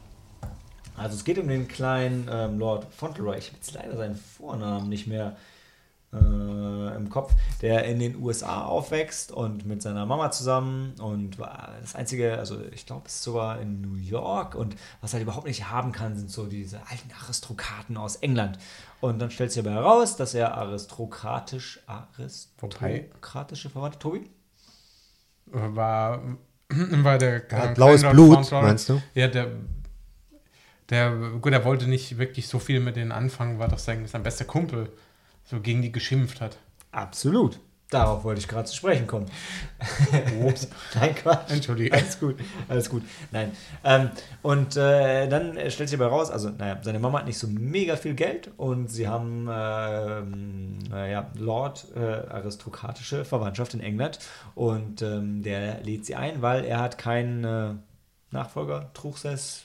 [0.97, 3.37] Also es geht um den kleinen ähm, Lord Fauntleroy.
[3.39, 5.37] Ich habe jetzt leider seinen Vornamen nicht mehr
[6.15, 11.73] äh, im Kopf, der in den USA aufwächst und mit seiner Mama zusammen und war
[11.81, 15.25] das einzige, also ich glaube, es ist sogar in New York und was er halt
[15.25, 18.59] überhaupt nicht haben kann, sind so diese alten Aristokraten aus England.
[19.01, 24.31] Und dann stellt sich aber heraus, dass er aristokratisch, aristokratische Verwandte, Tobi?
[25.47, 26.23] War,
[26.69, 27.51] war der.
[27.51, 29.03] Er äh, blaues Blut, meinst du?
[29.15, 29.49] Ja, der.
[30.91, 34.23] Der, gut, er wollte nicht wirklich so viel mit denen anfangen, war doch sein, sein
[34.23, 34.91] bester Kumpel
[35.45, 36.59] so gegen die geschimpft hat.
[36.93, 37.59] Absolut.
[37.91, 39.27] Darauf wollte ich gerade zu sprechen kommen.
[40.43, 40.69] Ups.
[40.95, 41.51] Nein, Quatsch.
[41.51, 41.95] Entschuldige.
[41.95, 42.37] Alles gut,
[42.69, 43.03] alles gut.
[43.31, 43.53] Nein.
[43.85, 44.11] Ähm,
[44.43, 47.47] und äh, dann äh, stellt sich aber raus, also, naja, seine Mama hat nicht so
[47.47, 54.19] mega viel Geld und sie haben, ähm, naja, Lord, äh, aristokratische Verwandtschaft in England
[54.55, 57.75] und ähm, der lädt sie ein, weil er hat keinen äh,
[58.31, 59.63] Nachfolger, Truchsess,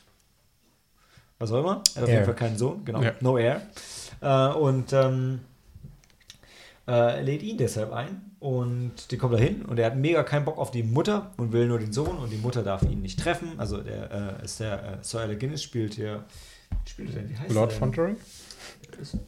[1.40, 1.82] was auch immer.
[1.96, 3.14] Er hat auf jeden Fall keinen Sohn, genau, Ja.
[3.22, 3.62] no heir.
[4.22, 5.40] Äh, und ähm,
[6.90, 10.46] äh, lädt ihn deshalb ein und die kommt da hin und er hat mega keinen
[10.46, 13.20] Bock auf die Mutter und will nur den Sohn und die Mutter darf ihn nicht
[13.20, 13.54] treffen.
[13.58, 16.24] Also der äh, ist der äh, Sir Alec Guinness spielt hier
[16.86, 17.30] spielt er denn?
[17.30, 17.78] Wie heißt Lord er?
[17.78, 18.16] Fauntleroy?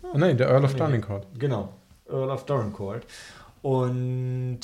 [0.01, 1.01] Oh, nein, der Earl of Nee.
[1.37, 1.69] Genau,
[2.09, 3.05] Earl of Dorincourt.
[3.61, 4.61] Und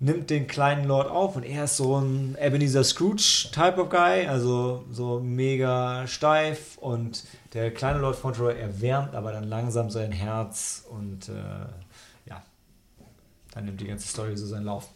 [0.00, 4.26] nimmt den kleinen Lord auf und er ist so ein Ebenezer Scrooge Type of Guy,
[4.26, 7.24] also so mega steif und
[7.54, 11.32] der kleine Lord Fauntleroy erwärmt aber dann langsam sein Herz und äh,
[12.26, 12.42] ja,
[13.52, 14.88] dann nimmt die ganze Story so seinen Lauf.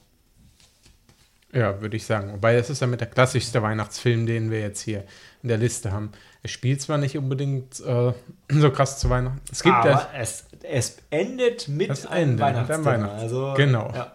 [1.54, 2.32] Ja, würde ich sagen.
[2.32, 5.04] Wobei, das ist ja mit der klassischste Weihnachtsfilm, den wir jetzt hier
[5.42, 6.12] in der Liste haben.
[6.42, 8.12] Er spielt zwar nicht unbedingt äh,
[8.50, 9.40] so krass zu Weihnachten.
[9.50, 12.84] Es gibt aber es, es endet mit Es einem Weihnachtsthema.
[12.84, 13.92] Weihnachts- Also, Genau.
[13.94, 14.12] Ja.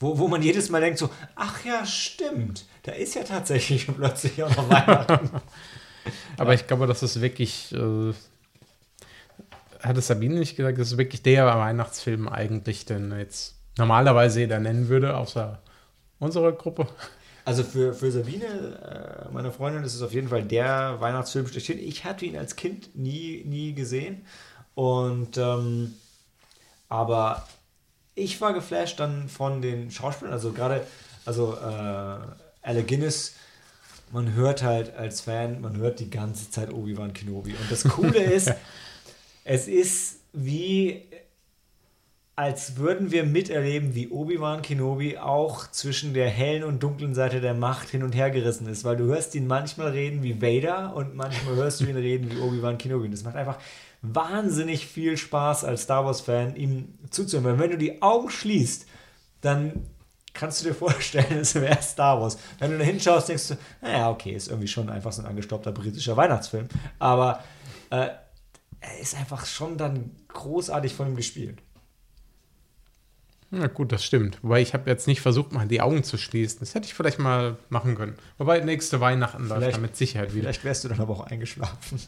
[0.00, 4.42] Wo, wo man jedes Mal denkt so, ach ja, stimmt, da ist ja tatsächlich plötzlich
[4.42, 5.30] auch noch Weihnachten.
[6.38, 7.72] Aber ich glaube, das ist wirklich.
[7.72, 8.12] Äh,
[9.80, 14.58] hat es Sabine nicht gesagt, das ist wirklich der Weihnachtsfilm eigentlich, den jetzt normalerweise jeder
[14.58, 15.60] nennen würde, außer
[16.18, 16.88] unserer Gruppe.
[17.44, 21.78] Also für, für Sabine, äh, meine Freundin, ist es auf jeden Fall der Weihnachtsfilm schlechthin.
[21.78, 24.24] Ich hatte ihn als Kind nie, nie gesehen.
[24.74, 25.94] Und ähm,
[26.88, 27.46] aber
[28.14, 30.32] ich war geflasht dann von den Schauspielern.
[30.32, 30.86] Also gerade,
[31.26, 32.18] also äh,
[32.62, 33.34] Alec Guinness,
[34.12, 37.52] man hört halt als Fan, man hört die ganze Zeit Obi-Wan Kenobi.
[37.52, 38.52] Und das Coole ist,
[39.44, 41.02] es ist wie
[42.36, 47.54] als würden wir miterleben, wie Obi-Wan Kenobi auch zwischen der hellen und dunklen Seite der
[47.54, 51.14] Macht hin und her gerissen ist, weil du hörst ihn manchmal reden wie Vader und
[51.14, 53.04] manchmal hörst du ihn reden wie Obi-Wan Kenobi.
[53.04, 53.58] Und das macht einfach
[54.02, 57.44] wahnsinnig viel Spaß als Star Wars-Fan, ihm zuzuhören.
[57.44, 58.86] Weil wenn du die Augen schließt,
[59.40, 59.86] dann
[60.34, 62.36] kannst du dir vorstellen, es wäre Star Wars.
[62.58, 65.72] Wenn du da hinschaust, denkst du, naja, okay, ist irgendwie schon einfach so ein angestaubter
[65.72, 66.68] britischer Weihnachtsfilm.
[66.98, 67.42] Aber
[67.90, 68.08] äh,
[68.80, 71.62] er ist einfach schon dann großartig von ihm gespielt.
[73.56, 74.38] Na gut, das stimmt.
[74.42, 76.58] Wobei ich habe jetzt nicht versucht, mal die Augen zu schließen.
[76.60, 78.14] Das hätte ich vielleicht mal machen können.
[78.38, 80.42] Wobei nächste Weihnachten läuft Vielleicht- da mit Sicherheit wieder.
[80.44, 82.00] Vielleicht wärst du dann aber auch eingeschlafen.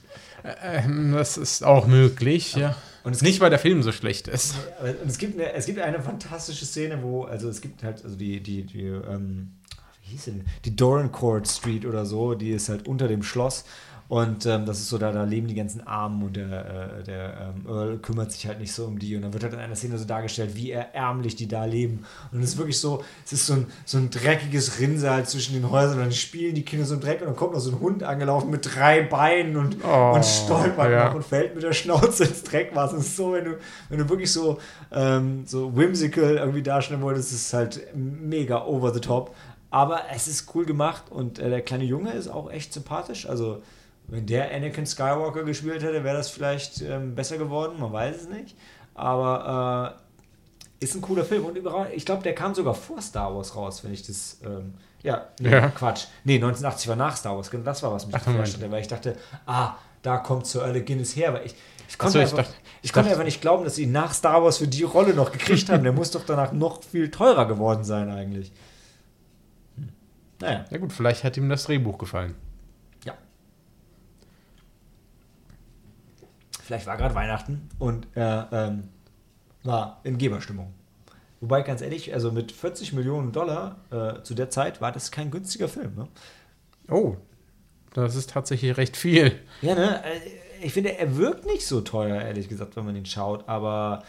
[0.62, 2.76] Ähm, das ist auch möglich, ja.
[3.04, 4.54] Und es Nicht, weil der Film so schlecht ist.
[4.80, 8.16] Und es gibt eine, es gibt eine fantastische Szene, wo, also es gibt halt, also
[8.16, 9.52] die, die, die, ähm,
[10.02, 10.44] wie hieß sie denn?
[10.64, 13.64] Die Dorincourt Street oder so, die ist halt unter dem Schloss.
[14.08, 17.52] Und ähm, das ist so, da, da leben die ganzen Armen und der, äh, der
[17.56, 19.16] ähm, Earl kümmert sich halt nicht so um die.
[19.16, 22.04] Und dann wird halt in einer Szene so dargestellt, wie ärmlich die da leben.
[22.30, 25.70] Und es ist wirklich so, es ist so ein, so ein dreckiges Rinnsal zwischen den
[25.70, 25.98] Häusern.
[25.98, 28.04] Und dann spielen die Kinder so im Dreck und dann kommt noch so ein Hund
[28.04, 31.06] angelaufen mit drei Beinen und, Oh, und stolpert ja.
[31.08, 32.92] noch und fällt mit der Schnauze ins Dreckwas.
[32.92, 33.58] Es ist so, wenn du,
[33.88, 34.58] wenn du wirklich so,
[34.92, 39.34] ähm, so whimsical irgendwie darstellen wolltest, ist es halt mega over the top.
[39.70, 43.28] Aber es ist cool gemacht und äh, der kleine Junge ist auch echt sympathisch.
[43.28, 43.62] Also,
[44.08, 47.80] wenn der Anakin Skywalker gespielt hätte, wäre das vielleicht ähm, besser geworden.
[47.80, 48.56] Man weiß es nicht.
[48.94, 49.96] Aber
[50.80, 51.44] äh, ist ein cooler Film.
[51.44, 51.58] Und
[51.94, 54.38] ich glaube, der kam sogar vor Star Wars raus, wenn ich das.
[54.44, 55.68] Ähm, ja, nee, Ja.
[55.68, 56.04] Quatsch.
[56.24, 57.50] Nee, 1980 war nach Star Wars.
[57.50, 59.16] Genau, Das war, was mich geflasht hatte, weil ich dachte,
[59.46, 61.34] ah, da kommt Sir Alec Guinness her.
[61.34, 61.54] Weil ich,
[61.88, 63.92] ich konnte, so, ich einfach, dachte- ich konnte dachte- einfach nicht glauben, dass sie ihn
[63.92, 65.82] nach Star Wars für die Rolle noch gekriegt haben.
[65.82, 68.52] Der muss doch danach noch viel teurer geworden sein, eigentlich.
[69.76, 69.88] Hm.
[70.40, 70.64] Naja.
[70.70, 72.34] Ja gut, vielleicht hat ihm das Drehbuch gefallen.
[76.66, 78.88] Vielleicht war gerade Weihnachten und er ähm,
[79.62, 80.74] war in Geberstimmung.
[81.40, 85.30] Wobei, ganz ehrlich, also mit 40 Millionen Dollar äh, zu der Zeit war das kein
[85.30, 85.94] günstiger Film.
[85.94, 86.08] Ne?
[86.88, 87.16] Oh,
[87.94, 89.38] das ist tatsächlich recht viel.
[89.62, 90.02] Ja, ne?
[90.04, 90.18] äh,
[90.64, 94.02] Ich finde, er wirkt nicht so teuer, ehrlich gesagt, wenn man ihn schaut, aber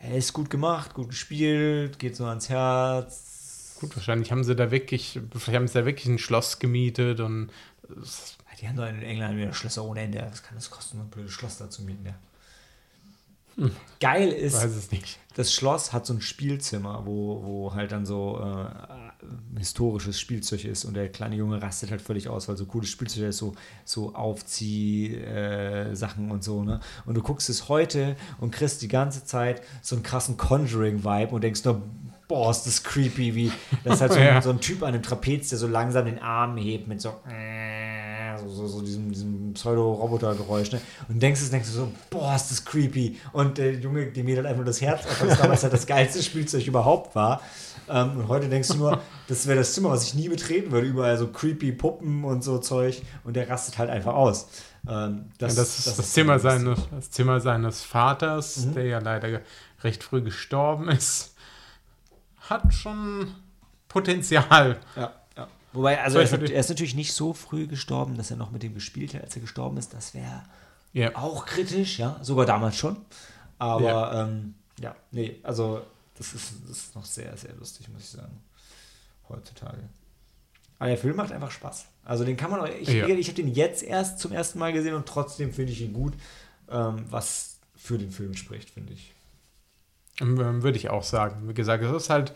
[0.00, 3.76] er ist gut gemacht, gut gespielt, geht so ans Herz.
[3.80, 7.50] Gut, wahrscheinlich haben sie da wirklich, vielleicht haben sie da wirklich ein Schloss gemietet und
[8.60, 10.26] Die haben doch in England wieder Schlösser ohne Ende.
[10.30, 12.06] Was kann das kosten, ein blödes Schloss da zu mieten?
[12.06, 12.14] Ja.
[14.00, 15.18] Geil ist, weiß es nicht.
[15.34, 18.66] das Schloss hat so ein Spielzimmer, wo, wo halt dann so äh,
[19.58, 23.24] historisches Spielzeug ist und der kleine Junge rastet halt völlig aus, weil so cooles Spielzeug
[23.24, 24.70] ist, so, so Aufzieh-Sachen
[26.30, 26.78] und so, ne?
[27.04, 31.42] Und du guckst es heute und kriegst die ganze Zeit so einen krassen Conjuring-Vibe und
[31.42, 31.82] denkst nur,
[32.28, 33.52] boah, ist das creepy, wie
[33.84, 34.36] das ist halt so, Ja.
[34.36, 37.14] ein, so ein Typ an einem Trapez, der so langsam den Arm hebt mit so
[38.40, 40.80] so, so, so diesem, diesem Pseudo-Roboter-Geräusch, ne?
[41.08, 43.18] Und denkst es, denkst du so, boah, ist das creepy.
[43.32, 45.72] Und der Junge, dem geht halt einfach nur das Herz auf, weil es damals halt
[45.72, 47.40] das geilste Spielzeug überhaupt war.
[47.88, 50.86] Ähm, und heute denkst du nur, das wäre das Zimmer, was ich nie betreten würde.
[50.86, 53.02] Überall so creepy Puppen und so Zeug.
[53.24, 54.48] Und der rastet halt einfach aus.
[54.88, 58.74] Ähm, Das, ja, das, ist das, Zimmer das- seines, das Zimmer seines Vaters, Mhm.
[58.74, 59.40] der ja leider
[59.82, 61.34] recht früh gestorben ist.
[62.48, 63.34] Hat schon
[63.88, 64.78] Potenzial.
[64.96, 65.48] Ja, ja.
[65.72, 68.50] Wobei, also So, er ist, er ist natürlich nicht so früh gestorben, dass er noch
[68.50, 69.92] mit dem gespielt hat, als er gestorben ist.
[69.94, 70.42] Das wäre
[70.92, 71.14] Ja.
[71.16, 72.18] auch kritisch, ja.
[72.22, 72.96] Sogar damals schon.
[73.58, 74.12] Aber Ja.
[74.14, 75.82] ja, ähm, ja nee, also
[76.16, 78.40] das ist, das ist noch sehr, sehr lustig, muss ich sagen.
[79.28, 79.78] Heutzutage.
[80.78, 81.86] Aber der Film macht einfach Spaß.
[82.04, 82.66] Also den kann man auch.
[82.68, 83.06] Ich, Ja.
[83.06, 86.14] ich habe den jetzt erst zum ersten Mal gesehen und trotzdem finde ich ihn gut,
[86.70, 89.12] ähm, was für den Film spricht, finde ich.
[90.20, 91.48] Ähm, Würde ich auch sagen.
[91.48, 92.30] Wie gesagt, es ist halt,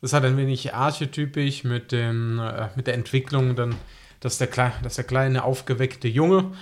[0.00, 3.74] es ist halt ein wenig archetypisch mit, dem, äh, mit der Entwicklung, dann,
[4.20, 4.48] dass der,
[4.82, 6.52] dass der kleine aufgeweckte Junge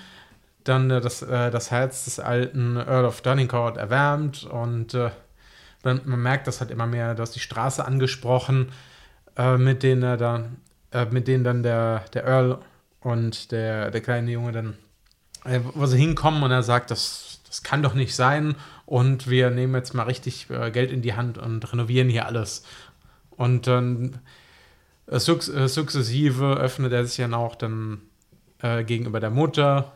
[0.65, 5.10] dann äh, das, äh, das Herz des alten Earl of Donincourt erwärmt und äh,
[5.85, 7.15] man, man merkt das halt immer mehr.
[7.15, 8.73] Du hast die Straße angesprochen,
[9.36, 10.56] äh, mit denen er dann,
[10.93, 12.59] äh, mit denen dann der, der Earl
[13.01, 14.77] und der, der kleine Junge dann,
[15.74, 18.56] wo sie hinkommen und er sagt, das, das kann doch nicht sein
[18.89, 22.65] und wir nehmen jetzt mal richtig äh, Geld in die Hand und renovieren hier alles.
[23.28, 24.19] Und dann
[25.06, 28.01] äh, suk äh, sukzessive öffnet er sich dann auch dann
[28.62, 29.93] äh, gegenüber der Mutter,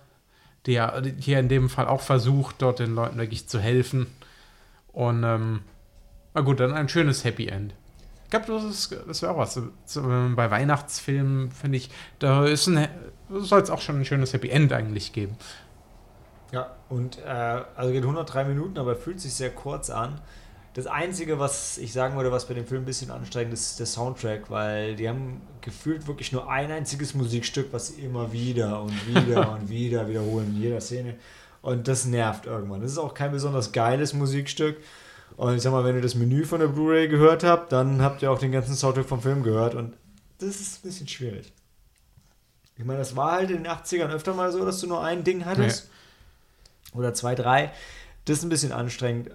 [0.67, 4.09] die ja hier in dem Fall auch versucht, dort den Leuten wirklich zu helfen.
[4.89, 5.61] Und ähm,
[6.35, 7.73] na gut, dann ein schönes Happy End.
[8.25, 9.59] Ich glaube, das, das wäre auch was.
[9.97, 11.89] Ähm, bei Weihnachtsfilmen, finde ich,
[12.19, 15.39] da soll es auch schon ein schönes Happy End eigentlich geben.
[16.53, 20.21] Ja, und äh, also geht 103 Minuten, aber fühlt sich sehr kurz an.
[20.75, 23.81] Das Einzige, was ich sagen würde, was bei dem Film ein bisschen anstrengend ist, ist
[23.81, 28.83] der Soundtrack, weil die haben gefühlt wirklich nur ein einziges Musikstück, was sie immer wieder
[28.83, 31.17] und wieder und wieder wiederholen in jeder Szene.
[31.63, 32.83] Und das nervt irgendwann.
[32.83, 34.77] Das ist auch kein besonders geiles Musikstück.
[35.37, 38.23] Und ich sag mal, wenn ihr das Menü von der Blu-ray gehört habt, dann habt
[38.23, 39.75] ihr auch den ganzen Soundtrack vom Film gehört.
[39.75, 39.95] Und
[40.39, 41.53] das ist ein bisschen schwierig.
[42.77, 45.25] Ich meine, das war halt in den 80ern öfter mal so, dass du nur ein
[45.25, 45.89] Ding hattest
[46.93, 47.73] oder zwei, drei.
[48.25, 49.31] Das ist ein bisschen anstrengend.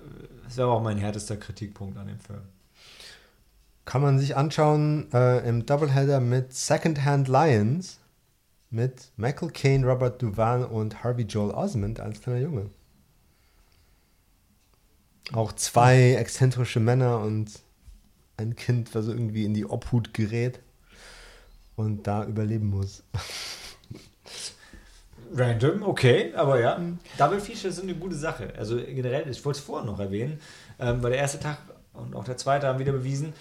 [0.45, 2.41] Das wäre auch mein härtester Kritikpunkt an dem Film.
[3.85, 7.99] Kann man sich anschauen äh, im Doubleheader mit Secondhand Lions
[8.69, 12.69] mit Michael Caine, Robert Duval und Harvey Joel Osment als kleiner Junge.
[15.33, 17.51] Auch zwei exzentrische Männer und
[18.37, 20.59] ein Kind, was irgendwie in die Obhut gerät
[21.75, 23.03] und da überleben muss.
[25.33, 26.79] Random, okay, aber ja.
[27.17, 28.53] Double Features sind eine gute Sache.
[28.57, 30.39] Also generell, ich wollte es vorher noch erwähnen,
[30.79, 31.57] ähm, weil der erste Tag
[31.93, 33.33] und auch der zweite haben wieder bewiesen,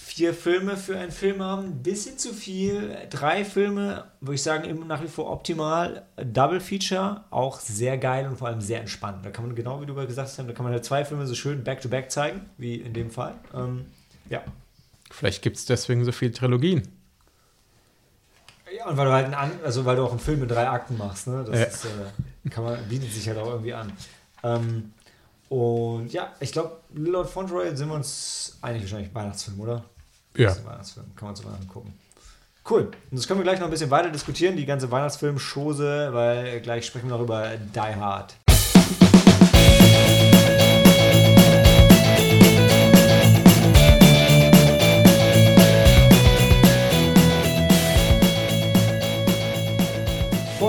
[0.00, 2.96] Vier Filme für einen Film haben, ein bisschen zu viel.
[3.10, 6.06] Drei Filme, würde ich sagen, immer nach wie vor optimal.
[6.16, 9.24] Double Feature, auch sehr geil und vor allem sehr entspannt.
[9.24, 11.34] Da kann man, genau wie du gesagt hast, da kann man halt zwei Filme so
[11.34, 13.34] schön back-to-back zeigen, wie in dem Fall.
[13.52, 13.86] Ähm,
[14.28, 14.42] ja.
[15.10, 16.88] Vielleicht gibt es deswegen so viele Trilogien.
[18.76, 20.96] Ja, und weil du halt einen, also weil du auch einen Film mit drei Akten
[20.96, 21.44] machst, ne?
[21.46, 21.64] Das Ja.
[21.66, 23.92] ist, äh, kann man, bietet sich halt auch irgendwie an.
[24.42, 24.92] Ähm,
[25.48, 29.84] und ja, ich glaube, Lord Fauntleroy sind wir uns einig wahrscheinlich Weihnachtsfilm, oder?
[30.36, 30.48] Ja.
[30.48, 31.94] Das ist ein Weihnachtsfilm, kann man sich mal angucken.
[32.68, 32.82] Cool.
[33.10, 36.84] Und das können wir gleich noch ein bisschen weiter diskutieren, die ganze Weihnachtsfilm-Chose, weil gleich
[36.84, 38.34] sprechen wir noch über Die Hard.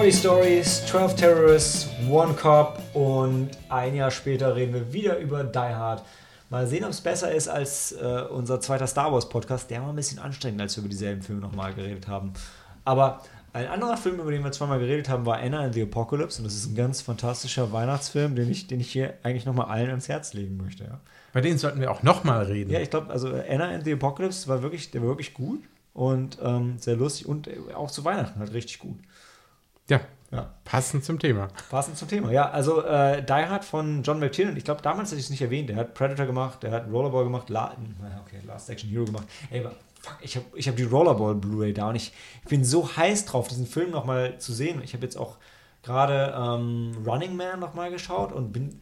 [0.10, 5.60] Forty Stories, 12 Terrorists, One Cop und ein Jahr später reden wir wieder über Die
[5.60, 6.04] Hard.
[6.50, 9.70] Mal sehen, ob es besser ist als äh, unser zweiter Star Wars Podcast.
[9.70, 12.34] Der war ein bisschen anstrengend, als wir über dieselben Filme nochmal geredet haben.
[12.86, 13.22] Aber
[13.54, 16.40] ein anderer Film, über den wir zweimal geredet haben, war Anna and the Apocalypse.
[16.40, 19.90] Und das ist ein ganz fantastischer Weihnachtsfilm, den ich, den ich hier eigentlich nochmal allen
[19.92, 20.86] ans Herz legen möchte.
[20.86, 21.02] Ja,
[21.34, 22.72] Bei denen sollten wir auch nochmal reden.
[22.72, 25.62] ja ich glaube, also Anna and the Apocalypse war wirklich, der war wirklich gut
[25.94, 28.98] und ähm, sehr lustig und äh, auch zu Weihnachten halt richtig gut.
[29.90, 30.02] Ja.
[30.32, 30.54] Ja.
[30.64, 31.48] Passend zum Thema.
[31.72, 32.32] Passend zum Thema.
[32.32, 34.56] Ja, also äh, Die Hard von John McTiernan.
[34.58, 35.70] Ich glaube, damals hätte ich es nicht erwähnt.
[35.70, 37.76] Der hat Predator gemacht, der hat Rollerball gemacht, La
[38.24, 39.28] okay, Last Action Hero gemacht.
[39.50, 42.14] Ey, aber fuck, ich habe ich hab die Rollerball Blu-ray da und ich,
[42.44, 44.82] ich bin so heiß drauf, diesen Film nochmal zu sehen.
[44.84, 45.38] Ich habe jetzt auch
[45.82, 48.82] gerade ähm, Running Man nochmal geschaut und bin.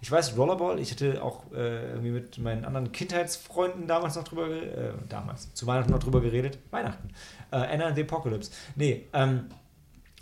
[0.00, 4.48] Ich weiß, Rollerball, ich hatte auch äh, irgendwie mit meinen anderen Kindheitsfreunden damals noch drüber,
[4.48, 6.58] äh, damals, zu Weihnachten noch drüber geredet.
[6.70, 7.08] Weihnachten.
[7.50, 8.52] Äh, Anna and the Apocalypse.
[8.76, 9.46] Nee, ähm,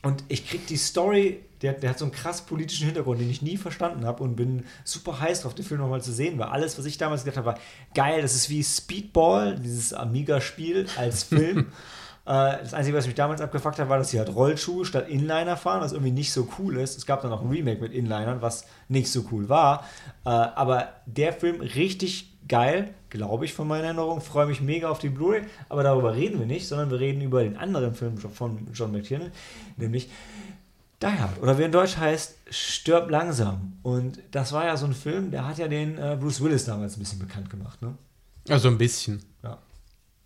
[0.03, 3.43] und ich krieg die Story, der, der hat so einen krass politischen Hintergrund, den ich
[3.43, 6.79] nie verstanden habe und bin super heiß drauf, den Film nochmal zu sehen, weil alles,
[6.79, 7.59] was ich damals gedacht habe, war
[7.95, 8.23] geil.
[8.23, 11.73] Das ist wie Speedball, dieses Amiga-Spiel als Film.
[12.27, 15.57] Äh, das Einzige, was mich damals abgefuckt hat, war, dass sie halt Rollschuhe statt Inliner
[15.57, 16.99] fahren, was irgendwie nicht so cool ist.
[16.99, 19.85] Es gab dann auch ein Remake mit Inlinern, was nicht so cool war.
[20.25, 24.21] Äh, aber der Film richtig geil, glaube ich, von meiner Erinnerung.
[24.21, 27.43] Freue mich mega auf die Blu-ray, aber darüber reden wir nicht, sondern wir reden über
[27.43, 29.33] den anderen Film von John McTiernan,
[29.77, 30.09] nämlich
[31.03, 31.43] Die Hard.
[31.43, 33.79] Oder wie in Deutsch heißt, Stirb langsam.
[33.83, 36.97] Und das war ja so ein Film, der hat ja den äh, Bruce Willis damals
[36.97, 37.83] ein bisschen bekannt gemacht.
[37.83, 37.95] Ne?
[38.49, 39.23] Also ein bisschen.
[39.43, 39.59] Ja.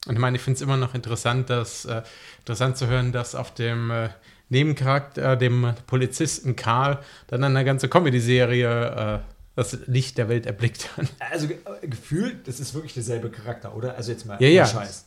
[0.06, 2.02] Und ich meine, ich finde es immer noch interessant, dass, äh,
[2.38, 4.10] interessant zu hören, dass auf dem äh,
[4.48, 6.98] Nebencharakter, dem Polizisten Karl,
[7.28, 11.06] dann eine ganze Comedy-Serie äh, das Licht der Welt erblickt hat.
[11.30, 13.96] Also ge äh, gefühlt, das ist wirklich derselbe Charakter, oder?
[13.96, 14.66] Also jetzt mal Ja, ja.
[14.66, 15.04] Scheiß.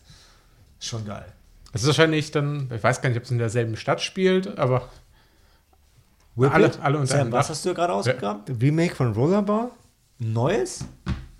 [0.79, 1.25] Schon geil.
[1.71, 4.89] Es ist wahrscheinlich dann, ich weiß gar nicht, ob es in derselben Stadt spielt, aber
[6.35, 8.43] Whip Alle- alle unter Sam, was hast du gerade ausgegraben?
[8.59, 9.69] Remake von Rollerball?
[10.19, 10.85] Neues?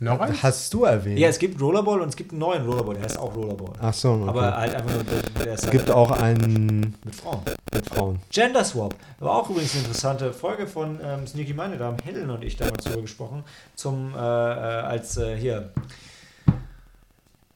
[0.04, 0.44] Noch eins?
[0.44, 1.20] Hast du erwähnt?
[1.20, 3.74] Ja, es gibt Rollerball und es gibt einen neuen Rollerball, der heißt auch Rollerball.
[3.82, 4.30] Ach so, okay.
[4.30, 7.42] Aber halt einfach nur, der, der ist es halt gibt auch einen mit Frauen.
[7.74, 8.20] mit Frauen.
[8.30, 8.96] Gender Swap.
[9.20, 12.56] War auch übrigens eine interessante Folge von ähm, Sneaky Meine, da haben Helen und ich
[12.58, 13.44] damals drüber gesprochen.
[13.76, 15.72] Zum, äh, äh, als äh, hier.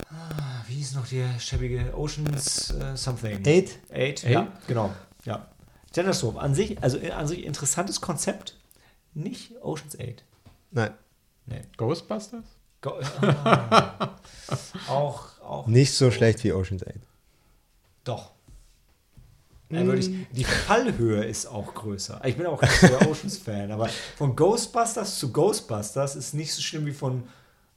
[0.09, 3.45] Ah, wie hieß noch die schäbige Oceans äh, Something?
[3.45, 3.79] Eight?
[3.91, 4.23] Eight, Eight?
[4.23, 4.93] ja, genau.
[5.25, 5.47] Ja.
[5.93, 6.41] Gender Swap.
[6.41, 8.55] An sich, also äh, an sich interessantes Konzept.
[9.13, 10.23] Nicht Oceans 8.
[10.69, 10.91] Nein,
[11.47, 11.61] Nee.
[11.77, 12.45] Ghostbusters?
[12.81, 12.91] Go
[13.21, 14.15] ah.
[14.87, 15.67] auch, auch.
[15.67, 16.93] nicht so schlecht wie Ocean's 8.
[18.03, 18.31] Doch.
[19.69, 22.21] Ja, würde ich, die Fallhöhe ist auch größer.
[22.23, 26.93] Ich bin auch der Oceans-Fan, aber von Ghostbusters zu Ghostbusters ist nicht so schlimm wie
[26.93, 27.23] von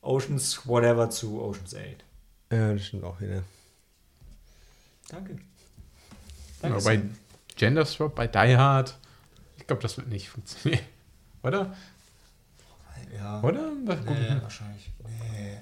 [0.02, 2.05] Oceans Whatever zu Oceans 8.
[2.52, 3.42] Ja, das stimmt auch wieder.
[5.09, 5.38] Danke.
[6.62, 7.16] Aber Danke bei Sam.
[7.56, 8.97] Gender Swap, bei Die Hard,
[9.59, 10.84] ich glaube, das wird nicht funktionieren.
[11.42, 11.74] Oder?
[13.16, 13.40] Ja.
[13.43, 13.70] Oder?
[13.85, 14.90] Nee, wahrscheinlich.
[15.05, 15.56] Nee.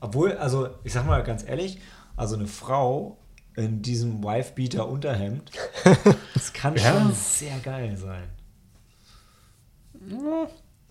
[0.00, 1.78] Obwohl, also ich sag mal ganz ehrlich,
[2.16, 3.16] also eine Frau
[3.56, 5.50] in diesem Wife-Beater-Unterhemd,
[6.34, 6.92] das kann Ja.
[6.92, 8.24] schon sehr geil sein.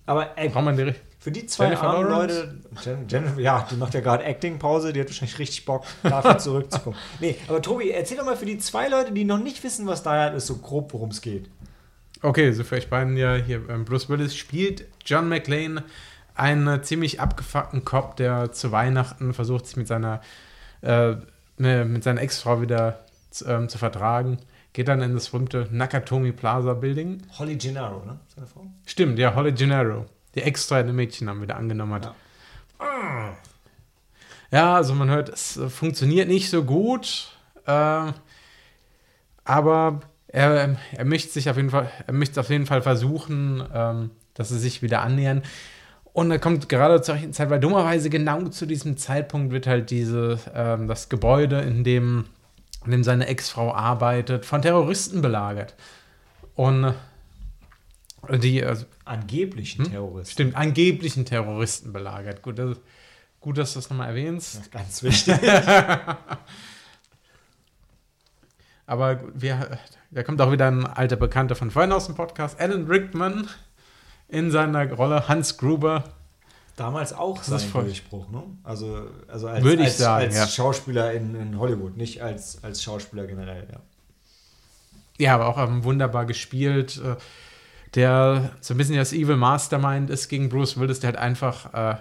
[0.06, 2.10] Aber ey, die, Für die zwei Jennifer armen?
[2.10, 6.38] Leute, Jen, Jennifer, ja, die macht ja gerade Acting-Pause, die hat wahrscheinlich richtig Bock, dafür
[6.40, 6.98] zurückzukommen.
[7.20, 10.04] Nee, aber Tobi, erzähl doch mal für die zwei Leute, die noch nicht wissen, was
[10.04, 11.50] da ist, so grob, worum es geht.
[12.24, 15.84] Okay, so für euch beiden ja hier, ähm, Bruce Willis spielt John McClane
[16.36, 20.22] einen ziemlich abgefuckten Cop, der zu Weihnachten versucht, sich mit seiner,
[20.82, 21.16] äh,
[21.58, 24.38] ne, mit seiner Ex-Frau wieder zu, ähm, zu vertragen.
[24.72, 27.24] Geht dann in das berühmte Nakatomi Plaza Building.
[27.38, 28.18] Holly Gennaro, ne?
[28.34, 28.68] Seine Frau?
[28.86, 32.16] Stimmt, ja, Holly Gennaro, die extra eine Mädchennamen wieder angenommen hat.
[32.80, 33.38] Ja.
[34.50, 37.36] Ja, also man hört, es äh, funktioniert nicht so gut,
[37.66, 38.12] äh,
[39.44, 40.00] aber
[40.34, 44.50] er, er möchte sich auf jeden Fall, er möchte auf jeden Fall versuchen, ähm, dass
[44.50, 45.44] sie sich wieder annähern.
[46.12, 49.92] Und er kommt gerade zur rechten Zeit, weil dummerweise genau zu diesem Zeitpunkt wird halt
[49.92, 52.26] diese, ähm, das Gebäude, in dem,
[52.84, 55.76] in dem seine Ex-Frau arbeitet, von Terroristen belagert.
[56.56, 56.96] Und
[58.28, 60.32] äh, die, also, Angeblichen Terroristen.
[60.32, 62.42] stimmt, angeblichen Terroristen belagert.
[62.42, 62.78] Gut, das,
[63.40, 64.72] gut dass du das nochmal erwähnst.
[64.72, 65.36] Ganz wichtig.
[68.94, 69.80] Aber wir,
[70.12, 73.48] da kommt auch wieder ein alter Bekannter von vorhin aus dem Podcast, Alan Rickman,
[74.28, 76.04] in seiner Rolle Hans Gruber.
[76.76, 78.44] Damals auch ist sein voll- Durchbruch, ne?
[78.64, 80.46] Also, also als, Würde ich als, sagen, als ja.
[80.48, 83.80] Schauspieler in, in Hollywood, nicht als, als Schauspieler generell, ja.
[85.18, 87.02] Ja, aber auch ähm, wunderbar gespielt.
[87.04, 87.16] Äh,
[87.96, 91.96] der so ein bisschen das Evil Mastermind ist gegen Bruce Willis, der halt einfach äh,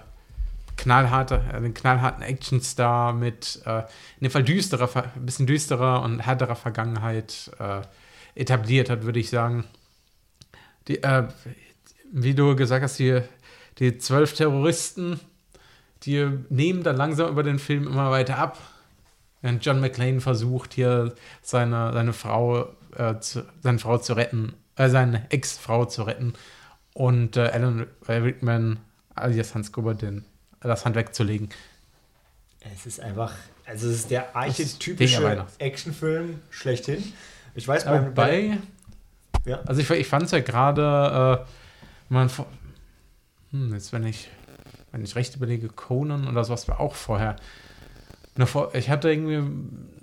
[0.82, 6.20] knallharte, äh, einen knallharten Actionstar mit äh, in dem Fall düsterer, ein bisschen düsterer und
[6.20, 7.82] härterer Vergangenheit äh,
[8.34, 9.64] etabliert hat, würde ich sagen.
[10.88, 11.28] Die, äh,
[12.12, 13.20] wie du gesagt hast, die,
[13.78, 15.20] die zwölf Terroristen,
[16.02, 18.58] die nehmen dann langsam über den Film immer weiter ab.
[19.40, 25.30] Während John McClane versucht, hier seine, seine Frau, äh, zu, seine Frau zu retten, seine
[25.30, 26.34] Ex-Frau zu retten
[26.94, 28.78] und Alan Rickman
[29.14, 30.24] alias Hans Gruber den,
[30.68, 31.48] das Handwerk zu legen.
[32.74, 33.32] Es ist einfach,
[33.66, 37.12] also es ist der archetypische Actionfilm schlechthin.
[37.54, 38.58] Ich weiß, beim, bei,
[39.44, 39.60] Ja.
[39.66, 42.30] also ich, ich fand es ja gerade, äh, man,
[43.50, 44.30] hm, jetzt wenn ich,
[44.92, 47.36] wenn ich recht überlege, Conan oder sowas war auch vorher.
[48.72, 49.42] Ich hatte irgendwie,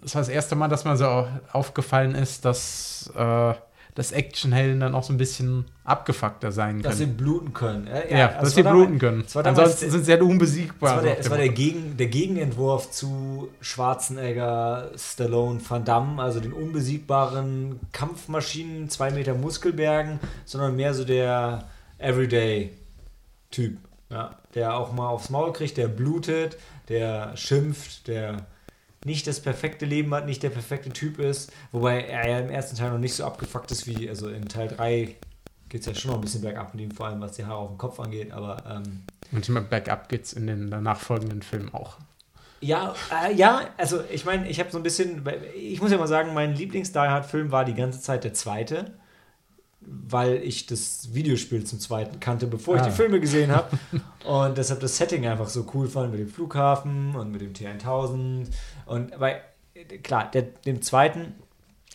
[0.01, 3.53] das war das erste Mal, dass mir so au- aufgefallen ist, dass äh,
[3.99, 7.17] das Actionhelden dann auch so ein bisschen abgefuckter sein dass sie können.
[7.17, 7.87] bluten können.
[7.87, 9.23] Äh, Ja, also dass sie bluten können.
[9.33, 10.89] war damals Ansonsten der- sind sie halt unbesiegbar.
[10.91, 11.49] Es war, der, so es war der.
[11.49, 20.19] Gegen, der Gegenentwurf zu Schwarzenegger, Stallone, Van Damme, also den unbesiegbaren Kampfmaschinen, zwei Meter Muskelbergen,
[20.45, 21.65] sondern mehr so der
[21.97, 23.77] Everyday-Typ.
[24.11, 26.57] Ja, der auch mal aufs Maul kriegt, der blutet,
[26.87, 28.47] der schimpft, der
[29.05, 32.75] nicht das perfekte Leben hat, nicht der perfekte Typ ist, wobei er ja im ersten
[32.75, 35.15] Teil noch nicht so abgefuckt ist wie, also in Teil 3
[35.69, 37.59] geht es ja schon noch ein bisschen bergab mit ihm, vor allem was die Haare
[37.59, 41.73] auf dem Kopf angeht, aber ähm, ich meine, Backup geht's in den danach folgenden Filmen
[41.73, 41.97] auch.
[42.61, 42.93] Ja,
[43.25, 45.23] äh, ja, also ich meine, ich habe so ein bisschen,
[45.55, 48.95] ich muss ja mal sagen, mein Lieblings-Die Hard-Film war die ganze Zeit der zweite,
[49.81, 52.85] weil ich das Videospiel zum zweiten kannte, bevor ich Ah.
[52.85, 53.77] die Filme gesehen habe
[54.25, 58.47] und deshalb das Setting einfach so cool fand mit dem Flughafen und mit dem T1000
[58.89, 59.41] und weil,
[60.03, 61.35] klar, der, dem zweiten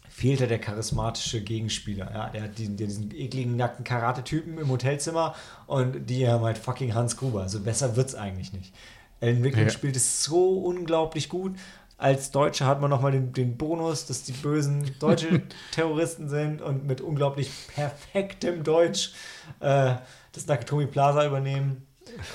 [0.09, 2.11] fehlte der charismatische Gegenspieler.
[2.13, 2.29] Ja?
[2.31, 5.35] Der hat die, der diesen ekligen, nackten Karate-Typen im Hotelzimmer
[5.67, 7.43] und die haben halt fucking Hans Gruber.
[7.43, 8.73] Also besser wird's eigentlich nicht.
[9.21, 9.71] Alan Rickman Ja.
[9.71, 11.57] spielt es so unglaublich gut.
[11.97, 15.43] Als Deutsche hat man nochmal den, den Bonus, dass die bösen deutsche
[15.73, 19.13] Terroristen sind und mit unglaublich perfektem Deutsch
[19.61, 19.95] äh,
[20.33, 21.87] das Nakatomi Plaza übernehmen.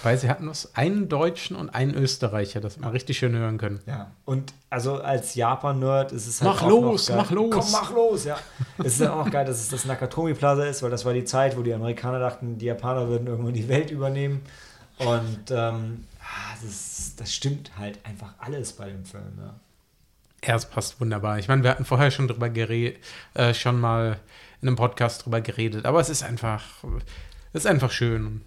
[0.03, 3.79] Weil sie hatten uns einen Deutschen und einen Österreicher, das man richtig schön hören können.
[3.85, 4.11] Ja.
[4.25, 7.23] Und also als Japan-Nerd ist es halt Mach auch los, noch geil.
[7.23, 7.53] mach los.
[7.55, 8.37] Komm, mach los, ja.
[8.79, 11.13] es ist ja auch noch geil, dass es das Nakatomi Plaza ist, weil das war
[11.13, 14.41] die Zeit, wo die Amerikaner dachten, die Japaner würden irgendwann die Welt übernehmen.
[14.97, 19.33] Und ähm, ah, das, das stimmt halt einfach alles bei dem Film.
[19.37, 19.53] Ja.
[20.45, 21.37] Ja, es passt wunderbar.
[21.37, 22.97] Ich meine, wir hatten vorher schon drüber geredet,
[23.33, 24.19] äh, schon mal
[24.61, 26.63] in einem Podcast drüber geredet, aber es ist einfach,
[27.53, 28.41] es ist einfach schön.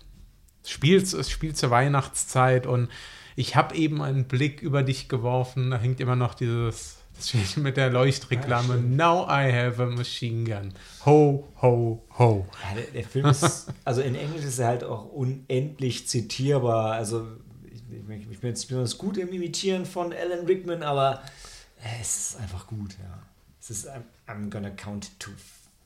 [0.62, 2.88] Es spielt, es spielt zur Weihnachtszeit und
[3.36, 5.70] ich habe eben einen Blick über dich geworfen.
[5.70, 8.78] Da hängt immer noch dieses das steht mit der Leuchtreklame.
[8.78, 10.72] Now I have a machine gun.
[11.04, 12.46] Ho, ho, ho.
[12.62, 16.92] Ja, der, der Film ist, also in Englisch ist er halt auch unendlich zitierbar.
[16.92, 17.26] Also
[17.64, 21.22] ich, ich, ich bin jetzt besonders gut im Imitieren von Alan Rickman, aber
[22.00, 23.22] es ist einfach gut, ja.
[23.60, 25.30] Es ist I'm, I'm gonna count to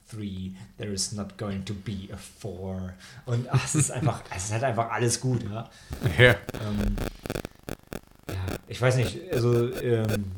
[0.09, 0.53] three.
[0.79, 2.95] There is not going to be a four.
[3.25, 5.69] Und ach, es ist einfach, es ist halt einfach alles gut, ja.
[6.19, 6.37] Ja.
[6.67, 6.97] Ähm,
[8.29, 8.35] ja,
[8.69, 10.33] ich weiß nicht, also ähm,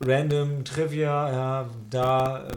[0.00, 2.52] random Trivia, ja, da, äh,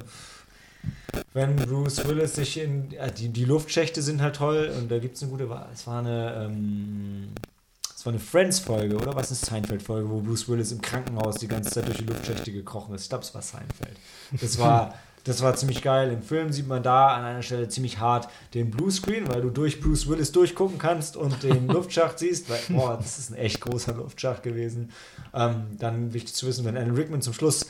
[1.34, 5.16] wenn Bruce Willis sich in, ja, die, die Luftschächte sind halt toll und da gibt
[5.16, 7.30] es eine gute, es war eine, ähm,
[7.96, 11.70] es war eine Friends-Folge, oder was ist Seinfeld-Folge, wo Bruce Willis im Krankenhaus die ganze
[11.72, 13.04] Zeit durch die Luftschächte gekrochen ist.
[13.04, 13.98] Ich glaube, es war Seinfeld.
[14.40, 14.94] Das war,
[15.30, 16.12] das war ziemlich geil.
[16.12, 19.80] Im Film sieht man da an einer Stelle ziemlich hart den Bluescreen, weil du durch
[19.80, 22.50] Bruce Willis durchgucken kannst und den Luftschacht siehst.
[22.50, 24.92] Weil, boah, das ist ein echt großer Luftschacht gewesen.
[25.34, 27.68] Ähm, dann wichtig zu wissen, wenn Alan Rickman zum Schluss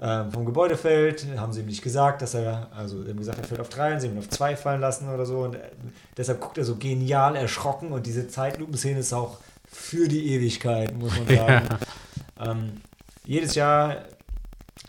[0.00, 3.38] ähm, vom Gebäude fällt, haben sie ihm nicht gesagt, dass er, also sie haben gesagt,
[3.38, 5.40] er fällt auf drei und sie haben ihn auf zwei fallen lassen oder so.
[5.40, 5.60] Und äh,
[6.16, 9.38] deshalb guckt er so genial erschrocken und diese Zeitlupenszene ist auch
[9.70, 11.68] für die Ewigkeit, muss man sagen.
[12.40, 12.80] Ähm,
[13.26, 14.04] jedes Jahr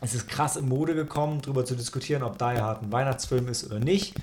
[0.02, 3.66] ist es krass in Mode gekommen, darüber zu diskutieren, ob Die Hard ein Weihnachtsfilm ist
[3.66, 4.16] oder nicht.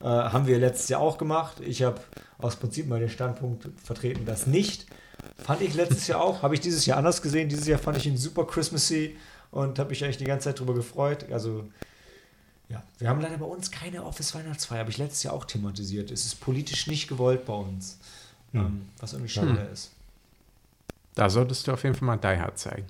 [0.00, 1.60] Äh, haben wir letztes Jahr auch gemacht.
[1.60, 2.00] Ich habe
[2.38, 4.86] aus Prinzip mal den Standpunkt vertreten, das nicht.
[5.36, 6.42] Fand ich letztes Jahr auch.
[6.42, 7.48] Habe ich dieses Jahr anders gesehen.
[7.48, 9.16] Dieses Jahr fand ich ihn super Christmassy
[9.50, 11.26] und habe mich eigentlich die ganze Zeit drüber gefreut.
[11.30, 11.68] Also,
[12.68, 14.80] ja, wir haben leider bei uns keine Office-Weihnachtsfeier.
[14.80, 16.10] Habe ich letztes Jahr auch thematisiert.
[16.10, 17.98] Es ist politisch nicht gewollt bei uns.
[18.54, 19.90] Ähm, was irgendwie schade ist.
[21.14, 22.86] Da solltest du auf jeden Fall mal Die Hard zeigen.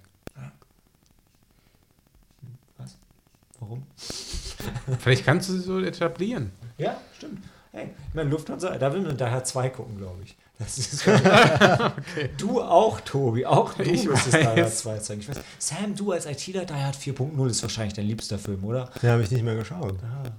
[3.61, 3.83] Warum?
[5.01, 6.53] Vielleicht kannst du sie so etablieren.
[6.79, 7.45] Ja, stimmt.
[7.73, 10.37] Hey, ich meine, Lufthansa, da will man daher zwei gucken, glaube ich.
[10.59, 11.07] Das ist
[12.39, 13.47] Du auch, Tobi.
[13.47, 14.79] Auch du Ich müsstest Die Hard weiß.
[14.79, 15.21] 2 zeigen.
[15.21, 18.91] Ich weiß, Sam, du als ITler, Die Hard 4.0 ist wahrscheinlich dein liebster Film, oder?
[19.01, 19.95] Den habe ich nicht mehr geschaut.
[20.03, 20.33] Ah, okay.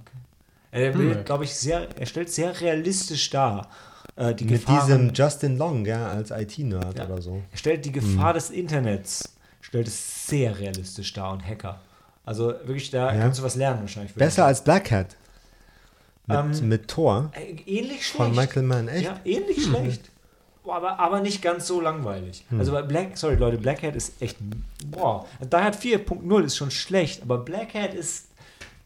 [0.72, 1.24] Er will, Hm.
[1.24, 3.68] glaube ich, sehr, er stellt sehr realistisch dar.
[4.16, 7.06] Äh, die Mit Gefahren, diesem Justin Long, ja, als IT-Nerd Ja.
[7.06, 7.40] oder so.
[7.50, 9.32] Er stellt die Gefahr des Internets,
[9.62, 11.80] stellt es sehr realistisch dar und Hacker.
[12.30, 13.22] Also wirklich, da Ja.
[13.22, 14.14] kannst du was lernen wahrscheinlich.
[14.14, 15.16] Besser als Black Hat.
[16.28, 18.16] Mit, Ähm, mit Thor Äh, Ähnlich schlecht.
[18.16, 18.86] von Michael Mann.
[18.86, 19.04] Echt?
[19.04, 20.10] Ja, ähnlich schlecht.
[20.62, 22.44] Boah, aber, aber nicht ganz so langweilig.
[22.50, 22.60] Hm.
[22.60, 24.36] Also bei Black, sorry Leute, Black Hat ist echt,
[24.86, 25.26] boah.
[25.48, 28.28] Da hat 4.0 ist schon schlecht, aber Black Hat ist,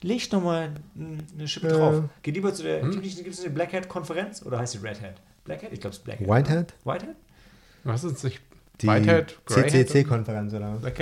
[0.01, 1.77] legt nochmal eine Schippe Ja.
[1.77, 2.05] drauf.
[2.23, 5.17] Geh lieber zu der, gibt es eine Black Hat Konferenz oder heißt sie Red Hat?
[5.45, 5.71] Black Hat?
[5.71, 6.27] Ich glaube es ist Black Hat.
[6.29, 6.73] White Hat?
[6.85, 7.17] White Hat?
[7.83, 8.41] Was ist nicht?
[8.81, 10.81] Die Whitehead, Greyhead CCC-Konferenz oder was?
[10.81, 10.99] Black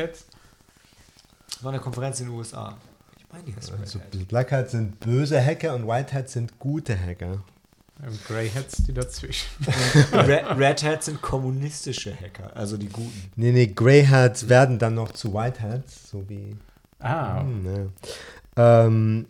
[1.56, 1.64] Hat?
[1.64, 2.76] War eine Konferenz in den USA.
[3.18, 4.28] Ich meine, die heißt Red Also Hat.
[4.28, 7.42] Black Hat sind böse Hacker und White Hat sind gute Hacker.
[8.04, 9.46] Ähm, Grey Hats, die dazwischen.
[10.12, 13.30] Red, Red Hat sind kommunistische Hacker, also die guten.
[13.36, 16.56] Nee, nee, Grey Hats werden dann noch zu White Hats, so wie.
[16.98, 17.66] Ah, Hm,
[18.56, 18.84] ja.
[18.86, 19.26] ähm,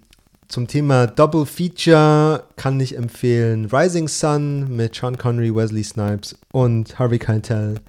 [0.49, 6.99] zum Thema Double Feature kann ich empfehlen Rising Sun mit Sean Connery, Wesley Snipes und
[6.99, 7.81] Harvey Keitel.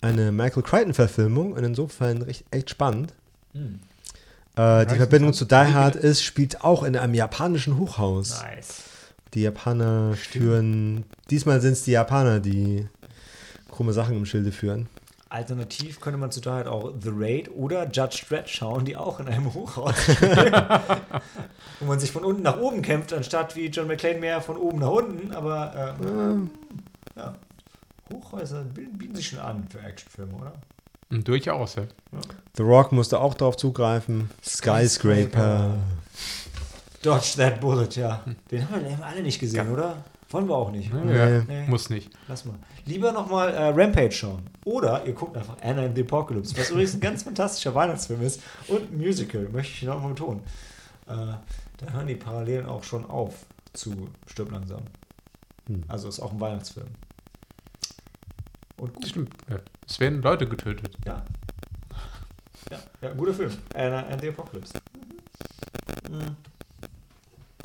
[0.00, 3.14] Eine Michael Crichton-Verfilmung und insofern recht, echt spannend.
[3.52, 3.80] Hm.
[4.56, 5.48] Äh, die Verbindung Sun?
[5.48, 8.42] zu Die Hard ist, spielt auch in einem japanischen Hochhaus.
[8.42, 8.82] Nice.
[9.34, 12.88] Die Japaner führen, diesmal sind es die Japaner, die
[13.70, 14.88] krumme Sachen im Schilde führen.
[15.30, 19.20] Alternativ könnte man zu da halt auch The Raid oder Judge Dredd schauen, die auch
[19.20, 20.52] in einem Hochhaus spielen.
[21.80, 24.78] Wo man sich von unten nach oben kämpft, anstatt wie John McClane mehr von oben
[24.78, 25.32] nach unten.
[25.32, 26.50] Aber ähm,
[27.14, 27.34] ja.
[28.10, 30.52] Hochhäuser bieten sich schon an für Actionfilme, oder?
[31.10, 31.76] Und durchaus.
[31.76, 31.84] Ja.
[32.56, 34.30] The Rock musste auch darauf zugreifen.
[34.44, 35.74] Skyscraper.
[37.02, 38.24] Dodge That Bullet, ja.
[38.50, 40.04] Den haben wir, den haben wir alle nicht gesehen, oder?
[40.30, 40.92] Wollen wir auch nicht.
[40.92, 41.42] Ja, Nee.
[41.48, 41.66] Nee.
[41.68, 42.10] Muss nicht.
[42.26, 42.56] Lass mal.
[42.84, 44.42] Lieber nochmal äh, Rampage schauen.
[44.64, 48.42] Oder ihr guckt einfach Anna and the Apocalypse, was übrigens ein ganz fantastischer Weihnachtsfilm ist.
[48.66, 50.40] Und ein Musical, möchte ich nochmal betonen.
[51.06, 51.14] Äh,
[51.78, 54.82] da hören die Parallelen auch schon auf zu Stirb langsam.
[55.66, 55.84] Hm.
[55.88, 56.88] Also ist auch ein Weihnachtsfilm.
[58.76, 59.06] Und gut.
[59.06, 59.34] Stimmt.
[59.48, 59.56] Ja.
[59.88, 60.96] Es werden Leute getötet.
[61.06, 61.24] Ja.
[62.70, 63.52] Ja, ja guter Film.
[63.74, 64.74] Anna and the Apocalypse.
[66.10, 66.36] Mhm.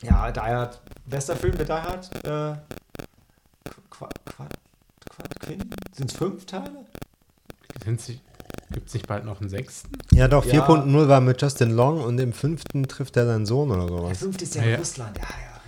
[0.02, 0.82] Ja, Die Hard.
[1.06, 2.16] Bester Film der Die Hard.
[2.26, 2.56] Äh,
[3.90, 4.48] Qua, Qua,
[5.10, 5.70] Qua, Quinn?
[5.94, 6.86] Sind es fünf Teile?
[7.86, 9.92] Gibt es nicht bald noch einen sechsten?
[10.12, 10.66] Ja, doch, Ja.
[10.66, 14.18] 4.0 war mit Justin Long und im fünften trifft er seinen Sohn oder Der sowas.
[14.20, 14.78] fünfte ist ja, Ja, ja.
[14.78, 15.18] Russland.
[15.18, 15.24] Ja,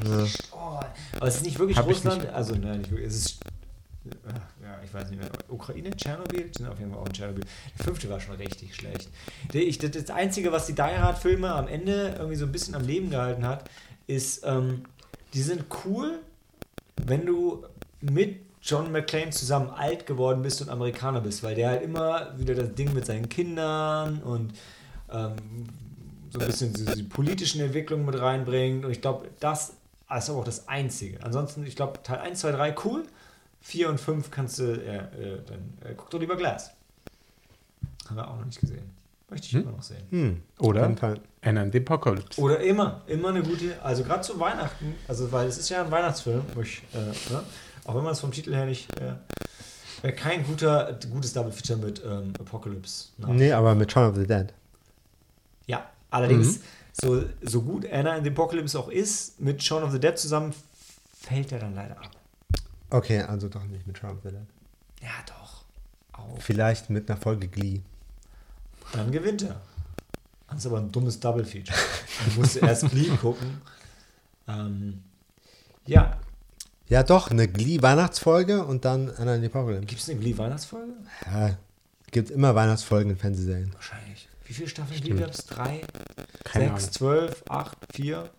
[0.05, 0.43] ja, richtig.
[0.53, 0.79] Oh.
[1.17, 2.23] Aber es ist nicht wirklich Hab Russland.
[2.23, 2.33] nicht.
[2.33, 3.07] Also, nein, nicht wirklich.
[3.09, 3.39] Es ist.
[4.05, 4.11] Ja,
[4.54, 4.54] ich
[4.95, 5.29] weiß nicht mehr.
[5.49, 6.49] Ukraine, Tschernobyl?
[6.55, 7.43] Sind auf jeden Fall auch in Tschernobyl.
[7.77, 9.09] Der fünfte war schon richtig schlecht.
[9.53, 12.85] Ich, das, das Einzige, was die Die Hard-Filme am Ende irgendwie so ein bisschen am
[12.85, 13.69] Leben gehalten hat,
[14.07, 14.83] ist, ähm,
[15.33, 16.19] die sind cool,
[16.95, 17.65] wenn du
[18.01, 22.55] mit John McClane zusammen alt geworden bist und Amerikaner bist, weil der halt immer wieder
[22.55, 24.53] das Ding mit seinen Kindern und
[25.11, 25.35] ähm,
[26.31, 28.83] so ein bisschen so die politischen Entwicklungen mit reinbringt.
[28.85, 29.73] Und ich glaube, das
[30.17, 31.23] ist aber auch das Einzige.
[31.23, 33.03] Ansonsten, ich glaube, Teil 1, 2, 3 cool.
[33.65, 36.69] 4 und 5 kannst du, äh, äh, dann äh, guck doch lieber Glass.
[38.07, 38.91] Haben wir auch noch nicht gesehen.
[39.27, 39.61] Möchte ich Hm?
[39.63, 40.03] immer noch sehen.
[40.11, 40.81] Hm, Oder?
[40.81, 41.19] Auf jeden Fall.
[41.41, 42.39] Anna and the Apocalypse.
[42.39, 45.89] Oder immer, immer eine gute, also gerade zu Weihnachten, also weil es ist ja ein
[45.89, 46.97] Weihnachtsfilm, wo ich, äh,
[47.33, 47.43] ne?
[47.85, 49.13] auch wenn man es vom Titel her nicht, äh,
[50.03, 53.07] wäre kein guter, gutes Double Feature mit ähm, Apocalypse.
[53.17, 53.29] nach.
[53.29, 54.53] Nee, aber mit Shaun of the Dead.
[55.65, 56.59] Ja, allerdings,
[56.93, 60.53] so, so gut Anna in the Apocalypse auch ist, mit Shaun of the Dead zusammen
[61.19, 62.11] fällt er dann leider ab.
[62.95, 64.35] Okay, also doch nicht mit the Dead.
[65.01, 65.63] Ja, doch.
[66.13, 66.39] Auch.
[66.39, 67.81] Vielleicht mit einer Folge Glee.
[68.93, 69.59] Dann gewinnt er.
[70.47, 71.77] Das ist aber ein dummes Double Feature.
[72.25, 73.61] Du musst erst Glee gucken.
[74.47, 75.03] Ähm,
[75.85, 76.19] ja,
[76.87, 79.85] Ja, doch, eine Glee-Weihnachtsfolge und dann Anna in the Apocalypse.
[79.87, 80.93] gibt es eine Glee-Weihnachtsfolge?
[81.25, 81.57] Ja,
[82.11, 83.73] gibt immer Weihnachtsfolgen in Fernsehserien.
[83.73, 84.29] Wahrscheinlich.
[84.45, 85.45] Wie viele Staffeln Glee gab es?
[85.47, 85.81] Drei?
[86.43, 86.91] Keine sechs, Ahnung.
[86.93, 88.29] zwölf, acht, vier?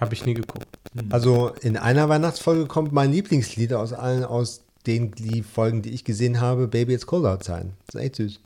[0.00, 0.66] Habe ich nie geguckt.
[1.10, 6.40] Also in einer Weihnachtsfolge kommt mein Lieblingslied aus allen aus den Glee-Folgen, die ich gesehen
[6.40, 7.70] habe, Baby It's Cold Outside.
[7.86, 8.40] Das ist echt süß.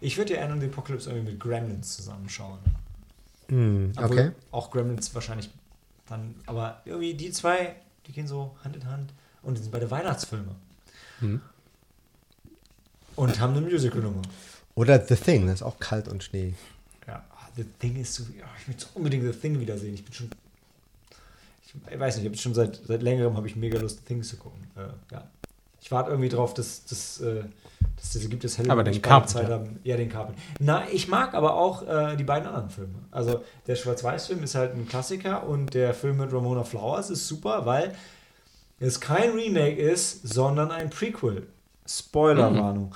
[0.00, 2.58] Ich würde ja Anna in the Apocalypse irgendwie mit Gremlins zusammenschauen.
[3.48, 4.30] Hm, Obwohl okay.
[4.50, 5.50] Auch Gremlins wahrscheinlich
[6.06, 7.76] dann, aber irgendwie die zwei,
[8.06, 9.12] die gehen so Hand in Hand
[9.42, 10.54] und die sind beide Weihnachtsfilme.
[11.20, 11.40] Hm.
[13.16, 14.22] Und haben eine Musical-Nummer.
[14.74, 16.54] Oder The Thing, das ist auch kalt und Schnee.
[17.06, 17.24] Ja,
[17.56, 18.24] The Thing ist so,
[18.60, 19.94] ich will so unbedingt The Thing wiedersehen.
[19.94, 20.30] Ich bin schon,
[21.90, 24.22] ich, weiß nicht, ich habe schon seit, seit längerem habe ich mega Lust, The Thing
[24.22, 24.60] zu gucken.
[24.76, 25.24] Äh, ja.
[25.80, 27.42] Ich warte irgendwie drauf, dass, dass, äh,
[27.96, 29.48] dass diese gibt es hell Aber den Carpenter.
[29.48, 29.78] Haben.
[29.84, 30.40] Ja, den Carpenter.
[30.58, 32.94] Na, ich mag aber auch äh, die beiden anderen Filme.
[33.10, 37.64] Also der Schwarz-Weiß-Film ist halt ein Klassiker und der Film mit Ramona Flowers ist super,
[37.64, 37.94] weil
[38.80, 41.46] es kein Remake ist, sondern ein Prequel.
[41.86, 42.94] Spoilerwarnung.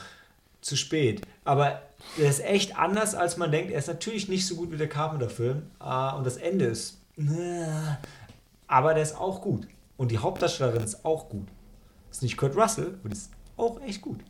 [0.60, 1.22] Zu spät.
[1.44, 1.80] Aber
[2.18, 3.72] der ist echt anders, als man denkt.
[3.72, 5.62] Er ist natürlich nicht so gut wie der Carpenter-Film.
[5.80, 6.98] äh, und das Ende ist.
[7.16, 7.96] äh,
[8.72, 9.68] Aber der ist auch gut.
[9.98, 11.46] Und die Hauptdarstellerin ist auch gut.
[12.10, 13.28] Ist nicht Kurt Russell und ist
[13.58, 14.20] auch echt gut.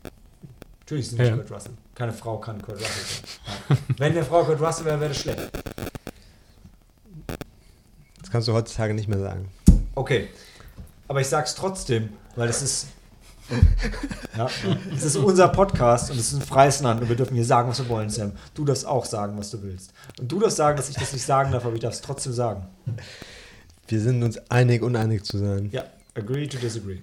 [0.81, 1.37] Natürlich ist es nicht Ja.
[1.37, 1.71] Kurt Russell.
[1.95, 3.05] Keine Frau kann Kurt Russell
[3.69, 3.77] sein.
[3.97, 5.49] Wenn der Frau Kurt Russell wäre, wäre das schlecht.
[8.19, 9.49] Das kannst du heutzutage nicht mehr sagen.
[9.95, 10.27] Okay.
[11.07, 12.87] Aber ich sag's trotzdem, weil es ist.
[14.35, 14.49] Ja,
[14.93, 17.69] es ist unser Podcast und es ist ein freies Land und wir dürfen hier sagen,
[17.69, 18.33] was wir wollen, Sam.
[18.53, 19.93] Du darfst auch sagen, was du willst.
[20.19, 22.33] Und du darfst sagen, dass ich das nicht sagen darf, aber ich darf es trotzdem
[22.33, 22.67] sagen.
[23.87, 25.69] Wir sind uns einig, uneinig zu sein.
[25.71, 25.83] Ja,
[26.15, 26.99] agree to disagree.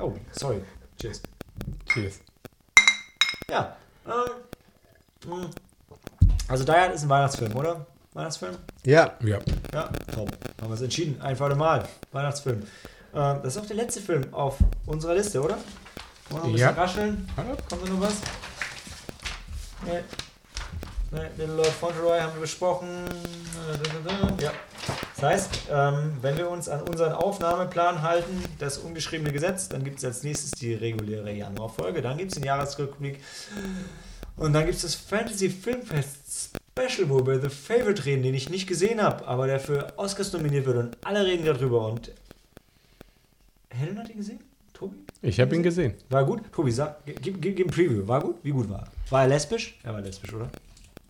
[0.00, 0.60] Oh, sorry.
[1.00, 1.22] Cheers.
[1.92, 2.20] Cheers.
[3.50, 3.76] Ja.
[4.06, 5.50] ähm, mh.
[6.48, 7.86] Also Die Hard ist ein Weihnachtsfilm, oder?
[8.14, 8.56] Weihnachtsfilm?
[8.84, 9.38] Ja, Ja.
[9.72, 10.30] Ja, top.
[10.60, 11.20] Haben wir es entschieden.
[11.20, 11.86] Ein für alle Mal.
[12.12, 12.62] Weihnachtsfilm.
[13.14, 14.56] Ähm, das ist auch der letzte Film auf
[14.86, 15.58] unserer Liste, oder?
[16.30, 16.82] Wollen wir noch ein bisschen Ja.
[16.82, 17.28] rascheln?
[17.68, 18.14] Kommt da noch was?
[19.86, 20.00] Nee.
[21.10, 22.86] Nee, Little Lord Fauntleroy haben wir besprochen.
[24.40, 24.52] Ja.
[25.16, 29.98] Das heißt, ähm, wenn wir uns an unseren Aufnahmeplan halten, das ungeschriebene Gesetz, dann gibt
[29.98, 33.20] es als nächstes die reguläre Januarfolge, dann gibt es den Jahresrückblick
[34.36, 38.50] und dann gibt es das Fantasy Filmfest Special, wo wir The Favorite reden, den ich
[38.50, 42.12] nicht gesehen habe, aber der für Oscars nominiert wird und alle reden darüber und
[43.70, 44.40] Helen hat ihn gesehen?
[44.74, 44.96] Tobi?
[45.22, 45.94] Ich habe ihn gesehen.
[46.10, 46.52] War er gut?
[46.52, 48.06] Tobi, sag, gib, gib, gib ein Preview.
[48.06, 48.36] War gut?
[48.42, 48.88] Wie gut war er?
[49.10, 49.78] War er lesbisch?
[49.82, 50.48] Er war lesbisch, oder?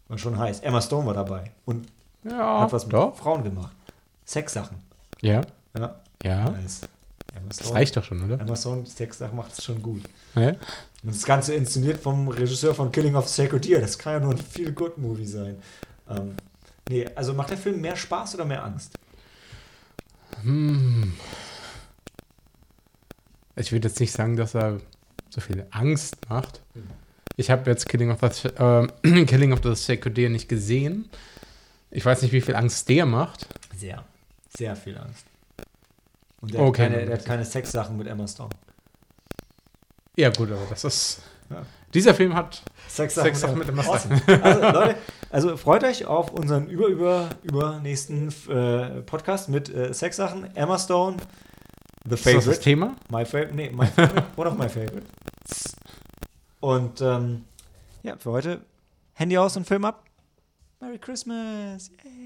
[0.08, 0.60] War schon heiß.
[0.60, 1.86] Emma Stone war dabei und
[2.24, 3.14] Ja, hat was mit doch.
[3.16, 3.74] Frauen gemacht.
[4.26, 4.78] Sexsachen.
[5.20, 5.42] Ja,
[5.76, 6.50] Ja, ja.
[6.50, 6.80] nice.
[7.34, 8.40] Emma Das Stone, reicht doch schon, oder?
[8.40, 10.02] Emma Stone Sexsachen macht es schon gut.
[10.34, 10.48] Ja?
[10.50, 13.80] Und das Ganze inszeniert vom Regisseur von Killing of the Sacred Deer.
[13.80, 15.62] Das kann ja nur ein feel good Movie sein.
[16.08, 16.34] Ähm,
[16.88, 18.94] nee, also macht der Film mehr Spaß oder mehr Angst?
[20.42, 21.12] Hm.
[23.56, 24.80] Ich würde jetzt nicht sagen, dass er
[25.30, 26.60] so viel Angst macht.
[27.38, 31.08] Ich habe jetzt Killing of the, äh, Killing of the Sacred Deer nicht gesehen.
[31.92, 33.46] Ich weiß nicht, wie viel Angst der macht.
[33.76, 34.04] Sehr.
[34.56, 35.24] Sehr viel Angst.
[36.40, 38.50] Und der, Okay, hat, keine, der hat keine Sexsachen mit Emma Stone.
[40.16, 41.22] Ja, gut, aber das ist.
[41.48, 41.64] Ja.
[41.94, 42.60] Dieser Film hat.
[42.88, 44.20] Sexsachen, Sexsachen mit Emma Awesome.
[44.42, 44.96] Also, Leute,
[45.30, 50.54] also freut euch auf unseren über, über, über nächsten äh, Podcast mit äh, Sexsachen.
[50.56, 51.18] Emma Stone,
[52.04, 52.60] The Ist das das Favorite.
[52.62, 52.96] Thema?
[53.10, 55.06] My favorite, nee, my favorite, one of my favorite.
[56.60, 57.44] Und ähm,
[58.02, 58.62] ja, für heute
[59.14, 60.04] Handy aus und Film ab.
[60.80, 61.90] Merry Christmas.
[62.04, 62.17] Yay.